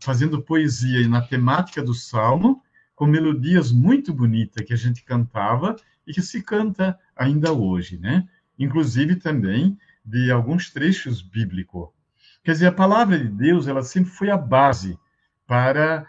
fazendo 0.00 0.42
poesia 0.42 1.06
na 1.08 1.20
temática 1.20 1.82
do 1.82 1.94
salmo 1.94 2.62
com 2.94 3.06
melodias 3.06 3.70
muito 3.70 4.12
bonitas 4.12 4.64
que 4.64 4.72
a 4.72 4.76
gente 4.76 5.04
cantava 5.04 5.76
e 6.06 6.12
que 6.12 6.22
se 6.22 6.42
canta 6.42 6.98
ainda 7.14 7.52
hoje, 7.52 7.98
né? 7.98 8.26
Inclusive 8.58 9.16
também 9.16 9.78
de 10.04 10.30
alguns 10.30 10.70
trechos 10.70 11.22
bíblicos. 11.22 11.90
Quer 12.42 12.52
dizer, 12.52 12.66
a 12.66 12.72
palavra 12.72 13.18
de 13.18 13.28
Deus, 13.28 13.68
ela 13.68 13.82
sempre 13.82 14.10
foi 14.10 14.30
a 14.30 14.36
base 14.36 14.98
para 15.46 16.06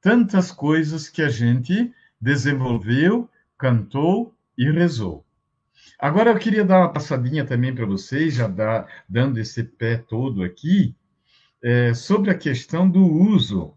tantas 0.00 0.50
coisas 0.50 1.08
que 1.08 1.22
a 1.22 1.28
gente 1.28 1.92
desenvolveu, 2.20 3.28
cantou 3.58 4.34
e 4.56 4.70
rezou. 4.70 5.24
Agora 5.98 6.30
eu 6.30 6.38
queria 6.38 6.64
dar 6.64 6.80
uma 6.80 6.92
passadinha 6.92 7.44
também 7.44 7.74
para 7.74 7.86
vocês, 7.86 8.34
já 8.34 8.48
dá, 8.48 8.86
dando 9.08 9.38
esse 9.38 9.62
pé 9.62 9.96
todo 9.96 10.42
aqui, 10.42 10.96
é, 11.62 11.94
sobre 11.94 12.30
a 12.30 12.34
questão 12.34 12.88
do 12.88 13.04
uso 13.04 13.74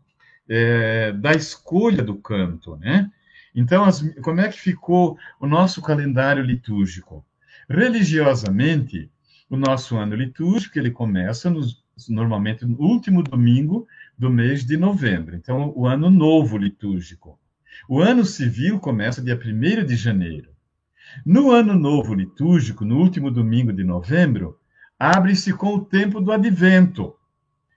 é, 0.48 1.12
da 1.14 1.34
escolha 1.34 2.04
do 2.04 2.16
canto, 2.16 2.76
né? 2.78 3.12
Então, 3.54 3.86
as, 3.86 4.02
como 4.22 4.42
é 4.42 4.50
que 4.50 4.60
ficou 4.60 5.18
o 5.40 5.48
nosso 5.48 5.82
calendário 5.82 6.44
litúrgico? 6.44 7.26
Religiosamente, 7.70 9.10
o 9.50 9.56
nosso 9.56 9.96
ano 9.96 10.16
litúrgico 10.16 10.78
ele 10.78 10.92
começa 10.92 11.50
nos, 11.50 11.84
normalmente 12.10 12.66
no 12.66 12.78
último 12.80 13.24
domingo 13.24 13.88
do 14.18 14.30
mês 14.30 14.66
de 14.66 14.76
novembro. 14.78 15.36
Então, 15.36 15.72
o 15.76 15.88
ano 15.88 16.10
novo 16.10 16.58
litúrgico. 16.58 17.40
O 17.88 18.02
ano 18.02 18.26
civil 18.26 18.80
começa 18.80 19.22
dia 19.22 19.40
1 19.40 19.86
de 19.86 19.96
janeiro. 19.96 20.50
No 21.26 21.52
ano 21.52 21.74
novo 21.76 22.14
litúrgico, 22.14 22.84
no 22.84 22.98
último 22.98 23.32
domingo 23.32 23.72
de 23.72 23.84
novembro, 23.84 24.60
abre-se 25.00 25.54
com 25.54 25.76
o 25.76 25.86
tempo 25.86 26.20
do 26.20 26.32
advento. 26.32 27.16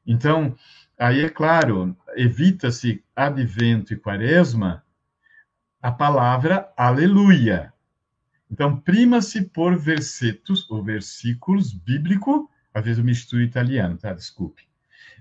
Então, 0.08 0.56
Aí, 0.98 1.24
é 1.24 1.28
claro, 1.28 1.96
evita-se 2.16 3.04
advento 3.14 3.94
e 3.94 3.96
quaresma 3.96 4.84
a 5.80 5.92
palavra 5.92 6.72
aleluia. 6.76 7.72
Então, 8.50 8.80
prima-se 8.80 9.42
por 9.42 9.78
versetos 9.78 10.68
ou 10.68 10.82
versículos 10.82 11.72
bíblico, 11.72 12.50
às 12.74 12.84
vezes 12.84 12.98
eu 12.98 13.04
misturo 13.04 13.42
italiano, 13.42 13.96
tá? 13.96 14.12
Desculpe. 14.12 14.66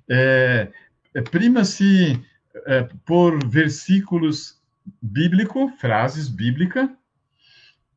É, 0.10 0.72
é, 1.14 1.22
prima-se 1.22 2.20
é, 2.66 2.84
por 3.06 3.48
versículos 3.48 4.60
bíblico, 5.00 5.70
frases 5.78 6.28
bíblicas, 6.28 6.90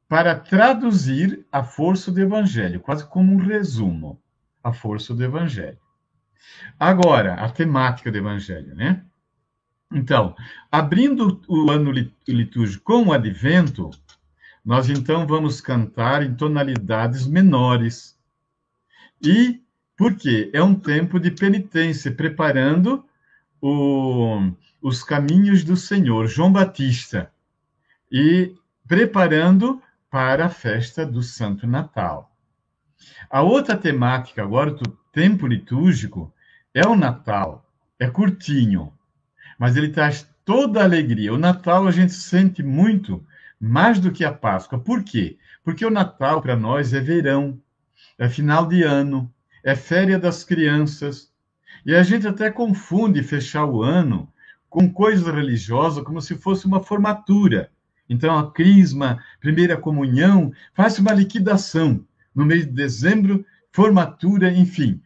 para 0.07 0.39
traduzir 0.39 1.47
a 1.51 1.63
força 1.65 2.13
do 2.13 2.21
Evangelho, 2.21 2.81
quase 2.81 3.07
como 3.07 3.33
um 3.33 3.39
resumo, 3.39 4.21
a 4.63 4.71
força 4.71 5.15
do 5.15 5.25
Evangelho. 5.25 5.79
Agora, 6.79 7.35
a 7.35 7.49
temática 7.49 8.11
do 8.11 8.19
Evangelho, 8.19 8.75
né? 8.75 9.05
Então, 9.93 10.37
abrindo 10.71 11.43
o 11.49 11.71
ano 11.71 11.91
litúrgico 12.27 12.85
com 12.85 13.09
o 13.09 13.13
advento, 13.13 13.91
nós 14.65 14.89
então 14.89 15.27
vamos 15.27 15.61
cantar 15.61 16.23
em 16.23 16.35
tonalidades 16.35 17.27
menores. 17.27 18.17
E 19.21 19.61
por 19.97 20.15
quê? 20.15 20.49
É 20.55 20.63
um 20.63 20.75
tempo 20.75 21.19
de 21.19 21.31
penitência, 21.31 22.11
preparando 22.11 23.05
o, 23.61 24.53
os 24.81 25.03
caminhos 25.03 25.65
do 25.65 25.77
Senhor, 25.77 26.27
João 26.27 26.51
Batista, 26.51 27.31
e 28.11 28.55
preparando 28.87 29.83
para 30.09 30.47
a 30.47 30.49
festa 30.49 31.05
do 31.05 31.23
Santo 31.23 31.67
Natal. 31.67 32.30
A 33.31 33.43
outra 33.43 33.77
temática 33.77 34.43
agora 34.43 34.71
do 34.71 34.91
tempo 35.13 35.47
litúrgico 35.47 36.33
é 36.75 36.87
o 36.87 36.97
Natal. 36.97 37.67
É 37.99 38.09
curtinho, 38.09 38.93
mas 39.59 39.77
ele 39.77 39.91
traz 39.91 40.29
toda 40.45 40.81
a 40.81 40.85
alegria. 40.85 41.33
O 41.33 41.39
Natal 41.39 41.87
a 41.87 41.91
gente 41.91 42.13
sente 42.13 42.63
muito 42.63 43.25
mais 43.61 44.01
do 44.01 44.11
que 44.11 44.25
a 44.25 44.33
Páscoa. 44.33 44.79
Por 44.79 45.05
quê? 45.05 45.37
Porque 45.63 45.85
o 45.85 45.91
Natal 45.91 46.41
para 46.41 46.57
nós 46.57 46.95
é 46.95 47.01
verão, 47.01 47.61
é 48.19 48.29
final 48.29 48.67
de 48.67 48.83
ano, 48.83 49.33
é 49.63 49.75
férias 49.75 50.21
das 50.21 50.45
crianças. 50.45 51.31
E 51.85 51.95
a 51.95 52.03
gente 52.03 52.27
até 52.27 52.51
confunde 52.51 53.23
fechar 53.23 53.67
o 53.67 53.83
ano 53.83 54.33
com 54.69 54.91
coisa 54.91 55.33
religiosa 55.33 56.03
como 56.03 56.21
se 56.21 56.37
fosse 56.37 56.67
uma 56.67 56.83
formatura. 56.83 57.71
Então, 58.09 58.39
a 58.39 58.51
crisma, 58.51 59.23
primeira 59.41 59.77
comunhão, 59.77 60.53
faz 60.75 60.99
uma 60.99 61.13
liquidação. 61.13 62.05
No 62.41 62.47
mês 62.47 62.65
de 62.65 62.73
dezembro, 62.73 63.45
formatura, 63.71 64.51
enfim. 64.51 64.99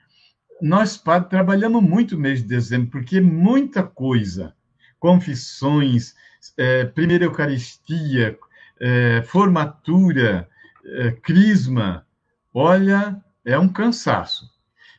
Nós, 0.62 0.96
padres, 0.96 1.30
trabalhamos 1.30 1.82
muito 1.82 2.14
no 2.14 2.20
mês 2.20 2.40
de 2.40 2.46
dezembro, 2.46 2.92
porque 2.92 3.20
muita 3.20 3.82
coisa. 3.82 4.54
Confissões, 5.00 6.14
é, 6.56 6.84
primeira 6.84 7.24
Eucaristia, 7.24 8.38
é, 8.80 9.20
formatura, 9.22 10.48
é, 10.84 11.10
crisma. 11.10 12.06
Olha, 12.54 13.20
é 13.44 13.58
um 13.58 13.68
cansaço. 13.68 14.48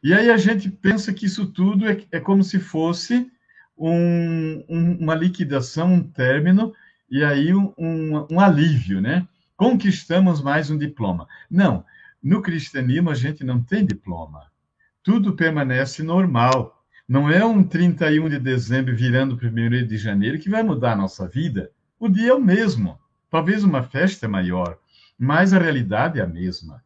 E 0.03 0.13
aí 0.13 0.29
a 0.29 0.35
gente 0.35 0.69
pensa 0.69 1.13
que 1.13 1.27
isso 1.27 1.45
tudo 1.45 1.87
é, 1.87 2.03
é 2.11 2.19
como 2.19 2.43
se 2.43 2.59
fosse 2.59 3.31
um, 3.77 4.61
um, 4.67 4.97
uma 4.99 5.15
liquidação, 5.15 5.93
um 5.93 6.03
término, 6.03 6.73
e 7.09 7.23
aí 7.23 7.53
um, 7.53 7.73
um, 8.29 8.41
alívio, 8.41 8.99
né? 8.99 9.25
Conquistamos 9.55 10.41
mais 10.41 10.69
um 10.69 10.77
diploma. 10.77 11.29
Não, 11.49 11.85
no 12.25 12.41
cristianismo 12.41 13.11
a 13.11 13.13
gente 13.13 13.43
não 13.43 13.61
tem 13.61 13.85
diploma. 13.85 14.51
Tudo 15.03 15.35
permanece 15.35 16.01
normal. 16.01 16.83
Não 17.07 17.29
é 17.29 17.45
um 17.45 17.63
31 17.63 18.27
de 18.27 18.39
dezembro 18.39 18.95
virando 18.95 19.35
1 19.35 19.85
de 19.85 19.95
janeiro 19.95 20.39
que 20.39 20.49
vai 20.49 20.63
mudar 20.63 20.93
a 20.93 20.95
nossa 20.95 21.27
vida. 21.27 21.69
O 21.99 22.09
dia 22.09 22.31
é 22.31 22.33
o 22.33 22.41
mesmo. 22.41 22.97
Talvez 23.29 23.63
uma 23.63 23.83
festa 23.83 24.27
maior, 24.27 24.75
mas 25.19 25.53
a 25.53 25.59
realidade 25.59 26.19
é 26.19 26.23
a 26.23 26.27
mesma. 26.27 26.83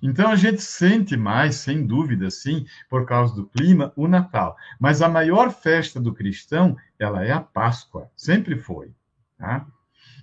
Então 0.00 0.30
a 0.30 0.36
gente 0.36 0.62
sente 0.62 1.16
mais, 1.16 1.56
sem 1.56 1.84
dúvida, 1.84 2.30
sim, 2.30 2.64
por 2.88 3.04
causa 3.06 3.34
do 3.34 3.46
clima, 3.46 3.92
o 3.96 4.06
Natal. 4.06 4.56
Mas 4.78 5.02
a 5.02 5.08
maior 5.08 5.50
festa 5.50 5.98
do 5.98 6.14
cristão, 6.14 6.76
ela 6.96 7.24
é 7.24 7.32
a 7.32 7.40
Páscoa, 7.40 8.08
sempre 8.14 8.56
foi. 8.56 8.92
Tá? 9.36 9.66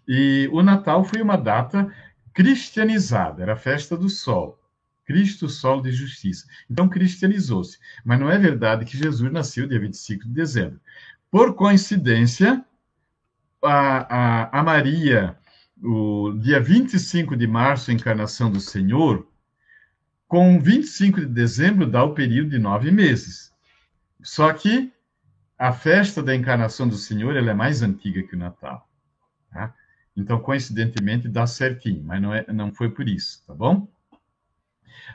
E 0.08 0.50
o 0.54 0.64
Natal 0.64 1.04
foi 1.04 1.22
uma 1.22 1.36
data 1.36 1.94
cristianizada, 2.34 3.44
era 3.44 3.54
a 3.54 3.58
festa 3.58 3.96
do 3.96 4.10
sol. 4.10 4.60
Cristo, 5.06 5.50
sol 5.50 5.82
de 5.82 5.92
justiça. 5.92 6.48
Então 6.70 6.88
cristianizou-se. 6.88 7.78
Mas 8.06 8.20
não 8.20 8.30
é 8.30 8.38
verdade 8.38 8.86
que 8.86 8.98
Jesus 8.98 9.32
nasceu 9.32 9.68
dia 9.68 9.80
25 9.80 10.24
de 10.24 10.34
dezembro. 10.34 10.80
Por 11.30 11.56
coincidência, 11.56 12.64
a, 13.62 14.52
a, 14.52 14.60
a 14.60 14.64
Maria, 14.64 15.38
o 15.82 16.34
dia 16.40 16.60
25 16.60 17.36
de 17.36 17.48
março, 17.48 17.92
encarnação 17.92 18.50
do 18.50 18.62
Senhor, 18.62 19.28
com 20.28 20.60
25 20.60 21.22
de 21.22 21.28
dezembro 21.28 21.86
dá 21.86 22.04
o 22.04 22.14
período 22.14 22.52
de 22.52 22.60
nove 22.60 22.90
meses. 22.90 23.54
Só 24.22 24.52
que 24.54 24.92
a 25.58 25.72
festa 25.72 26.24
da 26.24 26.36
encarnação 26.36 26.88
do 26.88 26.98
Senhor 26.98 27.36
ela 27.36 27.52
é 27.52 27.54
mais 27.54 27.82
antiga 27.82 28.24
que 28.24 28.36
o 28.36 28.40
Natal. 28.40 28.88
Tá? 29.52 29.74
Então, 30.16 30.40
coincidentemente, 30.40 31.28
dá 31.28 31.48
certinho, 31.48 32.04
mas 32.04 32.22
não, 32.22 32.34
é, 32.34 32.46
não 32.54 32.72
foi 32.72 32.90
por 32.90 33.08
isso, 33.08 33.44
tá 33.48 33.54
bom? 33.54 33.88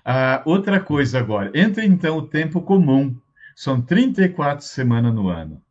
Ah, 0.05 0.43
outra 0.45 0.81
coisa 0.81 1.19
agora, 1.19 1.51
entra 1.55 1.85
então 1.85 2.19
o 2.19 2.27
tempo 2.27 2.61
comum, 2.61 3.17
são 3.55 3.81
34 3.81 4.65
semanas 4.65 5.15
no 5.15 5.29
ano. 5.29 5.63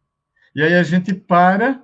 E 0.55 0.61
aí 0.61 0.75
a 0.75 0.83
gente 0.83 1.13
para 1.13 1.81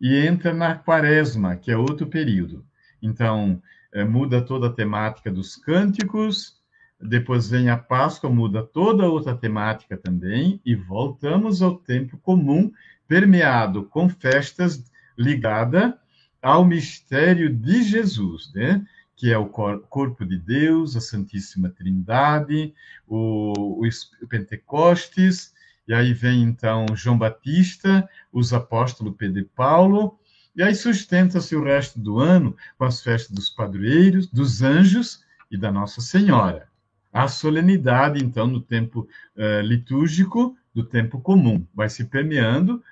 e 0.00 0.16
entra 0.26 0.52
na 0.52 0.74
quaresma, 0.74 1.56
que 1.56 1.70
é 1.70 1.76
outro 1.76 2.06
período. 2.06 2.64
Então, 3.00 3.62
é, 3.92 4.04
muda 4.04 4.42
toda 4.42 4.66
a 4.66 4.72
temática 4.72 5.30
dos 5.30 5.56
cânticos, 5.56 6.60
depois 7.00 7.48
vem 7.50 7.68
a 7.68 7.76
Páscoa, 7.76 8.30
muda 8.30 8.62
toda 8.62 9.08
outra 9.08 9.34
temática 9.34 9.96
também, 9.96 10.60
e 10.64 10.74
voltamos 10.74 11.62
ao 11.62 11.76
tempo 11.76 12.16
comum, 12.18 12.72
permeado 13.06 13.84
com 13.84 14.08
festas 14.08 14.84
ligada 15.16 15.98
ao 16.42 16.64
mistério 16.64 17.48
de 17.54 17.82
Jesus, 17.82 18.52
né? 18.54 18.84
que 19.16 19.32
é 19.32 19.38
o 19.38 19.46
corpo 19.46 20.26
de 20.26 20.36
Deus, 20.36 20.96
a 20.96 21.00
Santíssima 21.00 21.70
Trindade, 21.70 22.74
o, 23.06 23.86
o 23.86 24.26
Pentecostes, 24.28 25.54
e 25.86 25.94
aí 25.94 26.12
vem 26.12 26.42
então 26.42 26.86
João 26.94 27.16
Batista, 27.16 28.08
os 28.32 28.52
apóstolos 28.52 29.14
Pedro 29.16 29.38
e 29.38 29.44
Paulo, 29.44 30.18
e 30.56 30.62
aí 30.62 30.74
sustenta-se 30.74 31.54
o 31.54 31.62
resto 31.62 32.00
do 32.00 32.18
ano 32.18 32.56
com 32.76 32.84
as 32.84 33.00
festas 33.00 33.30
dos 33.30 33.48
padroeiros, 33.48 34.26
dos 34.26 34.60
anjos 34.60 35.24
e 35.50 35.56
da 35.56 35.70
Nossa 35.70 36.00
Senhora 36.00 36.72
a 37.12 37.28
solenidade, 37.28 38.24
então, 38.24 38.46
no 38.46 38.60
tempo 38.60 39.06
uh, 39.36 39.60
litúrgico, 39.60 40.56
do 40.74 40.82
tempo 40.82 41.20
comum. 41.20 41.66
Vai 41.74 41.90
se 41.90 42.06
permeando 42.06 42.82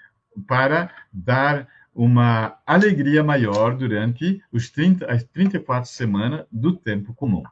para 0.46 0.92
dar 1.10 1.66
uma 1.94 2.58
alegria 2.66 3.22
maior 3.22 3.76
durante 3.76 4.42
os 4.52 4.70
30, 4.70 5.06
as 5.06 5.24
34 5.24 5.90
semanas 5.90 6.46
do 6.50 6.76
tempo 6.76 7.12
comum. 7.14 7.42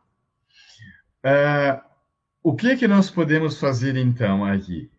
Uh, 1.25 1.81
o 2.43 2.55
que, 2.55 2.69
é 2.69 2.77
que 2.77 2.89
nós 2.89 3.11
podemos 3.11 3.59
fazer, 3.59 3.97
então, 3.97 4.45
aqui? 4.45 4.91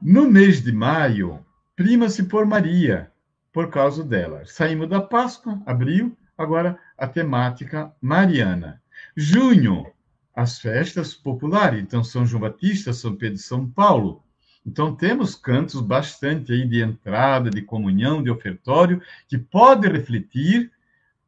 No 0.00 0.30
mês 0.30 0.62
de 0.62 0.72
maio, 0.72 1.44
prima-se 1.74 2.24
por 2.24 2.46
Maria, 2.46 3.10
por 3.52 3.70
causa 3.70 4.04
dela. 4.04 4.42
Saímos 4.46 4.88
da 4.88 5.00
Páscoa, 5.00 5.60
abril, 5.66 6.16
agora 6.36 6.78
a 6.96 7.06
temática 7.06 7.92
mariana. 8.00 8.80
Junho, 9.16 9.86
as 10.34 10.58
festas 10.58 11.14
populares. 11.14 11.80
Então, 11.80 12.04
São 12.04 12.26
João 12.26 12.42
Batista, 12.42 12.92
São 12.92 13.16
Pedro 13.16 13.36
e 13.36 13.42
São 13.42 13.68
Paulo. 13.68 14.22
Então, 14.66 14.96
temos 14.96 15.36
cantos 15.36 15.80
bastante 15.80 16.52
aí 16.52 16.66
de 16.66 16.82
entrada, 16.82 17.48
de 17.48 17.62
comunhão, 17.62 18.20
de 18.20 18.30
ofertório, 18.30 19.00
que 19.28 19.38
pode 19.38 19.86
refletir 19.86 20.72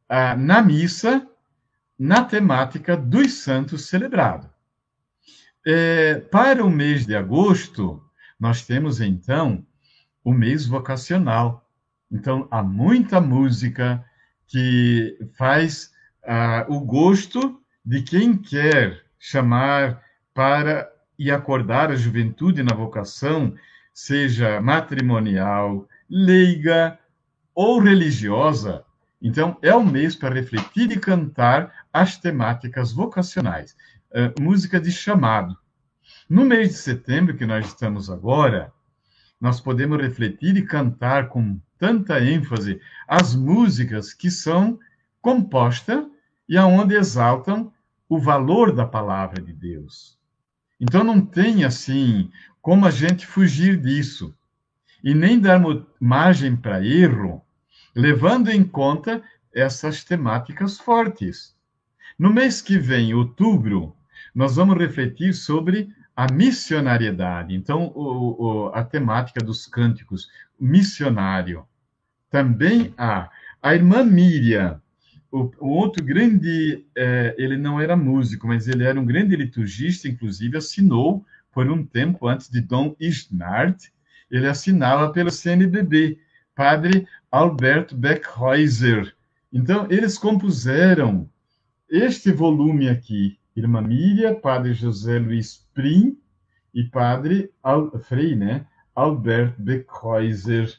ah, 0.09 0.35
na 0.35 0.61
missa, 0.61 1.25
na 1.97 2.25
temática 2.25 2.97
dos 2.97 3.35
santos 3.35 3.85
celebrados. 3.85 4.49
É, 5.65 6.15
para 6.15 6.65
o 6.65 6.69
mês 6.69 7.05
de 7.05 7.15
agosto, 7.15 8.03
nós 8.37 8.65
temos, 8.65 8.99
então, 8.99 9.65
o 10.21 10.33
mês 10.33 10.65
vocacional. 10.65 11.65
Então, 12.11 12.45
há 12.51 12.61
muita 12.61 13.21
música 13.21 14.03
que 14.47 15.17
faz 15.37 15.93
ah, 16.25 16.65
o 16.67 16.81
gosto 16.81 17.61
de 17.85 18.01
quem 18.01 18.35
quer 18.35 19.05
chamar 19.17 20.03
para 20.33 20.91
e 21.19 21.29
acordar 21.29 21.91
a 21.91 21.95
juventude 21.97 22.63
na 22.63 22.73
vocação, 22.73 23.53
seja 23.93 24.61
matrimonial, 24.61 25.85
leiga 26.09 26.97
ou 27.53 27.79
religiosa. 27.79 28.85
Então, 29.21 29.57
é 29.61 29.75
o 29.75 29.85
mês 29.85 30.15
para 30.15 30.33
refletir 30.33 30.91
e 30.91 30.97
cantar 30.97 31.85
as 31.91 32.17
temáticas 32.17 32.93
vocacionais, 32.93 33.75
uh, 34.11 34.41
música 34.41 34.79
de 34.79 34.91
chamado. 34.93 35.57
No 36.29 36.45
mês 36.45 36.69
de 36.69 36.75
setembro, 36.75 37.35
que 37.35 37.45
nós 37.45 37.67
estamos 37.67 38.09
agora, 38.09 38.71
nós 39.41 39.59
podemos 39.59 40.01
refletir 40.01 40.55
e 40.55 40.65
cantar 40.65 41.27
com 41.27 41.59
tanta 41.77 42.21
ênfase 42.21 42.79
as 43.07 43.35
músicas 43.35 44.13
que 44.13 44.31
são 44.31 44.79
compostas 45.21 46.05
e 46.47 46.57
aonde 46.57 46.95
exaltam 46.95 47.73
o 48.07 48.19
valor 48.19 48.73
da 48.73 48.85
palavra 48.85 49.41
de 49.41 49.53
Deus. 49.53 50.18
Então 50.79 51.03
não 51.03 51.19
tem 51.19 51.63
assim 51.63 52.31
como 52.61 52.85
a 52.85 52.91
gente 52.91 53.25
fugir 53.25 53.77
disso 53.77 54.35
e 55.03 55.13
nem 55.13 55.39
dar 55.39 55.61
margem 55.99 56.55
para 56.55 56.85
erro 56.85 57.43
levando 57.95 58.49
em 58.49 58.63
conta 58.63 59.21
essas 59.53 60.03
temáticas 60.03 60.79
fortes. 60.79 61.55
No 62.17 62.31
mês 62.31 62.61
que 62.61 62.77
vem, 62.77 63.13
outubro, 63.13 63.95
nós 64.33 64.55
vamos 64.55 64.77
refletir 64.77 65.33
sobre 65.33 65.89
a 66.15 66.31
missionariedade. 66.31 67.55
Então, 67.55 67.91
o, 67.95 68.67
o, 68.67 68.67
a 68.73 68.83
temática 68.83 69.39
dos 69.39 69.65
cânticos, 69.65 70.29
missionário. 70.59 71.65
Também 72.29 72.93
há 72.97 73.29
a 73.61 73.73
irmã 73.73 74.03
Miriam, 74.03 74.81
o, 75.31 75.51
o 75.59 75.67
outro 75.69 76.03
grande, 76.03 76.85
é, 76.95 77.35
ele 77.37 77.57
não 77.57 77.79
era 77.79 77.95
músico, 77.95 78.47
mas 78.47 78.67
ele 78.67 78.83
era 78.83 78.99
um 78.99 79.05
grande 79.05 79.35
liturgista, 79.35 80.07
inclusive 80.07 80.57
assinou 80.57 81.23
por 81.51 81.69
um 81.69 81.85
tempo 81.85 82.27
antes 82.27 82.49
de 82.49 82.61
Dom 82.61 82.95
Isnard, 82.99 83.91
ele 84.29 84.47
assinava 84.47 85.11
pelo 85.11 85.31
CNBB, 85.31 86.19
padre 86.55 87.07
Alberto 87.31 87.95
Beckhäuser. 87.95 89.15
Então, 89.51 89.87
eles 89.89 90.17
compuseram 90.17 91.29
este 91.89 92.31
volume 92.31 92.87
aqui, 92.87 93.39
Irmã 93.55 93.81
Miriam, 93.81 94.35
padre 94.35 94.73
José 94.73 95.17
Luiz 95.17 95.67
Prim 95.73 96.17
e 96.73 96.83
padre 96.83 97.51
Al, 97.63 97.91
Frei, 97.99 98.35
né? 98.35 98.65
Albert 98.95 99.55
Beckhäuser. 99.57 100.77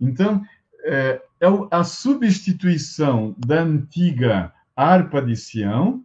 Então, 0.00 0.42
é, 0.84 1.20
é 1.40 1.46
a 1.70 1.84
substituição 1.84 3.34
da 3.38 3.62
antiga 3.62 4.52
harpa 4.74 5.22
de 5.22 5.36
Sião 5.36 6.04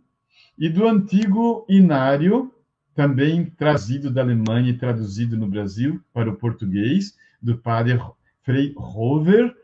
e 0.57 0.69
do 0.69 0.87
antigo 0.87 1.65
inário, 1.67 2.53
também 2.95 3.45
trazido 3.45 4.11
da 4.11 4.21
Alemanha 4.21 4.69
e 4.69 4.77
traduzido 4.77 5.35
no 5.35 5.47
Brasil 5.47 5.99
para 6.13 6.29
o 6.29 6.35
português, 6.35 7.15
do 7.41 7.57
padre 7.57 7.99
Frei 8.43 8.73
Hover, 8.75 9.55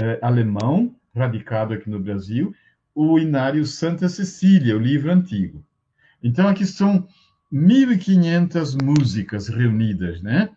é, 0.00 0.18
alemão, 0.22 0.94
radicado 1.14 1.74
aqui 1.74 1.90
no 1.90 2.00
Brasil, 2.00 2.54
o 2.94 3.18
inário 3.18 3.64
Santa 3.66 4.08
Cecília, 4.08 4.76
o 4.76 4.80
livro 4.80 5.12
antigo. 5.12 5.62
Então, 6.22 6.48
aqui 6.48 6.64
são 6.64 7.06
1.500 7.52 8.82
músicas 8.82 9.48
reunidas, 9.48 10.22
né? 10.22 10.50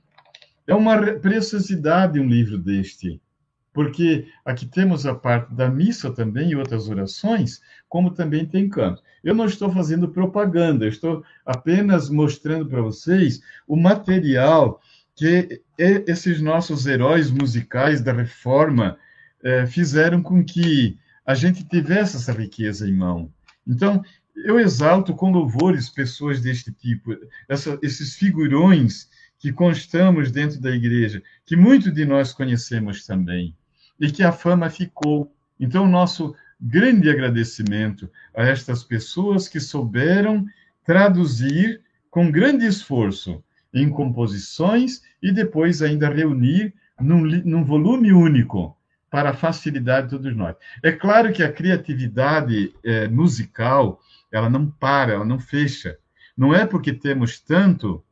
É 0.65 0.73
uma 0.73 0.97
preciosidade 1.13 2.19
um 2.19 2.27
livro 2.27 2.57
deste 2.57 3.21
porque 3.73 4.27
aqui 4.43 4.65
temos 4.65 5.05
a 5.05 5.15
parte 5.15 5.53
da 5.53 5.69
missa 5.69 6.11
também 6.11 6.49
e 6.49 6.55
outras 6.55 6.89
orações, 6.89 7.61
como 7.87 8.11
também 8.11 8.45
tem 8.45 8.67
canto. 8.67 9.01
Eu 9.23 9.33
não 9.33 9.45
estou 9.45 9.71
fazendo 9.71 10.09
propaganda, 10.09 10.87
estou 10.87 11.23
apenas 11.45 12.09
mostrando 12.09 12.67
para 12.67 12.81
vocês 12.81 13.41
o 13.67 13.75
material 13.75 14.81
que 15.15 15.61
esses 15.77 16.41
nossos 16.41 16.85
heróis 16.85 17.31
musicais 17.31 18.01
da 18.01 18.11
reforma 18.11 18.97
eh, 19.43 19.65
fizeram 19.67 20.21
com 20.21 20.43
que 20.43 20.97
a 21.25 21.35
gente 21.35 21.63
tivesse 21.63 22.17
essa 22.17 22.31
riqueza 22.31 22.87
em 22.87 22.93
mão. 22.93 23.31
Então, 23.67 24.03
eu 24.35 24.59
exalto 24.59 25.13
com 25.13 25.31
louvores 25.31 25.89
pessoas 25.89 26.41
deste 26.41 26.71
tipo, 26.71 27.15
essa, 27.47 27.77
esses 27.81 28.15
figurões 28.15 29.07
que 29.37 29.51
constamos 29.51 30.31
dentro 30.31 30.59
da 30.59 30.71
igreja, 30.71 31.21
que 31.45 31.55
muito 31.55 31.91
de 31.91 32.05
nós 32.05 32.33
conhecemos 32.33 33.05
também 33.05 33.55
e 34.01 34.11
que 34.11 34.23
a 34.23 34.31
fama 34.31 34.69
ficou. 34.69 35.31
Então, 35.59 35.87
nosso 35.87 36.35
grande 36.59 37.09
agradecimento 37.09 38.09
a 38.35 38.43
estas 38.43 38.83
pessoas 38.83 39.47
que 39.47 39.59
souberam 39.59 40.45
traduzir 40.83 41.81
com 42.09 42.31
grande 42.31 42.65
esforço 42.65 43.43
em 43.71 43.89
composições 43.89 45.01
e 45.21 45.31
depois 45.31 45.81
ainda 45.81 46.09
reunir 46.09 46.73
num, 46.99 47.21
num 47.21 47.63
volume 47.63 48.11
único 48.11 48.75
para 49.09 49.29
a 49.29 49.33
facilidade 49.33 50.07
de 50.07 50.17
todos 50.17 50.35
nós. 50.35 50.55
É 50.83 50.91
claro 50.91 51.31
que 51.31 51.43
a 51.43 51.51
criatividade 51.51 52.73
é, 52.83 53.07
musical 53.07 53.99
ela 54.31 54.49
não 54.49 54.69
para, 54.69 55.13
ela 55.13 55.25
não 55.25 55.39
fecha. 55.39 55.97
Não 56.35 56.55
é 56.55 56.65
porque 56.65 56.93
temos 56.93 57.39
tanto 57.39 58.03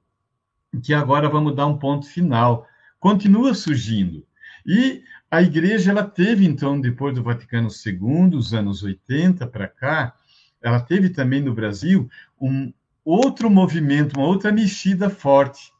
que 0.83 0.93
agora 0.93 1.29
vamos 1.29 1.55
dar 1.55 1.65
um 1.65 1.77
ponto 1.77 2.05
final. 2.05 2.67
Continua 2.99 3.53
surgindo. 3.53 4.25
E 4.65 5.03
a 5.31 5.41
igreja 5.41 5.91
ela 5.91 6.03
teve 6.03 6.45
então 6.45 6.79
depois 6.79 7.13
do 7.13 7.23
Vaticano 7.23 7.69
II, 7.69 8.35
os 8.35 8.53
anos 8.53 8.81
80 8.81 9.45
para 9.47 9.67
cá, 9.67 10.15
ela 10.61 10.79
teve 10.79 11.09
também 11.09 11.41
no 11.41 11.53
Brasil 11.53 12.09
um 12.39 12.73
outro 13.05 13.49
movimento, 13.49 14.17
uma 14.17 14.25
outra 14.25 14.51
mexida 14.51 15.09
forte, 15.09 15.71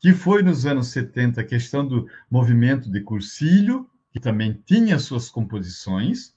que 0.00 0.12
foi 0.12 0.42
nos 0.42 0.64
anos 0.64 0.88
70 0.88 1.40
a 1.40 1.44
questão 1.44 1.86
do 1.86 2.08
movimento 2.30 2.90
de 2.90 3.00
Cursilho, 3.00 3.88
que 4.10 4.18
também 4.18 4.60
tinha 4.64 4.98
suas 4.98 5.28
composições. 5.28 6.34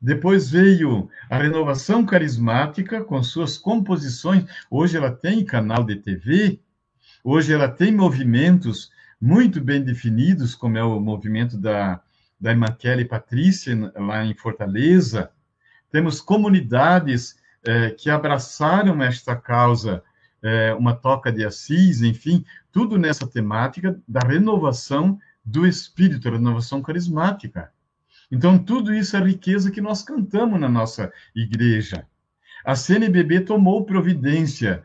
Depois 0.00 0.50
veio 0.50 1.08
a 1.28 1.38
renovação 1.38 2.04
carismática 2.04 3.02
com 3.02 3.22
suas 3.22 3.56
composições. 3.56 4.44
Hoje 4.70 4.96
ela 4.96 5.10
tem 5.10 5.44
canal 5.44 5.82
de 5.84 5.96
TV, 5.96 6.60
hoje 7.24 7.52
ela 7.52 7.68
tem 7.68 7.92
movimentos 7.92 8.90
muito 9.20 9.60
bem 9.60 9.82
definidos, 9.82 10.54
como 10.54 10.78
é 10.78 10.84
o 10.84 11.00
movimento 11.00 11.56
da, 11.56 12.00
da 12.40 12.50
irmã 12.50 12.66
Kelly 12.66 13.04
Patrícia, 13.04 13.74
lá 13.96 14.24
em 14.24 14.34
Fortaleza. 14.34 15.30
Temos 15.90 16.20
comunidades 16.20 17.36
é, 17.64 17.90
que 17.90 18.10
abraçaram 18.10 19.02
esta 19.02 19.34
causa, 19.34 20.02
é, 20.42 20.72
uma 20.74 20.94
toca 20.94 21.32
de 21.32 21.44
Assis, 21.44 22.02
enfim, 22.02 22.44
tudo 22.70 22.96
nessa 22.96 23.26
temática 23.26 24.00
da 24.06 24.20
renovação 24.20 25.18
do 25.44 25.66
espírito, 25.66 26.30
renovação 26.30 26.80
carismática. 26.80 27.72
Então, 28.30 28.58
tudo 28.58 28.94
isso 28.94 29.16
é 29.16 29.20
riqueza 29.20 29.70
que 29.70 29.80
nós 29.80 30.02
cantamos 30.02 30.60
na 30.60 30.68
nossa 30.68 31.10
igreja. 31.34 32.06
A 32.64 32.76
CNBB 32.76 33.40
tomou 33.40 33.84
providência, 33.84 34.82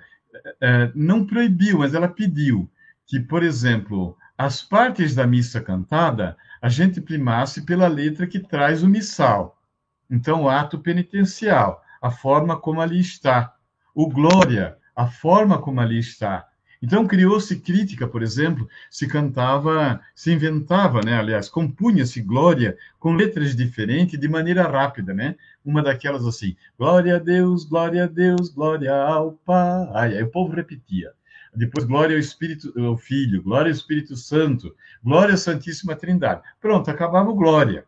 é, 0.62 0.92
não 0.96 1.26
proibiu, 1.26 1.80
mas 1.80 1.94
ela 1.94 2.08
pediu 2.08 2.70
que, 3.06 3.20
por 3.20 3.44
exemplo, 3.44 4.18
as 4.38 4.62
partes 4.62 5.14
da 5.14 5.28
missa 5.28 5.62
cantada, 5.62 6.36
a 6.62 6.68
gente 6.68 7.00
primasse 7.00 7.62
pela 7.62 7.88
letra 7.88 8.26
que 8.26 8.40
traz 8.40 8.82
o 8.82 8.88
missal. 8.88 9.62
Então, 10.10 10.44
o 10.44 10.50
ato 10.50 10.80
penitencial, 10.80 11.84
a 12.02 12.10
forma 12.10 12.58
como 12.60 12.82
ali 12.82 13.00
está. 13.00 13.56
O 13.94 14.10
glória, 14.10 14.78
a 14.96 15.08
forma 15.08 15.60
como 15.60 15.80
ali 15.80 16.00
está. 16.00 16.48
Então, 16.82 17.08
criou-se 17.08 17.60
crítica, 17.62 18.08
por 18.08 18.22
exemplo, 18.22 18.68
se 18.92 19.08
cantava, 19.08 20.02
se 20.14 20.34
inventava, 20.34 21.02
né? 21.02 21.18
aliás, 21.18 21.48
compunha-se 21.48 22.22
glória 22.22 22.78
com 23.00 23.14
letras 23.14 23.56
diferentes 23.56 24.20
de 24.20 24.28
maneira 24.28 24.64
rápida, 24.64 25.14
né? 25.14 25.36
Uma 25.64 25.82
daquelas 25.82 26.26
assim, 26.26 26.58
glória 26.78 27.16
a 27.16 27.20
Deus, 27.20 27.64
glória 27.64 28.04
a 28.04 28.08
Deus, 28.08 28.50
glória 28.50 28.94
ao 28.94 29.32
Pai. 29.32 30.18
Aí 30.18 30.24
o 30.24 30.30
povo 30.30 30.54
repetia. 30.54 31.14
Depois, 31.56 31.86
glória 31.86 32.16
ao 32.16 32.20
Espírito, 32.20 32.74
ao 32.80 32.98
Filho, 32.98 33.44
glória 33.44 33.70
ao 33.70 33.76
Espírito 33.76 34.16
Santo, 34.16 34.76
glória 35.04 35.36
à 35.36 35.38
Santíssima 35.38 35.96
Trindade. 35.96 36.42
Pronto, 36.60 36.90
acabava 36.90 37.30
o 37.30 37.36
glória. 37.36 37.86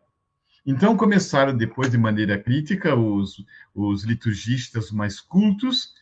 Então 0.66 0.98
começaram 0.98 1.56
depois, 1.56 1.92
de 1.92 1.98
maneira 1.98 2.38
crítica, 2.38 2.96
os, 2.96 3.44
os 3.74 4.04
liturgistas 4.04 4.92
mais 4.92 5.20
cultos, 5.20 5.94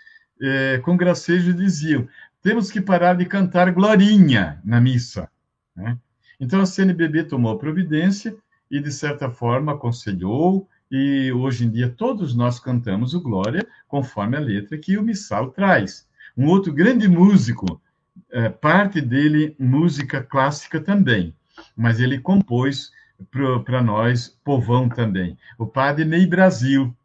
eh, 0.41 0.79
com 0.83 0.95
gracejo 0.95 1.53
diziam: 1.53 2.07
temos 2.41 2.69
que 2.69 2.81
parar 2.81 3.15
de 3.15 3.25
cantar 3.25 3.71
glorinha 3.71 4.61
na 4.63 4.79
missa. 4.81 5.29
Né? 5.75 5.97
Então 6.39 6.61
a 6.61 6.65
CNBB 6.65 7.23
tomou 7.23 7.57
providência 7.57 8.35
e, 8.69 8.79
de 8.79 8.91
certa 8.91 9.29
forma, 9.29 9.73
aconselhou, 9.73 10.67
e 10.91 11.31
hoje 11.31 11.65
em 11.65 11.69
dia 11.69 11.89
todos 11.89 12.35
nós 12.35 12.59
cantamos 12.59 13.13
o 13.13 13.21
Glória 13.21 13.65
conforme 13.87 14.37
a 14.37 14.39
letra 14.39 14.77
que 14.77 14.97
o 14.97 15.01
missal 15.01 15.51
traz. 15.51 16.07
Um 16.35 16.47
outro 16.47 16.73
grande 16.73 17.07
músico, 17.07 17.81
é, 18.31 18.49
parte 18.49 18.99
dele 18.99 19.55
música 19.59 20.21
clássica 20.21 20.79
também, 20.79 21.35
mas 21.75 21.99
ele 21.99 22.19
compôs 22.19 22.91
para 23.65 23.81
nós 23.81 24.27
povão 24.43 24.89
também. 24.89 25.37
O 25.57 25.65
padre 25.65 26.05
Ney 26.05 26.25
Brasil. 26.25 26.95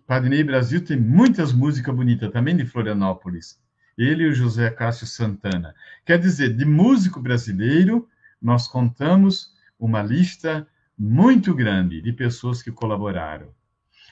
O 0.00 0.06
padre 0.06 0.28
Ney 0.28 0.44
Brasil 0.44 0.84
tem 0.84 0.98
muitas 0.98 1.52
músicas 1.52 1.94
bonitas, 1.94 2.30
também 2.30 2.56
de 2.56 2.66
Florianópolis. 2.66 3.58
Ele 3.96 4.24
e 4.24 4.28
o 4.28 4.34
José 4.34 4.70
Cássio 4.70 5.06
Santana. 5.06 5.74
Quer 6.04 6.18
dizer, 6.18 6.56
de 6.56 6.64
músico 6.64 7.20
brasileiro, 7.20 8.08
nós 8.40 8.66
contamos 8.68 9.54
uma 9.78 10.02
lista 10.02 10.66
muito 10.98 11.54
grande 11.54 12.00
de 12.00 12.12
pessoas 12.12 12.62
que 12.62 12.70
colaboraram. 12.70 13.48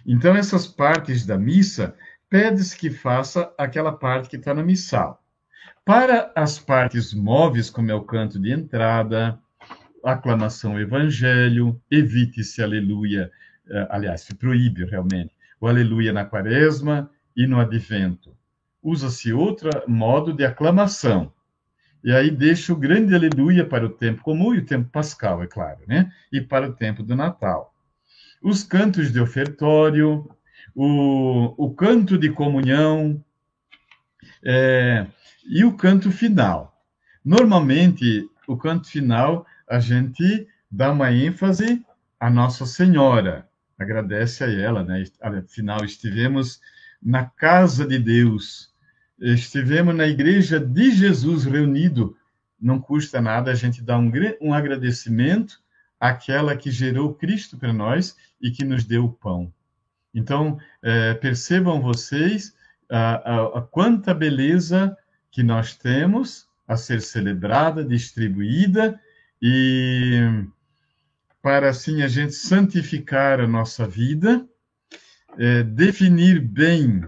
Então, 0.07 0.35
essas 0.35 0.67
partes 0.67 1.27
da 1.27 1.37
missa 1.37 1.95
pede-se 2.29 2.77
que 2.77 2.91
faça 2.91 3.53
aquela 3.57 3.93
parte 3.93 4.29
que 4.29 4.37
está 4.37 4.53
na 4.55 4.63
missal. 4.63 5.23
Para 5.85 6.31
as 6.35 6.59
partes 6.59 7.15
móveis, 7.15 7.71
como 7.71 7.91
é 7.91 7.95
o 7.95 8.03
canto 8.03 8.39
de 8.39 8.53
entrada, 8.53 9.39
aclamação 10.05 10.79
evangelho, 10.79 11.81
evite-se 11.91 12.63
aleluia, 12.63 13.31
eh, 13.69 13.87
aliás, 13.91 14.23
se 14.23 14.35
proíbe 14.35 14.85
realmente, 14.85 15.35
o 15.61 15.67
aleluia 15.67 16.13
na 16.13 16.25
quaresma 16.25 17.11
e 17.37 17.47
no 17.47 17.59
advento. 17.59 18.37
Usa-se 18.83 19.33
outro 19.33 19.71
modo 19.87 20.33
de 20.33 20.45
aclamação. 20.45 21.33
E 22.05 22.13
aí 22.13 22.31
deixa 22.31 22.73
o 22.73 22.77
grande 22.77 23.15
aleluia 23.15 23.65
para 23.65 23.85
o 23.85 23.91
tempo 23.91 24.23
comum 24.23 24.55
e 24.55 24.59
o 24.59 24.67
tempo 24.67 24.89
pascal, 24.91 25.43
é 25.43 25.47
claro, 25.47 25.81
né? 25.87 26.13
E 26.31 26.41
para 26.41 26.69
o 26.69 26.73
tempo 26.73 27.03
do 27.03 27.17
Natal. 27.17 27.75
Os 28.41 28.63
cantos 28.63 29.11
de 29.11 29.21
ofertório, 29.21 30.31
o, 30.81 31.55
o 31.57 31.75
canto 31.75 32.17
de 32.17 32.31
comunhão 32.31 33.21
é, 34.45 35.09
e 35.45 35.65
o 35.65 35.77
canto 35.77 36.13
final. 36.13 36.81
Normalmente, 37.25 38.25
o 38.47 38.57
canto 38.57 38.89
final, 38.89 39.45
a 39.69 39.81
gente 39.81 40.47
dá 40.71 40.93
uma 40.93 41.11
ênfase 41.11 41.85
à 42.21 42.31
Nossa 42.31 42.65
Senhora, 42.65 43.49
agradece 43.77 44.45
a 44.45 44.49
ela, 44.49 44.85
né? 44.85 45.03
Afinal, 45.21 45.85
estivemos 45.85 46.61
na 47.03 47.25
casa 47.25 47.85
de 47.85 47.99
Deus, 47.99 48.73
estivemos 49.19 49.97
na 49.97 50.07
igreja 50.07 50.61
de 50.61 50.93
Jesus 50.93 51.45
reunido. 51.45 52.17
Não 52.61 52.79
custa 52.79 53.21
nada 53.21 53.51
a 53.51 53.55
gente 53.55 53.83
dar 53.83 53.99
um, 53.99 54.13
um 54.41 54.55
agradecimento 54.55 55.61
àquela 55.99 56.57
que 56.57 56.71
gerou 56.71 57.15
Cristo 57.15 57.57
para 57.59 57.73
nós 57.73 58.17
e 58.41 58.53
que 58.53 58.65
nos 58.65 58.85
deu 58.85 59.07
o 59.07 59.13
pão. 59.13 59.53
Então, 60.15 60.59
é, 60.83 61.15
percebam 61.15 61.81
vocês 61.81 62.55
a, 62.91 63.15
a, 63.15 63.59
a 63.59 63.63
quanta 63.63 64.15
beleza 64.15 64.97
que 65.31 65.43
nós 65.43 65.77
temos 65.77 66.49
a 66.67 66.77
ser 66.77 67.01
celebrada, 67.01 67.85
distribuída 67.85 69.01
e 69.41 70.45
para 71.41 71.71
assim 71.71 72.03
a 72.03 72.09
gente 72.09 72.35
santificar 72.35 73.41
a 73.41 73.47
nossa 73.47 73.87
vida, 73.87 74.47
é, 75.39 75.63
definir 75.63 76.41
bem 76.41 77.03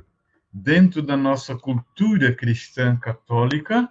dentro 0.53 1.03
da 1.03 1.17
nossa 1.17 1.57
cultura 1.57 2.35
cristã 2.35 2.97
católica, 2.97 3.89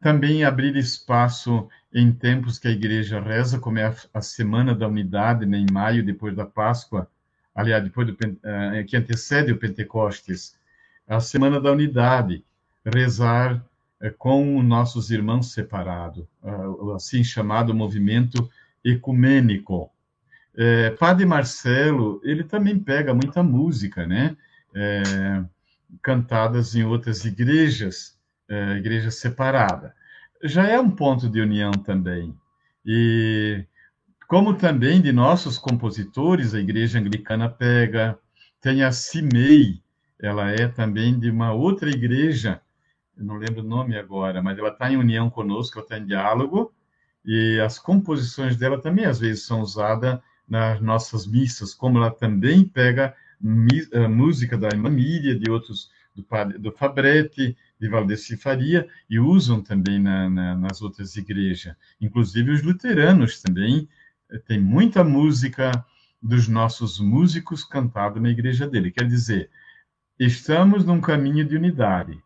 também 0.00 0.44
abrir 0.44 0.76
espaço 0.76 1.68
em 1.92 2.12
tempos 2.12 2.58
que 2.58 2.68
a 2.68 2.70
igreja 2.70 3.20
reza, 3.20 3.58
como 3.58 3.78
é 3.78 3.86
a, 3.86 3.94
a 4.12 4.20
Semana 4.20 4.74
da 4.74 4.86
Unidade, 4.86 5.46
né, 5.46 5.58
em 5.58 5.72
maio, 5.72 6.04
depois 6.04 6.36
da 6.36 6.44
Páscoa, 6.44 7.10
aliás, 7.54 7.82
depois 7.82 8.06
do, 8.06 8.12
uh, 8.12 8.84
que 8.86 8.96
antecede 8.96 9.52
o 9.52 9.56
Pentecostes, 9.58 10.58
a 11.06 11.20
Semana 11.20 11.60
da 11.60 11.72
Unidade, 11.72 12.44
rezar 12.84 13.64
uh, 14.02 14.10
com 14.18 14.62
nossos 14.62 15.10
irmãos 15.10 15.52
separados, 15.52 16.26
uh, 16.42 16.92
assim 16.92 17.22
chamado 17.22 17.74
movimento 17.74 18.50
ecumênico. 18.84 19.90
É, 20.56 20.90
Padre 20.90 21.26
Marcelo, 21.26 22.20
ele 22.22 22.44
também 22.44 22.78
pega 22.78 23.12
muita 23.12 23.42
música, 23.42 24.06
né? 24.06 24.36
É, 24.74 25.42
cantadas 26.02 26.74
em 26.74 26.84
outras 26.84 27.24
igrejas, 27.24 28.16
é, 28.48 28.76
igreja 28.76 29.10
separada. 29.10 29.94
Já 30.42 30.66
é 30.66 30.78
um 30.78 30.90
ponto 30.90 31.28
de 31.28 31.40
união 31.40 31.72
também. 31.72 32.36
E 32.84 33.64
como 34.28 34.54
também 34.54 35.00
de 35.00 35.12
nossos 35.12 35.58
compositores, 35.58 36.54
a 36.54 36.60
igreja 36.60 36.98
anglicana 36.98 37.48
pega, 37.48 38.18
tem 38.60 38.82
a 38.82 38.92
Cimei, 38.92 39.82
ela 40.20 40.50
é 40.50 40.68
também 40.68 41.18
de 41.18 41.30
uma 41.30 41.52
outra 41.52 41.90
igreja, 41.90 42.60
não 43.16 43.36
lembro 43.36 43.60
o 43.60 43.66
nome 43.66 43.96
agora, 43.96 44.42
mas 44.42 44.58
ela 44.58 44.70
está 44.70 44.90
em 44.90 44.96
união 44.96 45.28
conosco, 45.28 45.78
ela 45.78 45.84
está 45.84 45.98
em 45.98 46.06
diálogo, 46.06 46.72
e 47.24 47.60
as 47.60 47.78
composições 47.78 48.56
dela 48.56 48.80
também 48.80 49.04
às 49.04 49.18
vezes 49.18 49.44
são 49.44 49.60
usadas 49.60 50.18
nas 50.48 50.80
nossas 50.80 51.26
missas, 51.26 51.74
como 51.74 51.98
ela 51.98 52.10
também 52.10 52.64
pega 52.64 53.14
a 53.92 54.08
música 54.08 54.56
da 54.56 54.68
irmã 54.68 54.94
de 54.94 55.50
outros, 55.50 55.90
do, 56.14 56.24
do 56.58 56.72
Fabretti, 56.72 57.56
de 57.78 57.88
Valdeci 57.88 58.36
Faria, 58.36 58.86
e 59.08 59.18
usam 59.18 59.60
também 59.60 59.98
na, 59.98 60.30
na, 60.30 60.54
nas 60.54 60.80
outras 60.80 61.16
igrejas. 61.16 61.74
Inclusive 62.00 62.52
os 62.52 62.62
luteranos 62.62 63.42
também 63.42 63.86
eh, 63.86 64.03
tem 64.46 64.60
muita 64.60 65.04
música 65.04 65.70
dos 66.20 66.48
nossos 66.48 66.98
músicos 66.98 67.64
cantada 67.64 68.18
na 68.18 68.30
igreja 68.30 68.66
dele. 68.66 68.90
Quer 68.90 69.06
dizer, 69.06 69.50
estamos 70.18 70.84
num 70.84 71.00
caminho 71.00 71.44
de 71.44 71.56
unidade. 71.56 72.18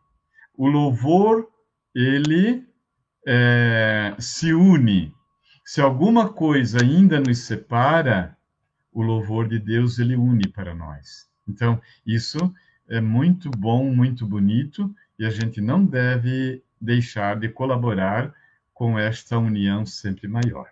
O 0.56 0.68
louvor, 0.68 1.48
ele 1.94 2.64
é, 3.26 4.14
se 4.18 4.54
une. 4.54 5.12
Se 5.64 5.80
alguma 5.80 6.28
coisa 6.28 6.82
ainda 6.82 7.20
nos 7.20 7.38
separa, 7.38 8.36
o 8.92 9.02
louvor 9.02 9.48
de 9.48 9.58
Deus 9.58 9.98
ele 9.98 10.16
une 10.16 10.48
para 10.48 10.74
nós. 10.74 11.28
Então, 11.46 11.80
isso 12.06 12.52
é 12.88 13.00
muito 13.00 13.50
bom, 13.50 13.92
muito 13.92 14.26
bonito, 14.26 14.94
e 15.18 15.26
a 15.26 15.30
gente 15.30 15.60
não 15.60 15.84
deve 15.84 16.62
deixar 16.80 17.38
de 17.38 17.48
colaborar 17.48 18.32
com 18.72 18.98
esta 18.98 19.38
união 19.38 19.84
sempre 19.84 20.28
maior. 20.28 20.68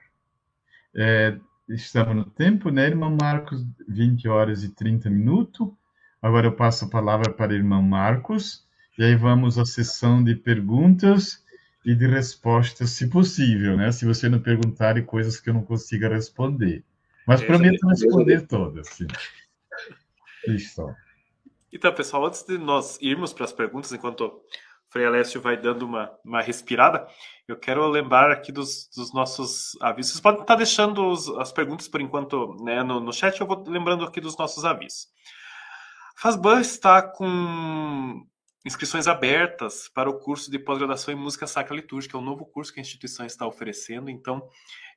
É, 0.96 1.38
estamos 1.68 2.16
no 2.16 2.24
tempo, 2.24 2.70
né, 2.70 2.86
irmão 2.86 3.16
Marcos? 3.20 3.62
20 3.86 4.28
horas 4.28 4.64
e 4.64 4.74
30 4.74 5.10
minutos. 5.10 5.68
Agora 6.22 6.46
eu 6.46 6.52
passo 6.52 6.86
a 6.86 6.88
palavra 6.88 7.32
para 7.32 7.52
o 7.52 7.54
irmão 7.54 7.82
Marcos, 7.82 8.66
e 8.98 9.04
aí 9.04 9.14
vamos 9.14 9.58
à 9.58 9.66
sessão 9.66 10.24
de 10.24 10.34
perguntas 10.34 11.44
e 11.84 11.94
de 11.94 12.06
respostas, 12.06 12.90
se 12.90 13.08
possível, 13.08 13.76
né? 13.76 13.92
Se 13.92 14.04
você 14.04 14.28
não 14.28 14.40
perguntar 14.40 15.00
coisas 15.04 15.38
que 15.38 15.50
eu 15.50 15.54
não 15.54 15.62
consiga 15.62 16.08
responder. 16.08 16.82
Mas 17.26 17.42
é, 17.42 17.46
prometo 17.46 17.86
responder 17.86 18.46
todas, 18.46 18.88
sim. 18.88 19.06
Isso. 20.48 20.88
Então, 21.72 21.92
pessoal, 21.92 22.26
antes 22.26 22.42
de 22.42 22.56
nós 22.56 22.98
irmos 23.02 23.32
para 23.32 23.44
as 23.44 23.52
perguntas, 23.52 23.92
enquanto 23.92 24.40
Frei 24.96 25.04
Alessio 25.04 25.42
vai 25.42 25.58
dando 25.58 25.84
uma, 25.84 26.10
uma 26.24 26.40
respirada, 26.40 27.06
eu 27.46 27.54
quero 27.54 27.86
lembrar 27.86 28.30
aqui 28.30 28.50
dos, 28.50 28.88
dos 28.96 29.12
nossos 29.12 29.76
avisos. 29.82 30.12
Vocês 30.12 30.22
podem 30.22 30.40
estar 30.40 30.54
deixando 30.54 31.06
os, 31.10 31.28
as 31.36 31.52
perguntas 31.52 31.86
por 31.86 32.00
enquanto 32.00 32.56
né, 32.64 32.82
no, 32.82 32.98
no 32.98 33.12
chat, 33.12 33.38
eu 33.38 33.46
vou 33.46 33.62
lembrando 33.66 34.06
aqui 34.06 34.22
dos 34.22 34.38
nossos 34.38 34.64
avisos. 34.64 35.08
Fazban 36.16 36.62
está 36.62 37.02
com 37.02 38.24
inscrições 38.66 39.06
abertas 39.06 39.88
para 39.88 40.10
o 40.10 40.18
curso 40.18 40.50
de 40.50 40.58
pós-graduação 40.58 41.14
em 41.14 41.16
música 41.16 41.46
sacra 41.46 41.76
litúrgica, 41.76 42.16
é 42.16 42.20
um 42.20 42.24
novo 42.24 42.44
curso 42.44 42.74
que 42.74 42.80
a 42.80 42.82
instituição 42.82 43.24
está 43.24 43.46
oferecendo. 43.46 44.10
Então, 44.10 44.50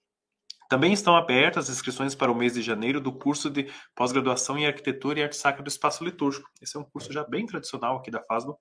Também 0.70 0.94
estão 0.94 1.16
abertas 1.16 1.68
as 1.68 1.76
inscrições 1.76 2.14
para 2.14 2.32
o 2.32 2.36
mês 2.36 2.54
de 2.54 2.62
janeiro 2.62 3.02
do 3.02 3.12
curso 3.12 3.50
de 3.50 3.68
pós-graduação 3.96 4.56
em 4.56 4.68
Arquitetura 4.68 5.20
e 5.20 5.24
Arte 5.24 5.36
Sacra 5.36 5.64
do 5.64 5.68
Espaço 5.68 6.06
Litúrgico. 6.06 6.48
Esse 6.62 6.78
é 6.78 6.80
um 6.80 6.84
curso 6.84 7.12
já 7.12 7.24
bem 7.24 7.48
tradicional 7.48 7.98
aqui 7.98 8.12
da 8.12 8.22
FASBA. 8.24 8.56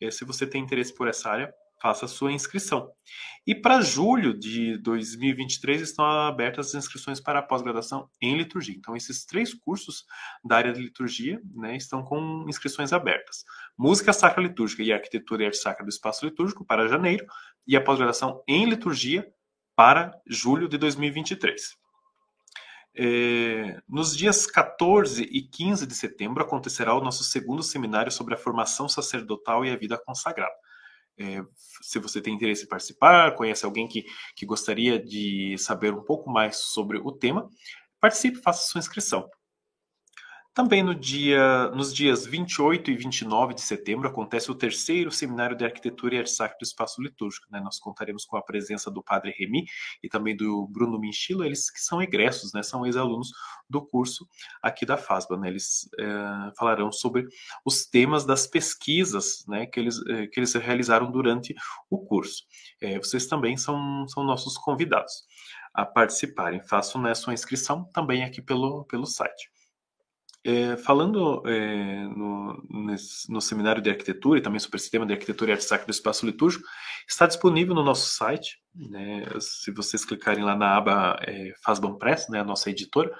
Eh, 0.00 0.10
se 0.10 0.24
você 0.24 0.46
tem 0.46 0.62
interesse 0.62 0.94
por 0.94 1.06
essa 1.06 1.28
área, 1.28 1.52
faça 1.80 2.06
a 2.06 2.08
sua 2.08 2.32
inscrição. 2.32 2.90
E 3.46 3.54
para 3.54 3.82
julho 3.82 4.38
de 4.38 4.78
2023 4.78 5.82
estão 5.82 6.04
abertas 6.04 6.68
as 6.68 6.74
inscrições 6.74 7.20
para 7.20 7.40
a 7.40 7.42
pós-graduação 7.42 8.08
em 8.22 8.38
liturgia. 8.38 8.74
Então, 8.78 8.96
esses 8.96 9.26
três 9.26 9.52
cursos 9.52 10.04
da 10.42 10.56
área 10.56 10.72
de 10.72 10.80
liturgia 10.80 11.40
né, 11.54 11.76
estão 11.76 12.02
com 12.02 12.46
inscrições 12.48 12.90
abertas. 12.92 13.44
Música 13.78 14.14
Sacra 14.14 14.42
Litúrgica 14.42 14.82
e 14.82 14.92
Arquitetura 14.92 15.42
e 15.42 15.46
Arte 15.46 15.58
Sacra 15.58 15.84
do 15.84 15.90
Espaço 15.90 16.24
Litúrgico 16.24 16.64
para 16.64 16.88
janeiro 16.88 17.26
e 17.66 17.76
a 17.76 17.82
pós-graduação 17.82 18.42
em 18.48 18.64
liturgia 18.64 19.26
para 19.80 20.12
julho 20.26 20.68
de 20.68 20.76
2023. 20.76 21.74
É, 22.94 23.80
nos 23.88 24.14
dias 24.14 24.46
14 24.46 25.22
e 25.22 25.40
15 25.40 25.86
de 25.86 25.94
setembro 25.94 26.42
acontecerá 26.42 26.94
o 26.94 27.00
nosso 27.00 27.24
segundo 27.24 27.62
seminário 27.62 28.12
sobre 28.12 28.34
a 28.34 28.36
formação 28.36 28.90
sacerdotal 28.90 29.64
e 29.64 29.70
a 29.70 29.76
vida 29.76 29.96
consagrada. 29.96 30.52
É, 31.18 31.42
se 31.80 31.98
você 31.98 32.20
tem 32.20 32.34
interesse 32.34 32.64
em 32.64 32.68
participar, 32.68 33.34
conhece 33.34 33.64
alguém 33.64 33.88
que, 33.88 34.04
que 34.36 34.44
gostaria 34.44 35.02
de 35.02 35.56
saber 35.56 35.94
um 35.94 36.04
pouco 36.04 36.28
mais 36.28 36.58
sobre 36.58 36.98
o 36.98 37.10
tema, 37.10 37.48
participe, 37.98 38.42
faça 38.42 38.68
sua 38.68 38.80
inscrição. 38.80 39.30
Também 40.52 40.82
no 40.82 40.96
dia, 40.96 41.68
nos 41.70 41.94
dias 41.94 42.26
28 42.26 42.90
e 42.90 42.96
29 42.96 43.54
de 43.54 43.60
setembro 43.60 44.08
acontece 44.08 44.50
o 44.50 44.54
terceiro 44.54 45.12
Seminário 45.12 45.56
de 45.56 45.64
Arquitetura 45.64 46.16
e 46.16 46.18
Arte 46.18 46.32
Sacra 46.32 46.58
do 46.58 46.64
Espaço 46.64 47.00
Litúrgico. 47.00 47.46
Né? 47.52 47.60
Nós 47.60 47.78
contaremos 47.78 48.24
com 48.24 48.36
a 48.36 48.42
presença 48.42 48.90
do 48.90 49.00
Padre 49.00 49.32
Remy 49.38 49.64
e 50.02 50.08
também 50.08 50.36
do 50.36 50.66
Bruno 50.66 50.98
Minchilo, 50.98 51.44
eles 51.44 51.70
que 51.70 51.78
são 51.78 52.02
egressos, 52.02 52.52
né? 52.52 52.64
são 52.64 52.84
ex-alunos 52.84 53.30
do 53.68 53.80
curso 53.80 54.26
aqui 54.60 54.84
da 54.84 54.96
FASBA. 54.96 55.36
Né? 55.36 55.48
Eles 55.50 55.88
é, 55.96 56.04
falarão 56.58 56.90
sobre 56.90 57.28
os 57.64 57.86
temas 57.86 58.24
das 58.24 58.48
pesquisas 58.48 59.44
né? 59.46 59.66
que, 59.66 59.78
eles, 59.78 60.04
é, 60.08 60.26
que 60.26 60.40
eles 60.40 60.52
realizaram 60.54 61.12
durante 61.12 61.54
o 61.88 62.04
curso. 62.04 62.44
É, 62.80 62.98
vocês 62.98 63.28
também 63.28 63.56
são, 63.56 64.04
são 64.08 64.24
nossos 64.24 64.58
convidados 64.58 65.12
a 65.72 65.86
participarem. 65.86 66.60
Façam 66.60 67.00
né, 67.00 67.14
sua 67.14 67.34
inscrição 67.34 67.84
também 67.84 68.24
aqui 68.24 68.42
pelo, 68.42 68.84
pelo 68.86 69.06
site. 69.06 69.49
É, 70.42 70.74
falando 70.78 71.42
é, 71.46 72.04
no, 72.04 72.62
nesse, 72.70 73.30
no, 73.30 73.42
seminário 73.42 73.82
de 73.82 73.90
arquitetura 73.90 74.38
e 74.38 74.42
também 74.42 74.58
sobre 74.58 74.78
o 74.78 74.80
sistema 74.80 75.04
de 75.04 75.12
arquitetura 75.12 75.50
e 75.50 75.52
arte 75.52 75.64
sacra 75.64 75.86
do 75.86 75.92
espaço 75.92 76.24
litúrgico, 76.24 76.64
está 77.06 77.26
disponível 77.26 77.74
no 77.74 77.82
nosso 77.82 78.08
site. 78.10 78.58
Né, 78.74 79.26
se 79.38 79.70
vocês 79.70 80.04
clicarem 80.04 80.42
lá 80.42 80.56
na 80.56 80.76
aba 80.76 81.18
é, 81.26 81.52
Press, 81.98 82.28
né, 82.30 82.40
a 82.40 82.44
nossa 82.44 82.70
editora, 82.70 83.12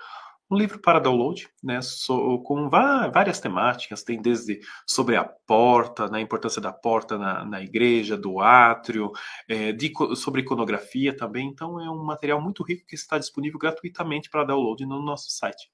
um 0.51 0.57
livro 0.57 0.81
para 0.81 0.99
download, 0.99 1.49
né, 1.63 1.81
so, 1.81 2.39
com 2.43 2.69
várias 2.69 3.39
temáticas, 3.39 4.03
tem 4.03 4.21
desde 4.21 4.59
sobre 4.85 5.15
a 5.15 5.25
porta, 5.25 6.09
né, 6.09 6.19
a 6.19 6.23
importância 6.23 6.61
da 6.61 6.73
porta 6.73 7.17
na, 7.17 7.45
na 7.45 7.63
igreja, 7.63 8.17
do 8.17 8.41
átrio, 8.41 9.13
é, 9.49 9.71
de, 9.73 9.93
sobre 10.17 10.41
iconografia 10.41 11.17
também, 11.17 11.47
então 11.47 11.81
é 11.81 11.89
um 11.89 12.03
material 12.03 12.41
muito 12.41 12.65
rico 12.65 12.85
que 12.87 12.97
está 12.97 13.17
disponível 13.17 13.59
gratuitamente 13.59 14.29
para 14.29 14.45
download 14.45 14.85
no 14.85 15.01
nosso 15.01 15.31
site. 15.31 15.71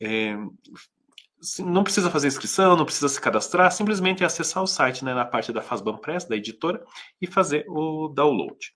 É, 0.00 0.36
não 1.60 1.84
precisa 1.84 2.10
fazer 2.10 2.28
inscrição, 2.28 2.76
não 2.76 2.84
precisa 2.84 3.08
se 3.08 3.20
cadastrar, 3.20 3.70
simplesmente 3.70 4.24
acessar 4.24 4.62
o 4.62 4.66
site 4.66 5.04
né, 5.04 5.14
na 5.14 5.24
parte 5.24 5.52
da 5.52 5.60
Fazban 5.60 5.98
Press, 5.98 6.24
da 6.24 6.36
editora, 6.36 6.82
e 7.20 7.26
fazer 7.26 7.64
o 7.68 8.08
download. 8.08 8.72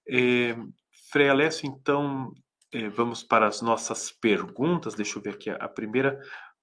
É, 0.10 0.58
Frei 1.10 1.30
Alessio, 1.30 1.70
então, 1.70 2.34
é, 2.34 2.47
vamos 2.94 3.24
para 3.24 3.48
as 3.48 3.62
nossas 3.62 4.12
perguntas. 4.12 4.96
Deixa 4.96 5.18
eu 5.18 5.22
ver 5.22 5.32
aqui 5.32 5.50
a 5.50 5.68
primeira 5.68 6.20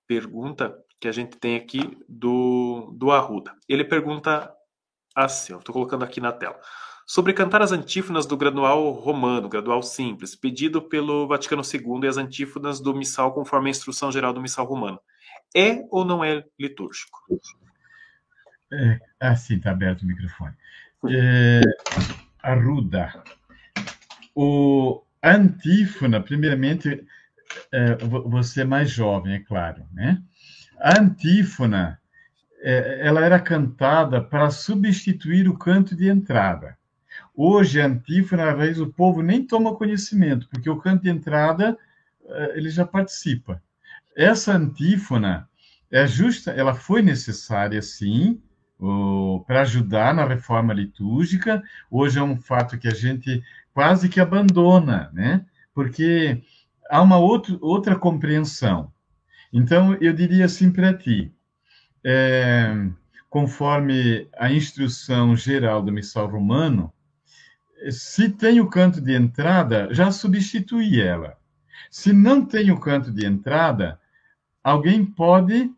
pergunta 0.06 0.76
que 1.00 1.08
a 1.08 1.12
gente 1.12 1.36
tem 1.36 1.56
aqui 1.56 1.98
do, 2.08 2.94
do 2.96 3.10
Arruda. 3.10 3.54
Ele 3.68 3.84
pergunta 3.84 4.52
assim, 5.14 5.56
estou 5.56 5.72
colocando 5.72 6.04
aqui 6.04 6.20
na 6.20 6.32
tela 6.32 6.58
sobre 7.06 7.32
cantar 7.32 7.62
as 7.62 7.72
antífonas 7.72 8.26
do 8.26 8.36
gradual 8.36 8.90
romano, 8.90 9.48
gradual 9.48 9.82
simples, 9.82 10.34
pedido 10.34 10.80
pelo 10.80 11.26
Vaticano 11.28 11.62
II 11.62 12.00
e 12.02 12.08
as 12.08 12.16
antífonas 12.16 12.80
do 12.80 12.94
missal 12.94 13.32
conforme 13.32 13.68
a 13.68 13.70
instrução 13.70 14.10
geral 14.10 14.32
do 14.32 14.40
missal 14.40 14.64
romano. 14.64 14.98
É 15.54 15.84
ou 15.90 16.04
não 16.04 16.24
é 16.24 16.44
litúrgico? 16.58 17.20
É, 18.72 18.98
assim, 19.20 19.56
está 19.56 19.70
aberto 19.70 20.02
o 20.02 20.06
microfone. 20.06 20.54
É, 21.10 21.60
Arruda. 22.42 23.22
O 24.34 25.03
antífona, 25.32 26.20
primeiramente, 26.20 27.04
é, 27.72 27.94
você 27.96 28.62
é 28.62 28.64
mais 28.64 28.90
jovem, 28.90 29.34
é 29.34 29.40
claro, 29.40 29.86
né? 29.92 30.20
A 30.78 31.00
antífona, 31.00 31.98
é, 32.60 33.06
ela 33.06 33.24
era 33.24 33.38
cantada 33.38 34.20
para 34.20 34.50
substituir 34.50 35.48
o 35.48 35.56
canto 35.56 35.96
de 35.96 36.08
entrada. 36.08 36.76
Hoje, 37.34 37.80
a 37.80 37.86
antífona, 37.86 38.50
às 38.50 38.58
vezes, 38.58 38.78
o 38.78 38.92
povo 38.92 39.22
nem 39.22 39.46
toma 39.46 39.74
conhecimento, 39.74 40.48
porque 40.48 40.70
o 40.70 40.78
canto 40.78 41.02
de 41.02 41.10
entrada 41.10 41.76
eh, 42.26 42.52
ele 42.56 42.70
já 42.70 42.86
participa. 42.86 43.62
Essa 44.16 44.54
antífona 44.54 45.48
é 45.90 46.06
justa, 46.06 46.52
ela 46.52 46.74
foi 46.74 47.02
necessária, 47.02 47.80
sim, 47.82 48.40
para 49.46 49.62
ajudar 49.62 50.14
na 50.14 50.24
reforma 50.24 50.72
litúrgica. 50.72 51.62
Hoje 51.90 52.18
é 52.18 52.22
um 52.22 52.36
fato 52.36 52.78
que 52.78 52.88
a 52.88 52.94
gente 52.94 53.42
quase 53.74 54.08
que 54.08 54.20
abandona, 54.20 55.10
né? 55.12 55.44
Porque 55.74 56.42
há 56.88 57.02
uma 57.02 57.18
outro, 57.18 57.58
outra 57.60 57.96
compreensão. 57.96 58.92
Então, 59.52 59.94
eu 60.00 60.12
diria 60.12 60.44
assim 60.46 60.70
para 60.70 60.94
ti, 60.94 61.32
é, 62.04 62.72
conforme 63.28 64.28
a 64.38 64.50
instrução 64.52 65.36
geral 65.36 65.82
do 65.82 65.92
missal 65.92 66.28
romano, 66.28 66.92
se 67.90 68.28
tem 68.28 68.60
o 68.60 68.68
canto 68.68 69.00
de 69.00 69.12
entrada, 69.12 69.88
já 69.92 70.10
substitui 70.10 71.00
ela. 71.00 71.36
Se 71.90 72.12
não 72.12 72.44
tem 72.44 72.70
o 72.70 72.78
canto 72.78 73.10
de 73.10 73.26
entrada, 73.26 74.00
alguém 74.62 75.04
pode 75.04 75.70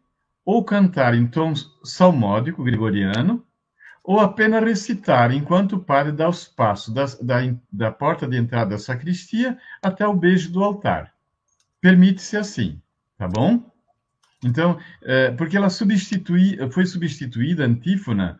ou 0.44 0.62
cantar 0.64 1.14
em 1.14 1.26
tom 1.26 1.54
salmódico 1.82 2.62
gregoriano, 2.62 3.44
ou 4.06 4.20
apenas 4.20 4.62
recitar 4.62 5.32
enquanto 5.32 5.72
o 5.72 5.80
padre 5.80 6.12
dá 6.12 6.28
os 6.28 6.44
passos 6.44 6.94
da, 6.94 7.04
da, 7.20 7.54
da 7.72 7.90
porta 7.90 8.26
de 8.26 8.36
entrada 8.36 8.70
da 8.70 8.78
sacristia 8.78 9.58
até 9.82 10.06
o 10.06 10.14
beijo 10.14 10.52
do 10.52 10.62
altar. 10.62 11.12
Permite-se 11.80 12.36
assim, 12.36 12.80
tá 13.18 13.26
bom? 13.26 13.68
Então, 14.44 14.78
é, 15.02 15.32
porque 15.32 15.56
ela 15.56 15.68
substitui, 15.68 16.56
foi 16.70 16.86
substituída 16.86 17.64
a 17.64 17.66
antífona 17.66 18.38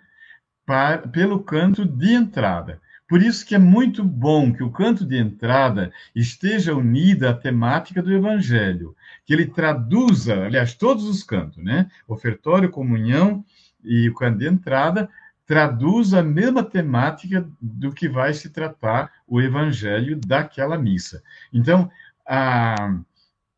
pelo 1.12 1.40
canto 1.40 1.84
de 1.84 2.12
entrada. 2.12 2.80
Por 3.08 3.20
isso 3.20 3.44
que 3.44 3.54
é 3.54 3.58
muito 3.58 4.04
bom 4.04 4.52
que 4.52 4.62
o 4.62 4.70
canto 4.70 5.04
de 5.04 5.16
entrada 5.16 5.92
esteja 6.14 6.74
unido 6.74 7.26
à 7.26 7.34
temática 7.34 8.00
do 8.00 8.12
Evangelho, 8.12 8.94
que 9.24 9.32
ele 9.32 9.46
traduza, 9.46 10.44
aliás, 10.44 10.74
todos 10.74 11.04
os 11.04 11.24
cantos, 11.24 11.62
né? 11.62 11.88
Ofertório, 12.06 12.70
comunhão 12.70 13.44
e 13.84 14.08
o 14.08 14.14
canto 14.14 14.38
de 14.38 14.46
entrada 14.46 15.08
traduza 15.46 16.20
a 16.20 16.24
mesma 16.24 16.62
temática 16.62 17.48
do 17.60 17.92
que 17.92 18.08
vai 18.08 18.34
se 18.34 18.50
tratar 18.50 19.12
o 19.26 19.40
Evangelho 19.40 20.18
daquela 20.18 20.76
missa. 20.76 21.22
Então, 21.52 21.90
a, 22.26 23.00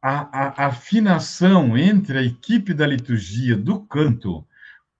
a, 0.02 0.64
a 0.64 0.66
afinação 0.66 1.76
entre 1.76 2.18
a 2.18 2.22
equipe 2.22 2.74
da 2.74 2.86
liturgia 2.86 3.56
do 3.56 3.80
canto 3.80 4.46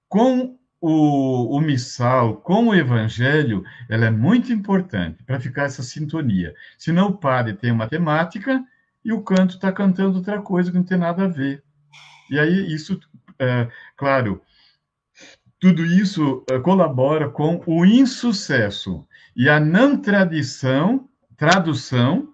com 0.09 0.59
o, 0.81 1.57
o 1.57 1.61
missal 1.61 2.37
com 2.37 2.69
o 2.69 2.75
evangelho, 2.75 3.65
ela 3.89 4.07
é 4.07 4.11
muito 4.11 4.53
importante 4.53 5.23
para 5.25 5.41
ficar 5.41 5.65
essa 5.65 5.83
sintonia. 5.83 6.55
Senão 6.79 7.09
o 7.09 7.17
padre 7.17 7.55
tem 7.55 7.71
uma 7.71 7.89
temática 7.89 8.65
e 9.05 9.13
o 9.13 9.23
canto 9.23 9.55
está 9.55 9.73
cantando 9.73 10.19
outra 10.19 10.41
coisa 10.41 10.71
que 10.71 10.77
não 10.77 10.85
tem 10.85 10.99
nada 10.99 11.25
a 11.25 11.29
ver. 11.29 11.63
E 12.31 12.39
aí 12.39 12.73
isso, 12.73 12.99
é, 13.39 13.69
claro, 13.97 14.41
tudo 15.61 15.85
isso 15.85 16.45
é, 16.51 16.59
colabora 16.59 17.29
com 17.29 17.63
o 17.67 17.85
insucesso 17.85 19.07
e 19.35 19.49
a 19.49 19.59
não 19.59 19.97
tradição, 19.97 21.09
tradução 21.37 22.33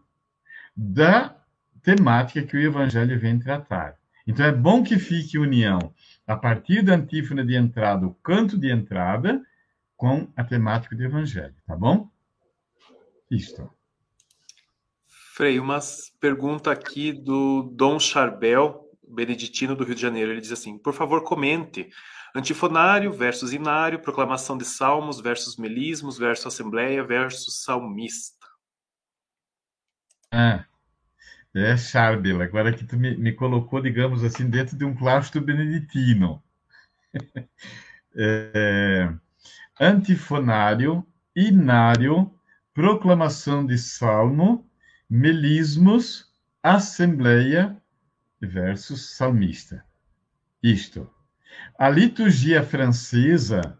da 0.76 1.36
temática 1.82 2.42
que 2.42 2.56
o 2.56 2.60
evangelho 2.60 3.18
vem 3.18 3.38
tratar. 3.38 3.96
Então 4.26 4.44
é 4.44 4.52
bom 4.52 4.82
que 4.82 4.98
fique 4.98 5.38
união 5.38 5.78
a 6.26 6.36
partir 6.36 6.82
da 6.82 6.94
antífona 6.94 7.44
de 7.44 7.54
entrada, 7.54 8.06
o 8.06 8.14
canto 8.14 8.56
de 8.58 8.70
entrada, 8.70 9.42
com 9.96 10.28
a 10.36 10.44
temática 10.44 10.94
do 10.94 11.02
Evangelho, 11.02 11.54
tá 11.66 11.76
bom? 11.76 12.10
Isto. 13.30 13.70
Frei, 15.34 15.58
uma 15.58 15.78
pergunta 16.20 16.70
aqui 16.70 17.12
do 17.12 17.62
Dom 17.74 17.98
Charbel, 17.98 18.90
beneditino 19.06 19.74
do 19.74 19.84
Rio 19.84 19.94
de 19.94 20.02
Janeiro. 20.02 20.30
Ele 20.30 20.40
diz 20.40 20.52
assim: 20.52 20.78
por 20.78 20.92
favor, 20.92 21.22
comente. 21.24 21.88
Antifonário 22.34 23.12
versus 23.12 23.52
inário, 23.52 24.00
proclamação 24.00 24.58
de 24.58 24.64
salmos 24.64 25.20
versus 25.20 25.56
melismos 25.56 26.18
versus 26.18 26.46
assembleia 26.46 27.04
versus 27.04 27.62
salmista. 27.62 28.44
Ah, 30.32 30.66
é, 31.54 31.76
Charbel, 31.76 32.42
agora 32.42 32.72
que 32.72 32.84
tu 32.84 32.96
me, 32.96 33.16
me, 33.16 33.32
colocou, 33.32 33.80
digamos 33.80 34.24
assim, 34.24 34.50
dentro 34.50 34.76
de 34.76 34.84
um 34.84 34.92
claustro 34.92 35.40
beneditino. 35.40 36.42
é, 38.16 39.14
antifonário, 39.80 41.06
inário, 41.36 42.34
proclamação 42.72 43.64
de 43.64 43.78
salmo, 43.78 44.68
melismos, 45.08 46.32
assembleia 46.60 47.80
versus 48.40 49.14
salmista. 49.14 49.86
Isto. 50.60 51.13
A 51.78 51.88
liturgia 51.88 52.62
francesa, 52.62 53.78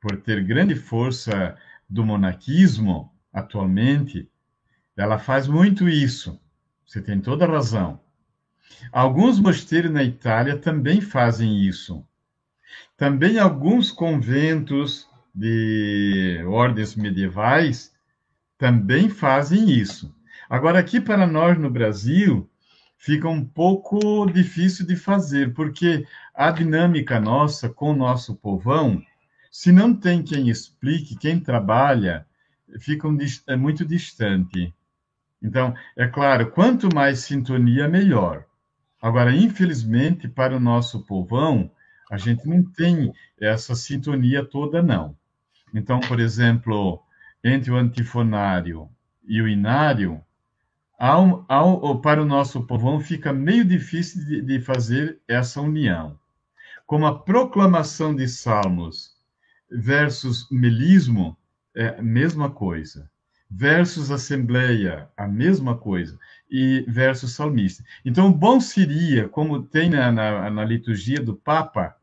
por 0.00 0.16
ter 0.16 0.42
grande 0.44 0.74
força 0.74 1.56
do 1.88 2.04
monaquismo 2.04 3.12
atualmente, 3.32 4.28
ela 4.96 5.18
faz 5.18 5.46
muito 5.46 5.88
isso 5.88 6.40
você 6.94 7.00
tem 7.00 7.20
toda 7.20 7.44
a 7.44 7.48
razão. 7.48 7.98
Alguns 8.92 9.40
mosteiros 9.40 9.90
na 9.90 10.04
Itália 10.04 10.56
também 10.56 11.00
fazem 11.00 11.64
isso. 11.64 12.06
Também 12.96 13.38
alguns 13.38 13.90
conventos 13.90 15.08
de 15.34 16.40
ordens 16.46 16.94
medievais 16.94 17.92
também 18.56 19.08
fazem 19.08 19.70
isso. 19.70 20.14
Agora, 20.48 20.78
aqui 20.78 21.00
para 21.00 21.26
nós 21.26 21.58
no 21.58 21.68
Brasil, 21.68 22.48
fica 23.04 23.28
um 23.28 23.44
pouco 23.44 24.24
difícil 24.32 24.86
de 24.86 24.96
fazer, 24.96 25.52
porque 25.52 26.06
a 26.34 26.50
dinâmica 26.50 27.20
nossa 27.20 27.68
com 27.68 27.90
o 27.90 27.96
nosso 27.96 28.34
povão, 28.34 29.04
se 29.52 29.70
não 29.70 29.94
tem 29.94 30.22
quem 30.22 30.48
explique, 30.48 31.14
quem 31.14 31.38
trabalha, 31.38 32.26
fica 32.80 33.06
um, 33.06 33.18
é 33.46 33.56
muito 33.56 33.84
distante. 33.84 34.72
Então, 35.42 35.74
é 35.94 36.08
claro, 36.08 36.50
quanto 36.50 36.88
mais 36.94 37.18
sintonia, 37.18 37.86
melhor. 37.86 38.46
Agora, 39.02 39.36
infelizmente, 39.36 40.26
para 40.26 40.56
o 40.56 40.60
nosso 40.60 41.04
povão, 41.04 41.70
a 42.10 42.16
gente 42.16 42.48
não 42.48 42.62
tem 42.62 43.12
essa 43.38 43.74
sintonia 43.74 44.42
toda, 44.42 44.82
não. 44.82 45.14
Então, 45.74 46.00
por 46.00 46.18
exemplo, 46.18 47.02
entre 47.44 47.70
o 47.70 47.76
antifonário 47.76 48.88
e 49.28 49.42
o 49.42 49.46
inário, 49.46 50.24
ao, 50.98 51.44
ao, 51.48 52.00
para 52.00 52.22
o 52.22 52.24
nosso 52.24 52.62
povão 52.66 53.00
fica 53.00 53.32
meio 53.32 53.64
difícil 53.64 54.24
de, 54.24 54.42
de 54.42 54.60
fazer 54.60 55.20
essa 55.26 55.60
união. 55.60 56.18
Como 56.86 57.06
a 57.06 57.18
proclamação 57.18 58.14
de 58.14 58.28
salmos 58.28 59.10
versus 59.70 60.48
melismo, 60.50 61.36
é 61.74 61.88
a 61.98 62.02
mesma 62.02 62.50
coisa. 62.50 63.10
Versus 63.50 64.10
assembleia, 64.10 65.08
a 65.16 65.26
mesma 65.26 65.76
coisa. 65.76 66.18
E 66.50 66.84
versus 66.86 67.32
salmista. 67.32 67.84
Então, 68.04 68.32
bom 68.32 68.60
seria, 68.60 69.28
como 69.28 69.62
tem 69.62 69.90
na, 69.90 70.12
na, 70.12 70.50
na 70.50 70.64
liturgia 70.64 71.20
do 71.20 71.34
Papa, 71.34 71.96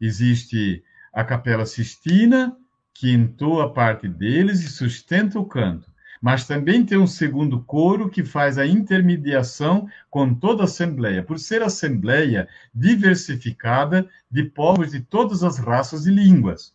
existe 0.00 0.82
a 1.12 1.22
Capela 1.22 1.66
Sistina, 1.66 2.56
que 2.94 3.12
entoa 3.12 3.72
parte 3.72 4.08
deles 4.08 4.60
e 4.60 4.68
sustenta 4.68 5.38
o 5.38 5.44
canto 5.44 5.91
mas 6.22 6.46
também 6.46 6.86
tem 6.86 6.96
um 6.96 7.06
segundo 7.06 7.60
coro 7.64 8.08
que 8.08 8.24
faz 8.24 8.56
a 8.56 8.64
intermediação 8.64 9.88
com 10.08 10.32
toda 10.32 10.62
a 10.62 10.64
Assembleia, 10.66 11.20
por 11.20 11.36
ser 11.36 11.62
Assembleia 11.62 12.48
diversificada 12.72 14.08
de 14.30 14.44
povos 14.44 14.92
de 14.92 15.00
todas 15.00 15.42
as 15.42 15.58
raças 15.58 16.06
e 16.06 16.12
línguas. 16.12 16.72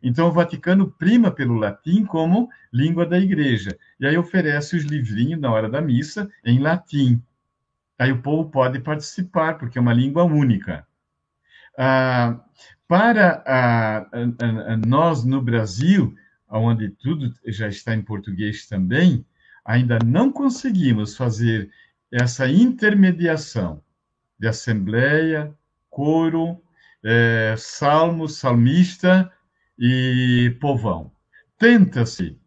Então, 0.00 0.28
o 0.28 0.32
Vaticano 0.32 0.92
prima 0.92 1.32
pelo 1.32 1.56
latim 1.56 2.04
como 2.04 2.48
língua 2.72 3.04
da 3.04 3.18
igreja, 3.18 3.76
e 3.98 4.06
aí 4.06 4.16
oferece 4.16 4.76
os 4.76 4.84
livrinhos 4.84 5.40
na 5.40 5.50
hora 5.50 5.68
da 5.68 5.80
missa 5.80 6.30
em 6.44 6.60
latim. 6.60 7.20
Aí 7.98 8.12
o 8.12 8.22
povo 8.22 8.48
pode 8.48 8.78
participar, 8.78 9.58
porque 9.58 9.76
é 9.76 9.80
uma 9.80 9.92
língua 9.92 10.22
única. 10.22 10.86
Ah, 11.76 12.38
para 12.86 13.42
ah, 13.44 14.06
nós 14.86 15.24
no 15.24 15.42
Brasil, 15.42 16.14
onde 16.58 16.88
tudo 16.90 17.34
já 17.46 17.68
está 17.68 17.94
em 17.94 18.02
português 18.02 18.66
também, 18.66 19.24
ainda 19.64 19.98
não 20.04 20.30
conseguimos 20.30 21.16
fazer 21.16 21.70
essa 22.10 22.48
intermediação 22.48 23.82
de 24.38 24.46
assembleia, 24.46 25.52
coro, 25.90 26.60
é, 27.02 27.54
salmo, 27.58 28.28
salmista 28.28 29.30
e 29.78 30.56
povão. 30.60 31.10
Tenta-se, 31.58 32.38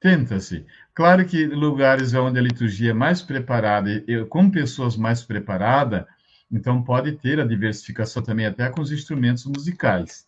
tenta-se. 0.00 0.64
Claro 0.94 1.24
que 1.26 1.46
lugares 1.46 2.14
onde 2.14 2.38
a 2.38 2.42
liturgia 2.42 2.90
é 2.90 2.94
mais 2.94 3.22
preparada, 3.22 4.04
com 4.28 4.50
pessoas 4.50 4.96
mais 4.96 5.22
preparadas, 5.22 6.04
então 6.50 6.82
pode 6.82 7.12
ter 7.12 7.40
a 7.40 7.46
diversificação 7.46 8.22
também 8.22 8.46
até 8.46 8.68
com 8.70 8.80
os 8.80 8.92
instrumentos 8.92 9.44
musicais. 9.46 10.26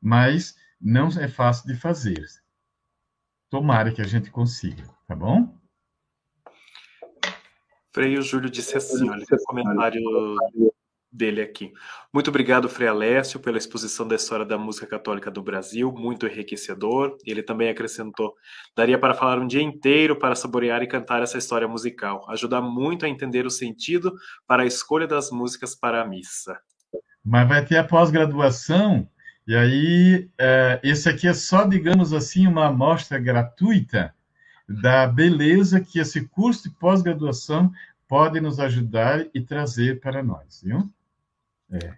Mas 0.00 0.56
não 0.80 1.08
é 1.08 1.28
fácil 1.28 1.66
de 1.66 1.74
fazer. 1.74 2.24
Tomara 3.54 3.92
que 3.92 4.02
a 4.02 4.04
gente 4.04 4.32
consiga, 4.32 4.82
tá 5.06 5.14
bom? 5.14 5.48
Frei 7.92 8.20
Júlio 8.20 8.50
disse 8.50 8.76
assim, 8.76 9.08
olha, 9.08 9.22
o 9.22 9.44
comentário 9.44 10.02
dele 11.08 11.40
aqui. 11.40 11.72
Muito 12.12 12.30
obrigado, 12.30 12.68
Frei 12.68 12.88
Alessio, 12.88 13.38
pela 13.38 13.56
exposição 13.56 14.08
da 14.08 14.16
história 14.16 14.44
da 14.44 14.58
música 14.58 14.88
católica 14.88 15.30
do 15.30 15.40
Brasil, 15.40 15.92
muito 15.92 16.26
enriquecedor. 16.26 17.16
Ele 17.24 17.44
também 17.44 17.68
acrescentou: 17.68 18.34
daria 18.74 18.98
para 18.98 19.14
falar 19.14 19.38
um 19.38 19.46
dia 19.46 19.62
inteiro 19.62 20.18
para 20.18 20.34
saborear 20.34 20.82
e 20.82 20.88
cantar 20.88 21.22
essa 21.22 21.38
história 21.38 21.68
musical. 21.68 22.28
Ajuda 22.28 22.60
muito 22.60 23.06
a 23.06 23.08
entender 23.08 23.46
o 23.46 23.50
sentido 23.50 24.12
para 24.48 24.64
a 24.64 24.66
escolha 24.66 25.06
das 25.06 25.30
músicas 25.30 25.76
para 25.76 26.02
a 26.02 26.04
missa. 26.04 26.58
Mas 27.24 27.48
vai 27.48 27.64
ter 27.64 27.76
a 27.76 27.84
pós-graduação 27.84 29.08
e 29.46 29.54
aí, 29.54 30.30
é, 30.38 30.80
esse 30.82 31.08
aqui 31.08 31.28
é 31.28 31.34
só, 31.34 31.64
digamos 31.64 32.12
assim, 32.12 32.46
uma 32.46 32.66
amostra 32.66 33.18
gratuita 33.18 34.14
da 34.66 35.06
beleza 35.06 35.80
que 35.80 35.98
esse 35.98 36.26
curso 36.28 36.68
de 36.68 36.74
pós-graduação 36.76 37.70
pode 38.08 38.40
nos 38.40 38.58
ajudar 38.58 39.26
e 39.34 39.40
trazer 39.40 40.00
para 40.00 40.22
nós, 40.22 40.62
viu? 40.62 40.90
É. 41.70 41.94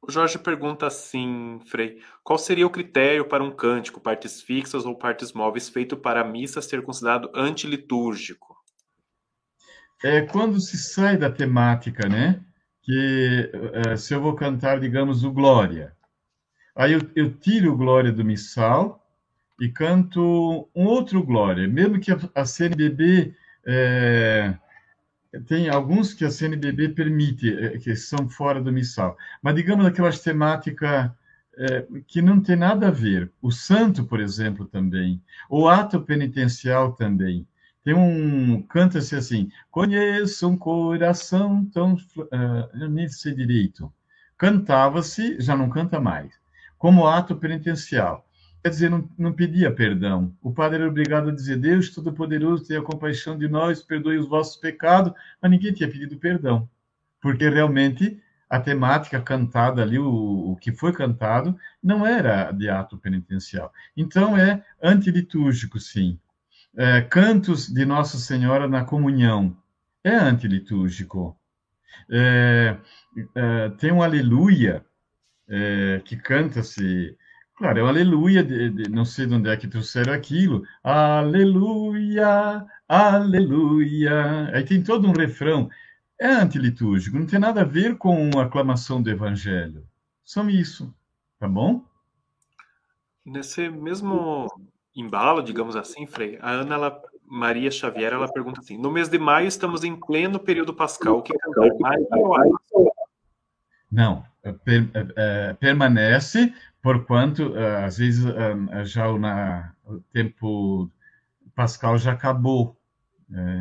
O 0.00 0.10
Jorge 0.10 0.38
pergunta 0.38 0.86
assim, 0.86 1.58
Frei, 1.66 2.00
qual 2.22 2.38
seria 2.38 2.64
o 2.64 2.70
critério 2.70 3.24
para 3.24 3.42
um 3.42 3.50
cântico, 3.50 4.00
partes 4.00 4.40
fixas 4.40 4.86
ou 4.86 4.94
partes 4.94 5.32
móveis, 5.32 5.68
feito 5.68 5.96
para 5.96 6.20
a 6.20 6.24
missa 6.24 6.62
ser 6.62 6.80
considerado 6.82 7.28
antilitúrgico? 7.34 8.56
É 10.04 10.22
quando 10.22 10.60
se 10.60 10.78
sai 10.78 11.16
da 11.16 11.28
temática, 11.28 12.08
né? 12.08 12.40
Que 12.86 13.50
uh, 13.52 13.96
se 13.98 14.14
eu 14.14 14.20
vou 14.20 14.36
cantar, 14.36 14.78
digamos, 14.78 15.24
o 15.24 15.32
Glória, 15.32 15.92
aí 16.74 16.92
eu, 16.92 17.00
eu 17.16 17.32
tiro 17.32 17.72
o 17.72 17.76
Glória 17.76 18.12
do 18.12 18.24
missal 18.24 19.04
e 19.60 19.68
canto 19.68 20.68
um 20.72 20.84
outro 20.84 21.20
Glória, 21.24 21.66
mesmo 21.66 21.98
que 21.98 22.12
a, 22.12 22.18
a 22.32 22.44
CNBB 22.46 23.34
é, 23.66 24.54
tem 25.48 25.68
alguns 25.68 26.14
que 26.14 26.24
a 26.24 26.30
CNBB 26.30 26.90
permite, 26.90 27.52
é, 27.52 27.76
que 27.78 27.96
são 27.96 28.28
fora 28.28 28.60
do 28.60 28.72
missal, 28.72 29.16
mas 29.42 29.56
digamos 29.56 29.84
aquelas 29.84 30.20
temáticas 30.20 31.10
é, 31.58 31.86
que 32.06 32.22
não 32.22 32.40
tem 32.40 32.54
nada 32.54 32.86
a 32.86 32.92
ver. 32.92 33.32
O 33.42 33.50
santo, 33.50 34.04
por 34.04 34.20
exemplo, 34.20 34.64
também, 34.64 35.20
o 35.50 35.68
ato 35.68 36.00
penitencial 36.00 36.92
também. 36.92 37.48
Tem 37.86 37.94
um. 37.94 38.62
Canta-se 38.62 39.14
assim: 39.14 39.48
Conheço 39.70 40.48
um 40.48 40.56
coração 40.58 41.64
tão. 41.66 41.94
Uh, 41.94 42.68
eu 42.80 42.90
nem 42.90 43.08
sei 43.08 43.32
direito. 43.32 43.92
Cantava-se, 44.36 45.40
já 45.40 45.56
não 45.56 45.70
canta 45.70 46.00
mais. 46.00 46.34
Como 46.76 47.06
ato 47.06 47.36
penitencial. 47.36 48.26
Quer 48.60 48.70
dizer, 48.70 48.90
não, 48.90 49.08
não 49.16 49.32
pedia 49.32 49.72
perdão. 49.72 50.36
O 50.42 50.52
padre 50.52 50.80
era 50.80 50.90
obrigado 50.90 51.28
a 51.28 51.32
dizer: 51.32 51.58
Deus 51.58 51.90
Todo-Poderoso, 51.90 52.66
tenha 52.66 52.82
compaixão 52.82 53.38
de 53.38 53.46
nós, 53.46 53.80
perdoe 53.84 54.18
os 54.18 54.28
vossos 54.28 54.56
pecados. 54.56 55.12
Mas 55.40 55.48
ninguém 55.52 55.72
tinha 55.72 55.88
pedido 55.88 56.16
perdão. 56.16 56.68
Porque 57.20 57.48
realmente 57.48 58.20
a 58.50 58.58
temática 58.58 59.22
cantada 59.22 59.82
ali, 59.82 59.96
o, 59.96 60.50
o, 60.50 60.56
que 60.56 60.72
foi 60.72 60.92
cantado, 60.92 61.56
não 61.80 62.04
era 62.04 62.50
de 62.50 62.68
ato 62.68 62.98
penitencial. 62.98 63.72
Então 63.96 64.36
é 64.36 64.64
antilitúrgico, 64.82 65.78
sim 65.78 66.18
é, 66.76 67.00
cantos 67.00 67.68
de 67.68 67.84
Nossa 67.84 68.18
Senhora 68.18 68.68
na 68.68 68.84
comunhão. 68.84 69.56
É 70.04 70.14
antilitúrgico. 70.14 71.36
É, 72.10 72.76
é, 73.34 73.68
tem 73.70 73.90
um 73.90 74.02
aleluia 74.02 74.84
é, 75.48 76.00
que 76.04 76.16
canta-se. 76.16 77.16
Claro, 77.56 77.78
é 77.78 77.82
um 77.82 77.88
aleluia, 77.88 78.44
de, 78.44 78.70
de, 78.70 78.90
não 78.90 79.04
sei 79.04 79.26
de 79.26 79.34
onde 79.34 79.48
é 79.48 79.56
que 79.56 79.66
trouxeram 79.66 80.12
aquilo. 80.12 80.62
Aleluia, 80.84 82.64
aleluia. 82.86 84.50
Aí 84.52 84.62
tem 84.64 84.82
todo 84.82 85.08
um 85.08 85.12
refrão. 85.12 85.68
É 86.20 86.28
antilitúrgico, 86.28 87.18
não 87.18 87.26
tem 87.26 87.38
nada 87.38 87.62
a 87.62 87.64
ver 87.64 87.96
com 87.96 88.30
a 88.38 88.44
aclamação 88.44 89.02
do 89.02 89.10
evangelho. 89.10 89.86
São 90.24 90.48
isso, 90.48 90.94
tá 91.38 91.48
bom? 91.48 91.84
Nesse 93.24 93.68
mesmo 93.68 94.46
embalo, 94.96 95.42
digamos 95.42 95.76
assim, 95.76 96.06
Frei, 96.06 96.38
a 96.40 96.50
Ana 96.50 96.74
ela, 96.74 97.02
Maria 97.24 97.70
Xavier 97.70 98.14
ela 98.14 98.32
pergunta 98.32 98.60
assim: 98.60 98.78
no 98.78 98.90
mês 98.90 99.08
de 99.08 99.18
maio 99.18 99.46
estamos 99.46 99.84
em 99.84 99.94
pleno 99.94 100.40
período 100.40 100.72
pascal, 100.72 101.18
o 101.18 101.22
que 101.22 101.36
cantar 101.36 101.68
Não, 103.92 104.24
é, 104.42 104.52
per, 104.52 104.88
é, 104.94 105.06
é, 105.16 105.52
permanece, 105.54 106.52
porquanto 106.82 107.52
às 107.84 107.98
vezes 107.98 108.24
já 108.84 109.12
na, 109.18 109.72
o 109.84 110.00
tempo 110.12 110.90
pascal 111.54 111.98
já 111.98 112.12
acabou 112.12 112.76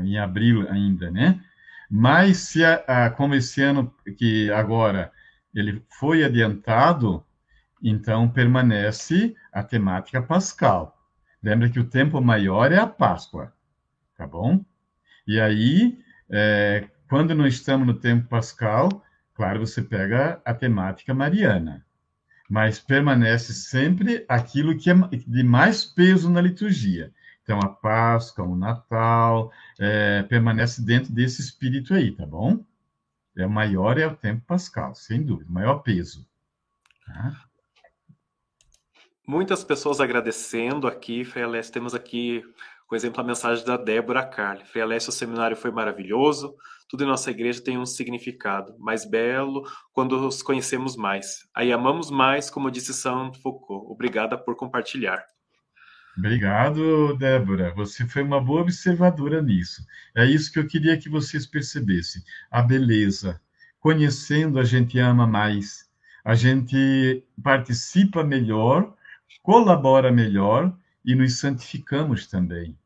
em 0.03 0.18
abril 0.18 0.70
ainda, 0.70 1.10
né? 1.10 1.41
Mas 1.90 2.38
se 2.38 2.64
a, 2.64 3.10
como 3.12 3.36
esse 3.36 3.62
ano 3.62 3.94
que 4.18 4.52
agora 4.52 5.12
ele 5.53 5.84
foi 5.90 6.24
adiantado, 6.24 7.24
então 7.82 8.30
permanece 8.30 9.36
a 9.52 9.64
temática 9.64 10.22
pascal. 10.22 10.95
Lembra 11.46 11.70
que 11.70 11.80
o 11.80 11.86
tempo 11.88 12.20
maior 12.20 12.72
é 12.72 12.80
a 12.80 12.88
Páscoa, 12.88 13.54
tá 14.18 14.26
bom? 14.26 14.66
E 15.28 15.40
aí, 15.40 16.04
é, 16.28 16.88
quando 17.08 17.36
não 17.36 17.46
estamos 17.46 17.86
no 17.86 17.94
tempo 17.94 18.28
pascal, 18.28 18.90
claro, 19.36 19.60
você 19.60 19.84
pega 19.84 20.42
a 20.44 20.56
temática 20.56 21.14
mariana, 21.14 21.86
mas 22.50 22.80
permanece 22.80 23.54
sempre 23.54 24.26
aquilo 24.28 24.76
que 24.76 24.90
é 24.90 24.96
de 24.96 25.44
mais 25.44 25.86
peso 25.86 26.32
na 26.32 26.42
liturgia. 26.42 27.14
Então, 27.44 27.60
a 27.60 27.70
Páscoa, 27.70 28.44
o 28.44 28.56
Natal, 28.56 29.52
é, 29.78 30.24
permanece 30.24 30.84
dentro 30.84 31.14
desse 31.14 31.44
espírito 31.44 31.94
aí, 31.94 32.12
tá 32.12 32.26
bom? 32.26 32.66
É 33.38 33.46
o 33.46 33.52
maior 33.52 34.00
é 34.00 34.08
o 34.08 34.16
tempo 34.16 34.42
pascal, 34.48 34.96
sem 34.96 35.22
dúvida, 35.22 35.52
maior 35.52 35.84
peso. 35.84 36.28
Tá? 37.06 37.45
Muitas 39.28 39.64
pessoas 39.64 40.00
agradecendo 40.00 40.88
aqui, 40.88 41.26
Frei 41.26 41.44
Alessio, 41.44 41.74
temos 41.74 41.96
aqui 41.96 42.44
Por 42.88 42.96
exemplo, 42.96 43.20
a 43.20 43.24
mensagem 43.24 43.66
da 43.66 43.78
Débora 43.78 44.24
Carli. 44.24 44.64
Frei 44.66 44.84
Alessio, 44.84 45.10
o 45.10 45.14
seminário 45.14 45.58
foi 45.58 45.72
maravilhoso, 45.72 46.56
tudo 46.88 47.04
em 47.04 47.08
nossa 47.08 47.32
igreja 47.32 47.64
tem 47.64 47.78
um 47.78 47.86
significado 47.86 48.78
mais 48.78 49.04
belo 49.04 49.64
quando 49.92 50.28
os 50.28 50.44
conhecemos 50.44 50.96
mais. 50.96 51.40
Aí 51.56 51.72
amamos 51.74 52.12
mais, 52.12 52.50
como 52.50 52.70
disse 52.70 52.94
São 52.94 53.34
Foucault. 53.34 53.92
Obrigada 53.92 54.38
por 54.38 54.56
compartilhar. 54.56 55.26
Obrigado, 56.18 57.18
Débora. 57.18 57.74
Você 57.74 58.08
foi 58.08 58.24
uma 58.24 58.40
boa 58.40 58.62
observadora 58.62 59.42
nisso. 59.42 59.82
É 60.16 60.24
isso 60.26 60.52
que 60.52 60.60
eu 60.60 60.68
queria 60.68 60.98
que 60.98 61.10
vocês 61.10 61.46
percebessem. 61.46 62.22
A 62.50 62.62
beleza. 62.62 63.42
Conhecendo, 63.80 64.60
a 64.60 64.64
gente 64.64 64.98
ama 65.00 65.28
mais. 65.28 65.90
A 66.24 66.34
gente 66.34 67.24
participa 67.44 68.24
melhor, 68.24 68.96
colabora 69.41 70.12
melhor 70.12 70.76
e 71.03 71.16
nos 71.16 71.40
santificamos 71.40 72.28
também, 72.28 72.78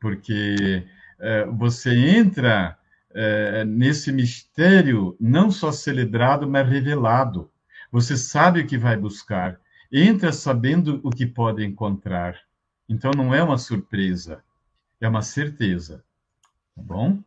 porque 0.00 0.86
é, 1.18 1.44
você 1.46 1.94
entra 1.94 2.78
é, 3.14 3.64
nesse 3.64 4.12
mistério 4.12 5.16
não 5.20 5.50
só 5.50 5.72
celebrado, 5.72 6.48
mas 6.48 6.68
revelado. 6.68 7.50
Você 7.90 8.16
sabe 8.16 8.60
o 8.60 8.66
que 8.66 8.76
vai 8.76 8.96
buscar, 8.96 9.58
entra 9.90 10.32
sabendo 10.32 11.00
o 11.02 11.10
que 11.10 11.26
pode 11.26 11.64
encontrar. 11.64 12.38
Então 12.88 13.10
não 13.16 13.34
é 13.34 13.42
uma 13.42 13.58
surpresa, 13.58 14.42
é 15.00 15.08
uma 15.08 15.22
certeza. 15.22 16.04
Tá 16.74 16.82
bom? 16.82 17.18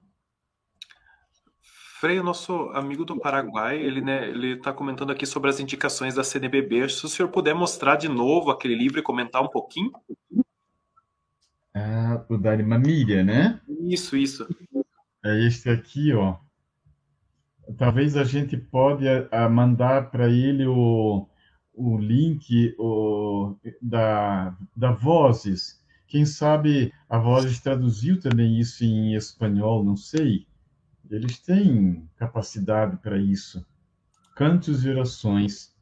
Frei, 1.99 2.17
o 2.17 2.23
nosso 2.23 2.53
amigo 2.69 3.03
do 3.03 3.19
Paraguai, 3.19 3.77
ele 3.77 3.99
né, 3.99 4.29
está 4.53 4.71
comentando 4.71 5.11
aqui 5.11 5.25
sobre 5.25 5.49
as 5.49 5.59
indicações 5.59 6.15
da 6.15 6.23
CNBB. 6.23 6.87
Se 6.87 7.05
o 7.05 7.09
senhor 7.09 7.27
puder 7.27 7.53
mostrar 7.53 7.97
de 7.97 8.07
novo 8.07 8.51
aquele 8.51 8.73
livro 8.73 8.99
e 8.99 9.03
comentar 9.03 9.43
um 9.43 9.49
pouquinho. 9.49 9.91
Ah, 11.75 12.23
o 12.29 12.37
da 12.37 12.57
Mamília, 12.57 13.21
né? 13.21 13.59
Isso, 13.81 14.15
isso. 14.15 14.47
É 15.25 15.45
este 15.45 15.69
aqui, 15.69 16.13
ó. 16.13 16.37
Talvez 17.77 18.15
a 18.15 18.23
gente 18.23 18.55
pode 18.55 19.05
a 19.29 19.49
mandar 19.49 20.09
para 20.09 20.29
ele 20.29 20.65
o, 20.67 21.27
o 21.73 21.97
link 21.97 22.75
o, 22.79 23.57
da, 23.81 24.55
da 24.73 24.93
Vozes. 24.93 25.83
Quem 26.07 26.25
sabe 26.25 26.93
a 27.09 27.19
Vozes 27.19 27.59
traduziu 27.59 28.21
também 28.21 28.57
isso 28.57 28.85
em 28.85 29.15
espanhol, 29.15 29.83
não 29.83 29.97
sei. 29.97 30.47
Eles 31.09 31.39
têm 31.39 32.07
capacidade 32.17 32.97
para 32.97 33.17
isso. 33.17 33.65
Cantos 34.35 34.85
e 34.85 34.89
orações. 34.89 35.73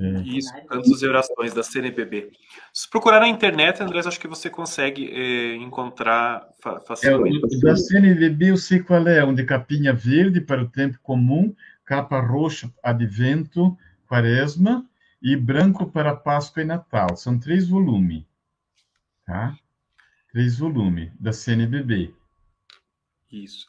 É. 0.00 0.20
Isso, 0.20 0.52
cantos 0.66 1.02
e 1.02 1.06
orações 1.06 1.54
da 1.54 1.62
CNBB. 1.62 2.30
Se 2.72 2.88
procurar 2.88 3.20
na 3.20 3.28
internet, 3.28 3.82
Andrés, 3.82 4.06
acho 4.06 4.20
que 4.20 4.28
você 4.28 4.50
consegue 4.50 5.10
é, 5.10 5.56
encontrar 5.56 6.46
facilmente. 6.86 7.40
É, 7.54 7.60
da 7.60 7.76
CNBB 7.76 8.50
eu 8.50 8.56
sei 8.56 8.80
qual 8.80 9.06
é, 9.08 9.24
um 9.24 9.34
de 9.34 9.44
capinha 9.44 9.92
verde 9.92 10.40
para 10.40 10.62
o 10.62 10.68
tempo 10.68 10.98
comum, 11.02 11.54
capa 11.84 12.20
roxa 12.20 12.70
advento, 12.82 13.76
quaresma 14.06 14.86
e 15.22 15.36
branco 15.36 15.86
para 15.86 16.14
Páscoa 16.14 16.62
e 16.62 16.66
Natal. 16.66 17.16
São 17.16 17.38
três 17.38 17.68
volumes, 17.68 18.24
tá? 19.24 19.56
Três 20.30 20.58
volumes 20.58 21.10
da 21.18 21.32
CNBB. 21.32 22.14
Isso. 23.30 23.66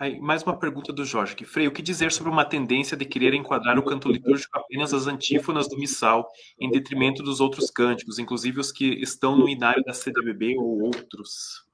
Aí, 0.00 0.18
mais 0.20 0.42
uma 0.42 0.58
pergunta 0.58 0.92
do 0.92 1.04
Jorge. 1.04 1.36
Que, 1.36 1.44
Frei, 1.44 1.68
o 1.68 1.72
que 1.72 1.82
dizer 1.82 2.10
sobre 2.12 2.32
uma 2.32 2.44
tendência 2.44 2.96
de 2.96 3.04
querer 3.04 3.34
enquadrar 3.34 3.78
o 3.78 3.82
canto 3.82 4.10
litúrgico 4.10 4.58
apenas 4.58 4.94
as 4.94 5.06
antífonas 5.06 5.68
do 5.68 5.76
missal, 5.76 6.26
em 6.58 6.70
detrimento 6.70 7.22
dos 7.22 7.38
outros 7.38 7.70
cânticos, 7.70 8.18
inclusive 8.18 8.58
os 8.58 8.72
que 8.72 8.86
estão 9.02 9.36
no 9.36 9.48
inário 9.48 9.82
da 9.84 9.92
CDBB 9.92 10.56
ou 10.56 10.82
outros? 10.82 11.64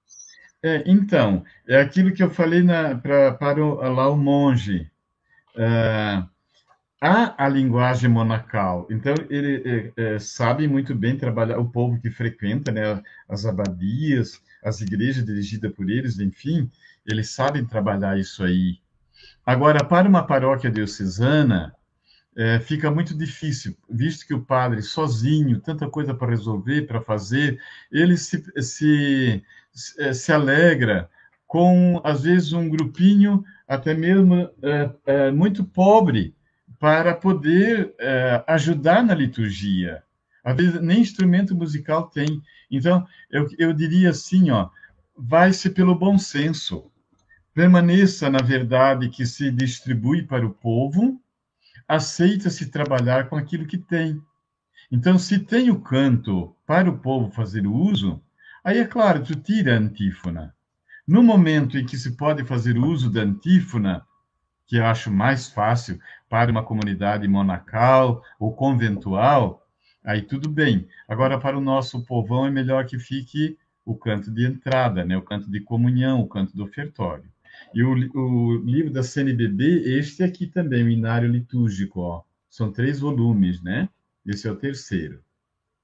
É, 0.62 0.82
então, 0.85 1.44
é 1.69 1.81
aquilo 1.81 2.12
que 2.12 2.23
eu 2.23 2.31
falei 2.31 2.62
na, 2.62 2.97
pra, 2.97 3.32
para 3.35 3.65
o, 3.65 3.74
lá 3.94 4.09
o 4.09 4.16
monge. 4.16 4.90
É, 5.56 6.23
há 7.01 7.44
a 7.44 7.48
linguagem 7.48 8.10
monacal, 8.10 8.86
então 8.90 9.15
ele 9.31 9.93
é, 9.97 10.15
é, 10.15 10.19
sabe 10.19 10.66
muito 10.66 10.94
bem 10.94 11.16
trabalhar, 11.16 11.59
o 11.59 11.70
povo 11.70 12.01
que 12.01 12.10
frequenta 12.10 12.73
né, 12.73 13.01
as 13.28 13.47
abadias, 13.47 14.43
as 14.62 14.81
igrejas 14.81 15.24
dirigidas 15.24 15.73
por 15.73 15.89
eles, 15.89 16.19
enfim, 16.19 16.70
eles 17.09 17.30
sabem 17.30 17.64
trabalhar 17.64 18.18
isso 18.18 18.44
aí. 18.44 18.78
Agora, 19.44 19.82
para 19.82 20.09
uma 20.09 20.26
paróquia 20.26 20.70
diocesana, 20.70 21.74
é, 22.36 22.60
fica 22.60 22.90
muito 22.90 23.16
difícil, 23.16 23.76
visto 23.89 24.26
que 24.26 24.35
o 24.35 24.44
padre 24.44 24.82
sozinho, 24.82 25.59
tanta 25.60 25.89
coisa 25.89 26.14
para 26.14 26.28
resolver, 26.30 26.82
para 26.82 27.01
fazer, 27.01 27.59
ele 27.90 28.16
se, 28.16 28.44
se, 28.62 29.43
se 30.14 30.32
alegra 30.32 31.10
com, 31.47 32.01
às 32.05 32.22
vezes, 32.22 32.52
um 32.52 32.68
grupinho 32.68 33.43
até 33.66 33.94
mesmo 33.94 34.51
é, 34.62 34.90
é, 35.06 35.30
muito 35.30 35.64
pobre 35.64 36.35
para 36.78 37.12
poder 37.12 37.93
ajudar 38.47 39.02
na 39.02 39.12
liturgia. 39.12 40.02
Às 40.44 40.56
vezes, 40.56 40.80
nem 40.80 41.01
instrumento 41.01 41.56
musical 41.56 42.09
tem. 42.09 42.40
Então, 42.70 43.05
eu, 43.28 43.48
eu 43.59 43.72
diria 43.72 44.10
assim, 44.10 44.51
ó, 44.51 44.68
vai-se 45.16 45.70
pelo 45.70 45.94
bom 45.97 46.16
senso 46.16 46.89
permaneça 47.59 48.30
na 48.30 48.39
verdade 48.39 49.09
que 49.09 49.26
se 49.26 49.51
distribui 49.51 50.22
para 50.22 50.47
o 50.47 50.55
povo, 50.55 51.20
aceita-se 51.89 52.70
trabalhar 52.70 53.28
com 53.28 53.35
aquilo 53.35 53.66
que 53.66 53.76
tem. 53.76 54.22
Então, 54.93 55.18
se 55.18 55.40
tem 55.40 55.68
o 55.68 55.80
canto 55.80 56.55
para 56.64 56.89
o 56.89 56.98
povo 56.98 57.32
fazer 57.32 57.66
uso, 57.66 58.22
aí 58.62 58.78
é 58.78 58.85
claro, 58.86 59.24
tu 59.24 59.35
tira 59.35 59.74
a 59.74 59.76
antífona. 59.76 60.55
No 61.05 61.20
momento 61.20 61.76
em 61.76 61.85
que 61.85 61.98
se 61.98 62.16
pode 62.16 62.44
fazer 62.44 62.78
uso 62.78 63.10
da 63.10 63.22
antífona, 63.22 64.06
que 64.64 64.76
eu 64.76 64.86
acho 64.86 65.10
mais 65.10 65.48
fácil 65.48 65.98
para 66.28 66.52
uma 66.52 66.62
comunidade 66.62 67.26
monacal 67.26 68.22
ou 68.39 68.55
conventual, 68.55 69.66
aí 70.05 70.22
tudo 70.22 70.48
bem. 70.48 70.86
Agora, 71.09 71.40
para 71.40 71.59
o 71.59 71.60
nosso 71.60 72.05
povão, 72.05 72.47
é 72.47 72.52
melhor 72.52 72.86
que 72.86 73.01
fique 73.01 73.59
o 73.85 73.97
canto 73.97 74.30
de 74.30 74.47
entrada, 74.47 75.05
né? 75.05 75.16
o 75.16 75.22
canto 75.22 75.51
de 75.51 75.59
comunhão, 75.59 76.20
o 76.20 76.28
canto 76.28 76.56
do 76.56 76.62
ofertório. 76.62 77.28
E 77.74 77.82
o, 77.82 77.93
o 77.93 78.57
livro 78.65 78.93
da 78.93 79.03
CNBB, 79.03 79.99
este 79.99 80.23
aqui 80.23 80.47
também, 80.47 80.85
o 80.85 80.90
Inário 80.90 81.31
Litúrgico, 81.31 82.01
ó. 82.01 82.23
São 82.49 82.73
três 82.73 83.01
volumes, 83.01 83.62
né? 83.62 83.89
Esse 84.27 84.49
é 84.49 84.51
o 84.51 84.57
terceiro, 84.57 85.23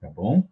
tá 0.01 0.09
bom? 0.09 0.49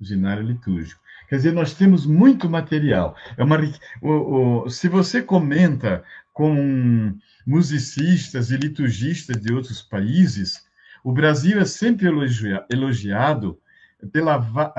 O 0.00 0.04
Inário 0.12 0.42
Litúrgico. 0.42 1.00
Quer 1.28 1.36
dizer, 1.36 1.52
nós 1.52 1.74
temos 1.74 2.06
muito 2.06 2.48
material. 2.48 3.16
É 3.36 3.44
uma, 3.44 3.58
o, 4.02 4.64
o, 4.64 4.70
se 4.70 4.88
você 4.88 5.22
comenta 5.22 6.04
com 6.32 7.16
musicistas 7.46 8.50
e 8.50 8.56
liturgistas 8.56 9.40
de 9.40 9.52
outros 9.52 9.82
países, 9.82 10.64
o 11.04 11.12
Brasil 11.12 11.58
é 11.58 11.64
sempre 11.64 12.06
elogia, 12.06 12.64
elogiado 12.70 13.58
pela 14.12 14.36
va, 14.38 14.72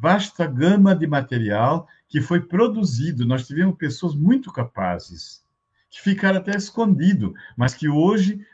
vasta 0.00 0.46
gama 0.46 0.94
de 0.94 1.06
material 1.06 1.88
que 2.08 2.20
foi 2.20 2.40
produzido. 2.40 3.26
Nós 3.26 3.46
tivemos 3.46 3.76
pessoas 3.76 4.14
muito 4.14 4.52
capazes, 4.52 5.44
que 5.90 6.00
ficaram 6.00 6.38
até 6.38 6.56
escondido, 6.56 7.34
mas 7.56 7.74
que 7.74 7.88
hoje, 7.88 8.44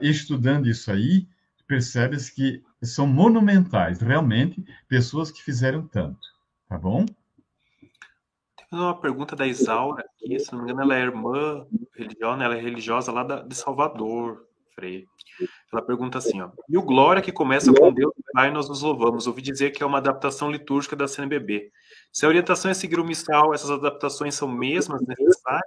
estudando 0.00 0.68
isso 0.68 0.90
aí, 0.90 1.28
percebe-se 1.66 2.34
que 2.34 2.62
são 2.82 3.06
monumentais, 3.06 4.00
realmente, 4.00 4.64
pessoas 4.88 5.30
que 5.30 5.42
fizeram 5.42 5.86
tanto. 5.86 6.28
Tá 6.68 6.78
bom? 6.78 7.04
Tem 8.70 8.78
uma 8.78 9.00
pergunta 9.00 9.34
da 9.34 9.46
Isaura 9.46 10.04
aqui, 10.04 10.38
se 10.38 10.52
não 10.52 10.60
me 10.60 10.70
engano, 10.70 10.82
ela 10.82 10.96
é 10.96 11.02
irmã 11.02 11.66
religiosa, 11.94 12.44
ela 12.44 12.56
é 12.56 12.60
religiosa 12.60 13.12
lá 13.12 13.24
de 13.42 13.54
Salvador, 13.56 14.46
Ela 15.72 15.82
pergunta 15.82 16.18
assim, 16.18 16.40
ó. 16.40 16.50
E 16.68 16.76
o 16.76 16.82
Glória 16.82 17.22
que 17.22 17.32
começa 17.32 17.72
com 17.72 17.92
Deus 17.92 18.12
Pai, 18.32 18.50
nós 18.50 18.68
nos 18.68 18.82
louvamos. 18.82 19.26
Ouvi 19.26 19.42
dizer 19.42 19.70
que 19.70 19.82
é 19.82 19.86
uma 19.86 19.98
adaptação 19.98 20.50
litúrgica 20.50 20.94
da 20.96 21.08
CNBB. 21.08 21.70
Se 22.12 22.24
a 22.24 22.28
orientação 22.28 22.70
é 22.70 22.74
seguir 22.74 22.98
o 23.00 23.04
missal, 23.04 23.52
essas 23.54 23.70
adaptações 23.70 24.34
são 24.34 24.48
mesmas 24.48 25.00
necessárias? 25.02 25.64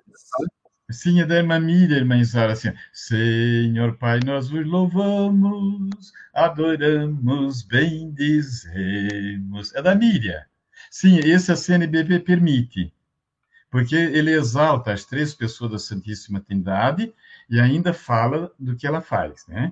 Sim, 0.91 1.21
é 1.21 1.25
da 1.25 1.37
irmã 1.37 1.59
Miriam, 1.59 1.97
irmã 1.97 2.17
Isara, 2.17 2.53
assim, 2.53 2.71
Senhor 2.91 3.97
Pai, 3.97 4.19
nós 4.25 4.49
vos 4.49 4.65
louvamos, 4.67 6.11
adoramos, 6.33 7.63
bendizemos. 7.63 8.53
É 9.73 9.81
da 9.81 9.95
Miriam. 9.95 10.41
Sim, 10.91 11.19
esse 11.19 11.51
a 11.51 11.55
CNBB 11.55 12.19
permite, 12.19 12.93
porque 13.71 13.95
ele 13.95 14.31
exalta 14.31 14.91
as 14.91 15.05
três 15.05 15.33
pessoas 15.33 15.71
da 15.71 15.79
Santíssima 15.79 16.39
Trindade 16.39 17.11
e 17.53 17.59
ainda 17.59 17.93
fala 17.93 18.51
do 18.57 18.75
que 18.75 18.87
ela 18.87 18.99
faz, 18.99 19.45
né? 19.47 19.71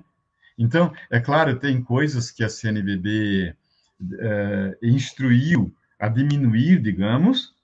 Então, 0.56 0.92
é 1.10 1.18
claro, 1.18 1.58
tem 1.58 1.82
coisas 1.82 2.30
que 2.30 2.44
a 2.44 2.48
CNBB 2.48 3.56
uh, 4.00 4.86
instruiu 4.86 5.74
a 5.98 6.06
diminuir, 6.06 6.80
digamos, 6.80 7.56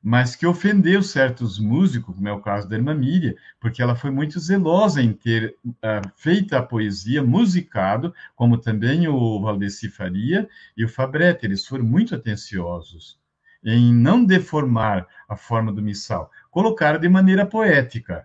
mas 0.00 0.36
que 0.36 0.46
ofendeu 0.46 1.02
certos 1.02 1.58
músicos, 1.58 2.14
como 2.14 2.28
é 2.28 2.32
o 2.32 2.40
caso 2.40 2.68
da 2.68 2.76
irmã 2.76 2.94
Miriam, 2.94 3.34
porque 3.58 3.82
ela 3.82 3.96
foi 3.96 4.12
muito 4.12 4.38
zelosa 4.38 5.02
em 5.02 5.12
ter 5.12 5.56
uh, 5.66 6.08
feito 6.14 6.54
a 6.54 6.62
poesia 6.62 7.20
musicado, 7.20 8.14
como 8.36 8.56
também 8.58 9.08
o 9.08 9.40
Valdeci 9.40 9.88
Faria 9.88 10.48
e 10.76 10.84
o 10.84 10.88
Fabretti, 10.88 11.46
eles 11.46 11.66
foram 11.66 11.84
muito 11.84 12.14
atenciosos. 12.14 13.18
em 13.64 13.92
não 13.92 14.24
deformar 14.24 15.08
a 15.28 15.34
forma 15.34 15.72
do 15.72 15.82
missal, 15.82 16.30
colocar 16.48 16.96
de 16.96 17.08
maneira 17.08 17.44
poética, 17.44 18.24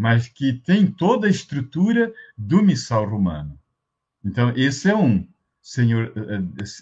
mas 0.00 0.28
que 0.28 0.54
tem 0.54 0.86
toda 0.86 1.26
a 1.26 1.30
estrutura 1.30 2.10
do 2.34 2.62
missal 2.62 3.06
romano. 3.06 3.60
Então, 4.24 4.50
esse 4.56 4.88
é 4.88 4.96
um. 4.96 5.28
Senhor, 5.60 6.10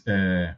é, 0.06 0.56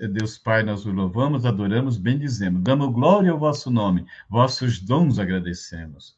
é, 0.00 0.06
Deus 0.06 0.38
Pai, 0.38 0.62
nós 0.62 0.86
o 0.86 0.92
louvamos, 0.92 1.44
adoramos, 1.44 1.98
bendizemos, 1.98 2.62
damos 2.62 2.92
glória 2.92 3.32
ao 3.32 3.38
vosso 3.38 3.68
nome, 3.68 4.06
vossos 4.30 4.78
dons 4.78 5.18
agradecemos. 5.18 6.16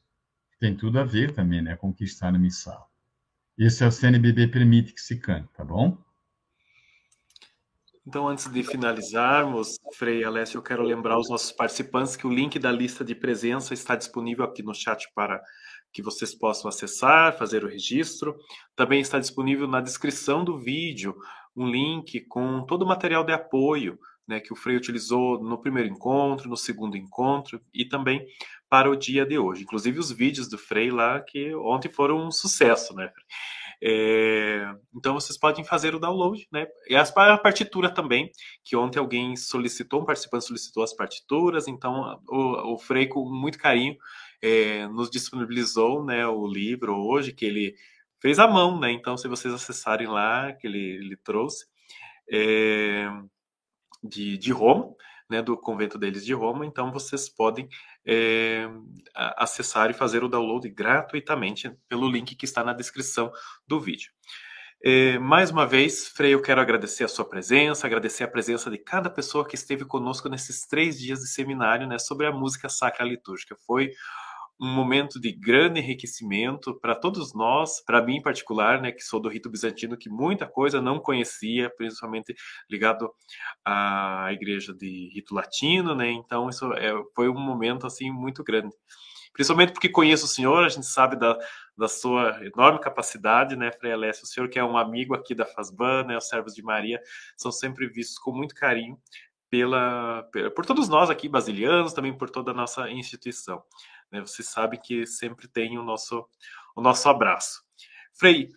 Tem 0.60 0.76
tudo 0.76 1.00
a 1.00 1.04
ver 1.04 1.32
também, 1.32 1.62
né, 1.62 1.76
com 1.76 1.88
o 1.88 1.94
missal. 2.38 2.92
Esse 3.56 3.84
é 3.84 3.86
o 3.86 3.90
CNBB 3.90 4.48
permite 4.48 4.92
que 4.92 5.00
se 5.00 5.16
cante, 5.16 5.48
tá 5.54 5.64
bom? 5.64 5.96
Então, 8.06 8.28
antes 8.28 8.50
de 8.52 8.62
finalizarmos, 8.62 9.78
Frei 9.94 10.22
Alessio, 10.24 10.58
eu 10.58 10.62
quero 10.62 10.82
lembrar 10.82 11.18
os 11.18 11.30
nossos 11.30 11.50
participantes 11.50 12.16
que 12.16 12.26
o 12.26 12.32
link 12.32 12.58
da 12.58 12.70
lista 12.70 13.02
de 13.02 13.14
presença 13.14 13.72
está 13.72 13.96
disponível 13.96 14.44
aqui 14.44 14.62
no 14.62 14.74
chat 14.74 15.08
para 15.14 15.40
que 15.90 16.02
vocês 16.02 16.34
possam 16.34 16.68
acessar, 16.68 17.38
fazer 17.38 17.64
o 17.64 17.68
registro. 17.68 18.36
Também 18.76 19.00
está 19.00 19.18
disponível 19.18 19.66
na 19.66 19.80
descrição 19.80 20.44
do 20.44 20.58
vídeo 20.58 21.16
um 21.56 21.66
link 21.66 22.20
com 22.28 22.66
todo 22.66 22.82
o 22.82 22.86
material 22.86 23.24
de 23.24 23.32
apoio 23.32 23.98
né, 24.26 24.40
que 24.40 24.52
o 24.52 24.56
Frei 24.56 24.76
utilizou 24.76 25.42
no 25.42 25.60
primeiro 25.60 25.88
encontro, 25.88 26.48
no 26.48 26.56
segundo 26.56 26.96
encontro 26.96 27.60
e 27.72 27.84
também 27.84 28.26
para 28.68 28.90
o 28.90 28.96
dia 28.96 29.24
de 29.24 29.38
hoje. 29.38 29.62
Inclusive 29.62 29.98
os 29.98 30.10
vídeos 30.10 30.48
do 30.48 30.58
Frei 30.58 30.90
lá, 30.90 31.20
que 31.20 31.54
ontem 31.54 31.92
foram 31.92 32.26
um 32.26 32.30
sucesso, 32.30 32.94
né? 32.94 33.10
É, 33.82 34.66
então 34.94 35.14
vocês 35.14 35.38
podem 35.38 35.64
fazer 35.64 35.94
o 35.94 35.98
download, 35.98 36.46
né? 36.52 36.66
E 36.88 36.96
a 36.96 37.38
partitura 37.38 37.90
também, 37.90 38.30
que 38.64 38.76
ontem 38.76 38.98
alguém 38.98 39.36
solicitou, 39.36 40.02
um 40.02 40.04
participante 40.04 40.46
solicitou 40.46 40.82
as 40.82 40.94
partituras, 40.94 41.68
então 41.68 42.20
o, 42.28 42.74
o 42.74 42.78
Frei, 42.78 43.06
com 43.06 43.28
muito 43.28 43.58
carinho, 43.58 43.96
é, 44.42 44.86
nos 44.88 45.10
disponibilizou 45.10 46.04
né, 46.04 46.26
o 46.26 46.46
livro 46.46 46.94
hoje, 46.94 47.32
que 47.32 47.44
ele 47.44 47.74
fez 48.20 48.38
à 48.38 48.46
mão, 48.46 48.78
né? 48.78 48.90
Então, 48.90 49.16
se 49.16 49.28
vocês 49.28 49.52
acessarem 49.52 50.06
lá, 50.06 50.52
que 50.52 50.66
ele, 50.66 50.78
ele 50.78 51.16
trouxe, 51.16 51.66
é, 52.30 53.06
de, 54.02 54.38
de 54.38 54.52
Roma, 54.52 54.94
né, 55.28 55.42
do 55.42 55.56
convento 55.56 55.98
deles 55.98 56.24
de 56.24 56.32
Roma, 56.32 56.66
então 56.66 56.92
vocês 56.92 57.28
podem 57.28 57.68
é, 58.06 58.68
acessar 59.36 59.90
e 59.90 59.94
fazer 59.94 60.22
o 60.22 60.28
download 60.28 60.68
gratuitamente 60.68 61.70
pelo 61.88 62.08
link 62.08 62.34
que 62.34 62.44
está 62.44 62.62
na 62.62 62.72
descrição 62.72 63.32
do 63.66 63.80
vídeo. 63.80 64.10
É, 64.86 65.18
mais 65.18 65.50
uma 65.50 65.66
vez, 65.66 66.08
Frei, 66.08 66.34
eu 66.34 66.42
quero 66.42 66.60
agradecer 66.60 67.04
a 67.04 67.08
sua 67.08 67.24
presença, 67.24 67.86
agradecer 67.86 68.22
a 68.22 68.28
presença 68.28 68.70
de 68.70 68.76
cada 68.76 69.08
pessoa 69.08 69.46
que 69.46 69.54
esteve 69.54 69.86
conosco 69.86 70.28
nesses 70.28 70.66
três 70.66 70.98
dias 70.98 71.20
de 71.20 71.28
seminário 71.28 71.86
né, 71.86 71.98
sobre 71.98 72.26
a 72.26 72.32
música 72.32 72.68
sacra 72.68 73.02
litúrgica. 73.02 73.56
Foi 73.66 73.92
um 74.60 74.68
momento 74.68 75.20
de 75.20 75.32
grande 75.32 75.80
enriquecimento 75.80 76.78
para 76.80 76.94
todos 76.94 77.34
nós, 77.34 77.82
para 77.84 78.02
mim 78.02 78.16
em 78.16 78.22
particular, 78.22 78.80
né, 78.80 78.92
que 78.92 79.02
sou 79.02 79.20
do 79.20 79.28
rito 79.28 79.50
bizantino, 79.50 79.96
que 79.96 80.08
muita 80.08 80.46
coisa 80.46 80.80
não 80.80 81.00
conhecia, 81.00 81.70
principalmente 81.76 82.34
ligado 82.70 83.10
à 83.64 84.28
igreja 84.32 84.72
de 84.72 85.10
rito 85.12 85.34
latino, 85.34 85.94
né? 85.94 86.10
Então 86.10 86.48
isso 86.48 86.72
é, 86.74 86.92
foi 87.14 87.28
um 87.28 87.38
momento 87.38 87.86
assim 87.86 88.10
muito 88.10 88.44
grande. 88.44 88.74
Principalmente 89.32 89.72
porque 89.72 89.88
conheço 89.88 90.26
o 90.26 90.28
senhor, 90.28 90.64
a 90.64 90.68
gente 90.68 90.86
sabe 90.86 91.16
da, 91.16 91.36
da 91.76 91.88
sua 91.88 92.38
enorme 92.46 92.78
capacidade, 92.78 93.56
né, 93.56 93.72
Frei 93.72 93.92
Alessio? 93.92 94.22
O 94.22 94.28
senhor 94.28 94.48
que 94.48 94.60
é 94.60 94.64
um 94.64 94.78
amigo 94.78 95.12
aqui 95.12 95.34
da 95.34 95.44
FASBAN, 95.44 96.04
né, 96.04 96.16
os 96.16 96.28
servos 96.28 96.54
de 96.54 96.62
Maria, 96.62 97.00
são 97.36 97.50
sempre 97.50 97.88
vistos 97.88 98.16
com 98.18 98.30
muito 98.30 98.54
carinho 98.54 98.96
pela, 99.50 100.28
por 100.54 100.64
todos 100.64 100.88
nós 100.88 101.10
aqui 101.10 101.28
basilianos, 101.28 101.92
também 101.92 102.16
por 102.16 102.30
toda 102.30 102.52
a 102.52 102.54
nossa 102.54 102.90
instituição. 102.90 103.62
Né? 104.14 104.20
Vocês 104.20 104.48
sabem 104.48 104.80
que 104.80 105.06
sempre 105.06 105.48
tem 105.48 105.76
o 105.76 105.82
nosso, 105.82 106.24
o 106.76 106.80
nosso 106.80 107.08
abraço. 107.08 107.62
Frei, 108.16 108.48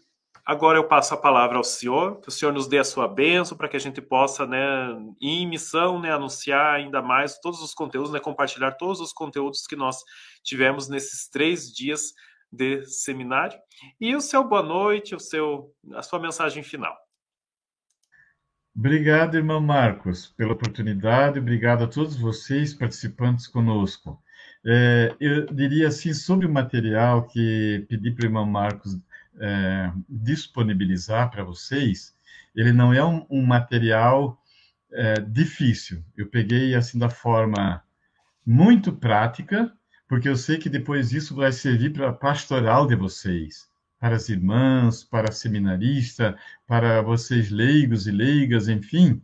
agora 0.46 0.78
eu 0.78 0.88
passo 0.88 1.16
a 1.16 1.18
palavra 1.18 1.58
ao 1.58 1.64
senhor, 1.64 2.22
que 2.22 2.30
o 2.30 2.32
senhor 2.32 2.54
nos 2.54 2.68
dê 2.68 2.78
a 2.78 2.84
sua 2.84 3.08
bênção 3.08 3.58
para 3.58 3.68
que 3.68 3.76
a 3.76 3.80
gente 3.80 4.00
possa, 4.00 4.46
né, 4.46 4.96
em 5.20 5.48
missão, 5.48 6.00
né, 6.00 6.14
anunciar 6.14 6.76
ainda 6.76 7.02
mais 7.02 7.40
todos 7.40 7.62
os 7.62 7.74
conteúdos, 7.74 8.12
né, 8.12 8.20
compartilhar 8.20 8.74
todos 8.74 9.02
os 9.02 9.12
conteúdos 9.12 9.66
que 9.66 9.76
nós 9.76 9.98
tivemos 10.44 10.88
nesses 10.88 11.28
três 11.28 11.74
dias 11.74 12.14
de 12.52 12.86
seminário. 12.86 13.58
E 14.00 14.16
o 14.16 14.22
seu 14.22 14.44
boa 14.44 14.64
noite, 14.64 15.16
o 15.16 15.20
seu, 15.20 15.74
a 15.96 16.04
sua 16.04 16.20
mensagem 16.20 16.62
final. 16.62 16.96
Obrigado, 18.76 19.36
irmão 19.36 19.60
Marcos, 19.60 20.28
pela 20.28 20.54
oportunidade. 20.54 21.40
Obrigado 21.40 21.84
a 21.84 21.88
todos 21.88 22.16
vocês 22.16 22.76
participantes 22.76 23.48
conosco. 23.48 24.22
É, 24.70 25.16
eu 25.18 25.46
diria 25.46 25.88
assim, 25.88 26.14
sobre 26.14 26.46
o 26.46 26.52
material 26.52 27.26
que 27.26 27.86
pedi 27.88 28.12
para 28.12 28.24
o 28.24 28.26
irmão 28.26 28.46
Marcos 28.46 29.00
é, 29.40 29.90
disponibilizar 30.10 31.32
para 31.32 31.42
vocês, 31.42 32.14
ele 32.54 32.74
não 32.74 32.94
é 32.94 33.04
um, 33.06 33.26
um 33.30 33.46
material 33.46 34.38
é, 34.92 35.22
difícil. 35.22 36.04
Eu 36.18 36.28
peguei 36.28 36.76
assim 36.76 37.00
da 37.00 37.10
forma 37.10 37.82
muito 38.46 38.92
prática, 38.92 39.72
porque 40.06 40.28
eu 40.28 40.36
sei 40.36 40.58
que 40.58 40.70
depois 40.70 41.12
disso 41.12 41.34
vai 41.34 41.54
servir 41.54 41.94
para 41.94 42.10
a 42.10 42.14
pastoral 42.14 42.86
de 42.88 42.96
vocês, 42.96 43.70
para 43.98 44.18
as 44.18 44.28
irmãs, 44.28 45.02
para 45.02 45.30
a 45.30 45.34
seminarista, 45.34 46.38
para 46.68 47.02
vocês 47.02 47.50
leigos 47.50 48.06
e 48.06 48.12
leigas, 48.12 48.68
enfim, 48.68 49.22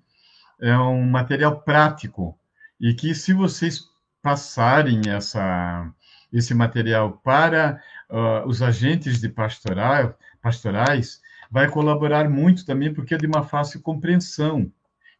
é 0.62 0.78
um 0.78 1.04
material 1.04 1.60
prático 1.62 2.40
e 2.80 2.94
que 2.94 3.14
se 3.14 3.34
vocês 3.34 3.93
passarem 4.24 5.02
essa, 5.10 5.92
esse 6.32 6.54
material 6.54 7.20
para 7.24 7.84
uh, 8.10 8.48
os 8.48 8.62
agentes 8.62 9.20
de 9.20 9.28
pastoral, 9.28 10.18
pastorais, 10.42 11.22
vai 11.52 11.70
colaborar 11.70 12.30
muito 12.30 12.66
também, 12.66 12.92
porque 12.92 13.14
é 13.14 13.18
de 13.18 13.28
uma 13.28 13.44
fácil 13.44 13.82
compreensão. 13.82 14.72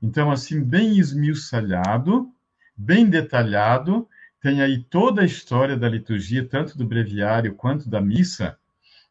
Então, 0.02 0.32
assim, 0.32 0.64
bem 0.64 0.98
esmiuçalhado, 0.98 2.32
bem 2.76 3.08
detalhado, 3.08 4.08
tem 4.42 4.62
aí 4.62 4.82
toda 4.84 5.22
a 5.22 5.26
história 5.26 5.76
da 5.76 5.88
liturgia, 5.88 6.48
tanto 6.48 6.78
do 6.78 6.86
breviário 6.86 7.56
quanto 7.56 7.90
da 7.90 8.02
missa, 8.02 8.58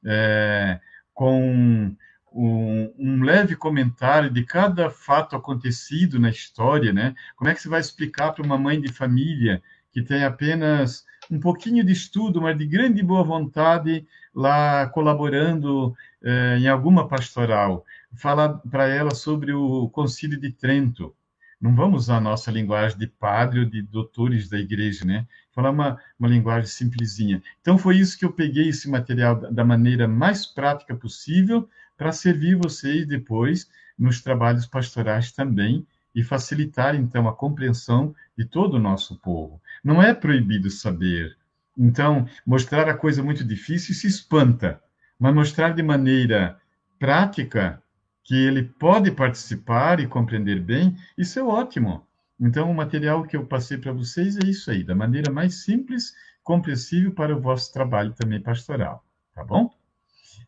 é, 0.05 0.81
com 1.14 1.97
um, 2.32 2.93
um, 2.98 3.23
leve 3.23 3.56
comentário 3.56 4.31
de 4.31 4.43
cada 4.44 4.90
fato 4.90 5.36
acontecido 5.36 6.19
na 6.19 6.31
história, 6.31 6.93
né? 6.93 7.14
Como 7.36 7.51
é 7.51 7.55
que 7.55 7.60
você 7.60 7.69
vai 7.69 7.81
explicar 7.81 8.32
para 8.32 8.44
uma 8.44 8.59
mãe 8.59 8.81
de 8.81 8.93
família 8.93 9.62
que 9.93 10.02
tem 10.02 10.24
apenas 10.24 11.05
um 11.31 11.39
pouquinho 11.39 11.85
de 11.85 11.93
estudo, 11.93 12.40
mas 12.40 12.56
de 12.59 12.66
grande 12.66 13.02
boa 13.02 13.23
vontade, 13.23 14.06
lá 14.35 14.86
colaborando 14.89 15.94
eh, 16.23 16.59
em 16.59 16.69
alguma 16.69 17.06
pastoral. 17.06 17.85
Falar 18.14 18.55
para 18.70 18.89
ela 18.89 19.14
sobre 19.14 19.52
o 19.52 19.89
Concílio 19.90 20.39
de 20.39 20.51
Trento. 20.51 21.14
Não 21.60 21.74
vamos 21.77 22.05
usar 22.05 22.16
a 22.16 22.20
nossa 22.20 22.51
linguagem 22.51 22.98
de 22.98 23.06
padre 23.06 23.60
ou 23.60 23.64
de 23.64 23.82
doutores 23.82 24.48
da 24.48 24.59
igreja, 24.59 25.05
né? 25.05 25.27
Falar 25.52 25.70
uma, 25.70 25.98
uma 26.19 26.28
linguagem 26.28 26.69
simplesinha. 26.69 27.40
Então, 27.60 27.78
foi 27.78 27.98
isso 27.98 28.19
que 28.19 28.24
eu 28.24 28.32
peguei 28.32 28.69
esse 28.69 28.90
material 28.90 29.36
da 29.52 29.64
maneira 29.64 30.09
mais 30.09 30.44
prática 30.44 30.94
possível 30.94 31.69
para 31.97 32.10
servir 32.10 32.56
vocês 32.56 33.06
depois 33.06 33.70
nos 33.97 34.20
trabalhos 34.20 34.66
pastorais 34.66 35.31
também, 35.31 35.86
e 36.15 36.23
facilitar, 36.23 36.95
então, 36.95 37.29
a 37.29 37.35
compreensão 37.35 38.15
de 38.37 38.45
todo 38.45 38.75
o 38.75 38.81
nosso 38.81 39.19
povo. 39.21 39.61
Não 39.83 40.03
é 40.03 40.13
proibido 40.15 40.71
saber. 40.71 41.37
Então, 41.77 42.27
mostrar 42.47 42.89
a 42.89 42.97
coisa 42.97 43.23
muito 43.23 43.45
difícil 43.45 43.95
se 43.95 44.07
espanta, 44.07 44.81
mas 45.19 45.35
mostrar 45.35 45.71
de 45.71 45.83
maneira 45.83 46.59
prática 46.99 47.83
que 48.25 48.35
ele 48.35 48.63
pode 48.63 49.11
participar 49.11 50.01
e 50.01 50.07
compreender 50.07 50.61
bem, 50.61 50.97
isso 51.17 51.39
é 51.39 51.43
ótimo. 51.43 52.07
Então, 52.41 52.71
o 52.71 52.75
material 52.75 53.25
que 53.25 53.37
eu 53.37 53.47
passei 53.47 53.79
para 53.79 53.93
vocês 53.93 54.37
é 54.37 54.47
isso 54.47 54.71
aí, 54.71 54.85
da 54.85 54.95
maneira 54.95 55.31
mais 55.31 55.65
simples, 55.65 56.13
compreensível 56.43 57.13
para 57.13 57.37
o 57.37 57.41
vosso 57.41 57.73
trabalho 57.73 58.13
também 58.13 58.41
pastoral, 58.41 59.05
tá 59.35 59.45
bom? 59.45 59.71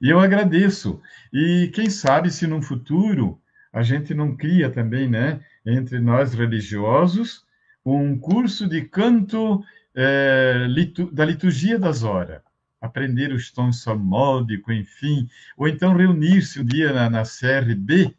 E 0.01 0.11
eu 0.11 0.19
agradeço. 0.19 1.01
E 1.32 1.70
quem 1.73 1.89
sabe 1.89 2.31
se 2.31 2.47
no 2.47 2.61
futuro 2.61 3.41
a 3.73 3.82
gente 3.82 4.15
não 4.15 4.36
cria 4.36 4.70
também, 4.70 5.09
né, 5.09 5.41
entre 5.65 5.99
nós 5.99 6.35
religiosos 6.35 7.45
um 7.85 8.19
curso 8.19 8.66
de 8.69 8.82
canto 8.82 9.62
é, 9.95 10.66
litu 10.69 11.11
da 11.12 11.24
liturgia 11.24 11.78
das 11.78 12.03
horas, 12.03 12.41
aprender 12.81 13.32
os 13.32 13.51
tons 13.51 13.82
salmódicos, 13.82 14.74
enfim, 14.74 15.28
ou 15.57 15.69
então 15.69 15.95
reunir-se 15.95 16.61
um 16.61 16.65
dia 16.65 16.93
na, 16.93 17.11
na 17.11 17.23
CRB 17.23 18.15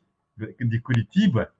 de 0.59 0.79
Curitiba 0.79 1.51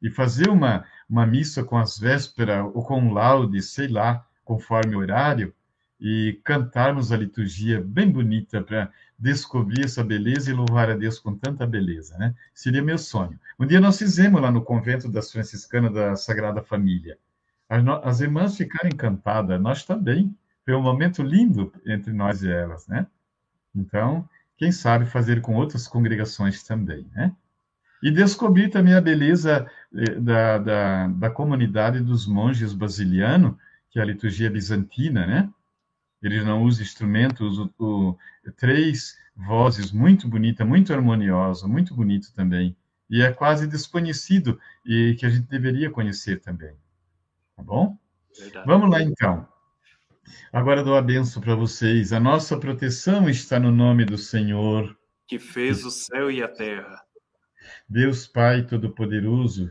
e 0.00 0.10
fazer 0.10 0.48
uma, 0.48 0.84
uma 1.08 1.26
missa 1.26 1.64
com 1.64 1.76
as 1.76 1.98
vésperas 1.98 2.64
ou 2.74 2.84
com 2.84 3.12
laude, 3.12 3.60
sei 3.62 3.88
lá, 3.88 4.24
conforme 4.44 4.94
o 4.94 5.00
horário, 5.00 5.52
e 6.00 6.40
cantarmos 6.44 7.10
a 7.10 7.16
liturgia 7.16 7.80
bem 7.80 8.10
bonita 8.10 8.62
para 8.62 8.90
descobrir 9.18 9.84
essa 9.84 10.04
beleza 10.04 10.50
e 10.50 10.54
louvar 10.54 10.90
a 10.90 10.94
Deus 10.94 11.18
com 11.18 11.36
tanta 11.36 11.66
beleza, 11.66 12.16
né? 12.18 12.34
Seria 12.54 12.82
meu 12.82 12.98
sonho. 12.98 13.38
Um 13.58 13.66
dia 13.66 13.80
nós 13.80 13.98
fizemos 13.98 14.40
lá 14.40 14.50
no 14.50 14.62
convento 14.62 15.10
das 15.10 15.32
franciscanas 15.32 15.92
da 15.92 16.14
Sagrada 16.14 16.62
Família. 16.62 17.18
As, 17.68 17.82
as 18.04 18.20
irmãs 18.20 18.56
ficaram 18.56 18.88
encantadas, 18.88 19.60
nós 19.60 19.84
também. 19.84 20.34
Foi 20.64 20.74
um 20.74 20.82
momento 20.82 21.22
lindo 21.22 21.72
entre 21.86 22.12
nós 22.12 22.42
e 22.42 22.50
elas, 22.50 22.86
né? 22.86 23.06
Então, 23.74 24.28
quem 24.56 24.70
sabe 24.70 25.06
fazer 25.06 25.40
com 25.40 25.54
outras 25.54 25.88
congregações 25.88 26.62
também, 26.62 27.06
né? 27.12 27.34
E 28.02 28.10
descobri 28.10 28.68
também 28.68 28.94
a 28.94 29.00
beleza 29.00 29.66
eh, 29.94 30.14
da, 30.20 30.58
da, 30.58 31.08
da 31.08 31.30
comunidade 31.30 32.00
dos 32.00 32.26
monges 32.26 32.72
basilianos, 32.72 33.56
que 33.90 33.98
é 33.98 34.02
a 34.02 34.04
liturgia 34.04 34.50
bizantina, 34.50 35.26
né? 35.26 35.50
Eles 36.22 36.44
não 36.44 36.62
usam 36.62 36.82
instrumentos, 36.82 37.58
o, 37.58 37.70
o, 37.78 38.18
três 38.56 39.16
vozes 39.36 39.92
muito 39.92 40.26
bonita, 40.26 40.64
muito 40.64 40.92
harmoniosa, 40.92 41.68
muito 41.68 41.94
bonito 41.94 42.32
também. 42.34 42.76
E 43.08 43.22
é 43.22 43.32
quase 43.32 43.66
desconhecido 43.66 44.60
e 44.84 45.16
que 45.18 45.24
a 45.24 45.30
gente 45.30 45.46
deveria 45.46 45.90
conhecer 45.90 46.40
também. 46.40 46.74
Tá 47.56 47.62
bom? 47.62 47.96
Verdade. 48.38 48.66
Vamos 48.66 48.90
lá 48.90 49.02
então. 49.02 49.48
Agora 50.52 50.84
dou 50.84 50.96
a 50.96 51.02
benção 51.02 51.40
para 51.40 51.54
vocês. 51.54 52.12
A 52.12 52.20
nossa 52.20 52.58
proteção 52.58 53.28
está 53.28 53.58
no 53.58 53.70
nome 53.70 54.04
do 54.04 54.18
Senhor. 54.18 54.96
Que 55.26 55.38
fez 55.38 55.84
o 55.84 55.90
céu 55.90 56.30
e 56.30 56.42
a 56.42 56.48
terra. 56.48 57.02
Deus 57.88 58.26
Pai 58.26 58.66
Todo-Poderoso, 58.66 59.70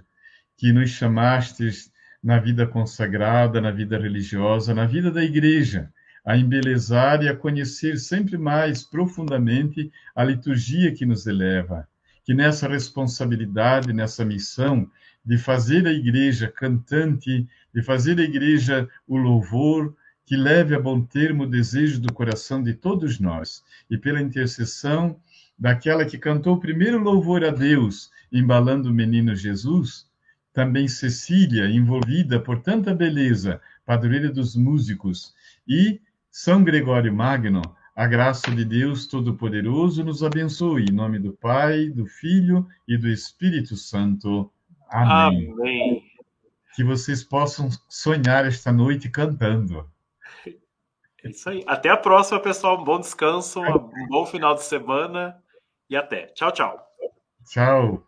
que 0.55 0.71
nos 0.71 0.89
chamastes 0.89 1.91
na 2.23 2.39
vida 2.39 2.65
consagrada, 2.65 3.61
na 3.61 3.71
vida 3.71 3.97
religiosa, 3.97 4.73
na 4.73 4.85
vida 4.85 5.11
da 5.11 5.23
igreja, 5.23 5.91
a 6.27 6.35
embelezar 6.35 7.23
e 7.23 7.29
a 7.29 7.35
conhecer 7.35 7.97
sempre 7.97 8.37
mais 8.37 8.83
profundamente 8.83 9.89
a 10.13 10.25
liturgia 10.25 10.93
que 10.93 11.05
nos 11.05 11.25
eleva. 11.25 11.87
Que 12.25 12.33
nessa 12.33 12.67
responsabilidade, 12.67 13.93
nessa 13.93 14.25
missão 14.25 14.91
de 15.25 15.37
fazer 15.37 15.87
a 15.87 15.91
igreja 15.93 16.51
cantante, 16.53 17.47
de 17.73 17.81
fazer 17.81 18.19
a 18.19 18.23
igreja 18.23 18.89
o 19.07 19.15
louvor, 19.15 19.95
que 20.25 20.35
leve 20.35 20.75
a 20.75 20.79
bom 20.81 21.01
termo 21.01 21.43
o 21.43 21.49
desejo 21.49 22.01
do 22.01 22.11
coração 22.11 22.61
de 22.61 22.73
todos 22.73 23.21
nós, 23.21 23.63
e 23.89 23.97
pela 23.97 24.21
intercessão 24.21 25.17
daquela 25.57 26.03
que 26.03 26.17
cantou 26.17 26.55
o 26.55 26.59
primeiro 26.59 26.99
louvor 26.99 27.45
a 27.45 27.51
Deus, 27.51 28.11
embalando 28.29 28.89
o 28.89 28.93
menino 28.93 29.33
Jesus, 29.33 30.05
também 30.51 30.89
Cecília, 30.89 31.69
envolvida 31.69 32.37
por 32.37 32.59
tanta 32.59 32.93
beleza, 32.93 33.61
padroeira 33.85 34.29
dos 34.29 34.57
músicos, 34.57 35.33
e 35.65 36.01
são 36.37 36.63
Gregório 36.63 37.11
Magno, 37.11 37.63
a 37.95 38.05
graça 38.05 38.51
de 38.51 38.63
Deus 38.63 39.07
Todo-Poderoso 39.07 40.03
nos 40.03 40.23
abençoe. 40.23 40.85
Em 40.87 40.93
nome 40.93 41.17
do 41.17 41.33
Pai, 41.33 41.89
do 41.89 42.05
Filho 42.05 42.67
e 42.87 42.95
do 42.95 43.07
Espírito 43.07 43.75
Santo. 43.75 44.51
Amém. 44.87 45.51
Amém. 45.51 46.03
Que 46.75 46.83
vocês 46.83 47.23
possam 47.23 47.69
sonhar 47.89 48.45
esta 48.45 48.71
noite 48.71 49.09
cantando. 49.09 49.89
É 51.23 51.29
isso 51.29 51.49
aí. 51.49 51.63
Até 51.65 51.89
a 51.89 51.97
próxima, 51.97 52.39
pessoal. 52.39 52.79
Um 52.79 52.83
bom 52.83 52.99
descanso, 52.99 53.59
um 53.59 54.07
bom 54.07 54.27
final 54.27 54.53
de 54.53 54.63
semana 54.63 55.41
e 55.89 55.95
até. 55.95 56.27
Tchau, 56.27 56.51
tchau. 56.51 56.79
Tchau. 57.49 58.06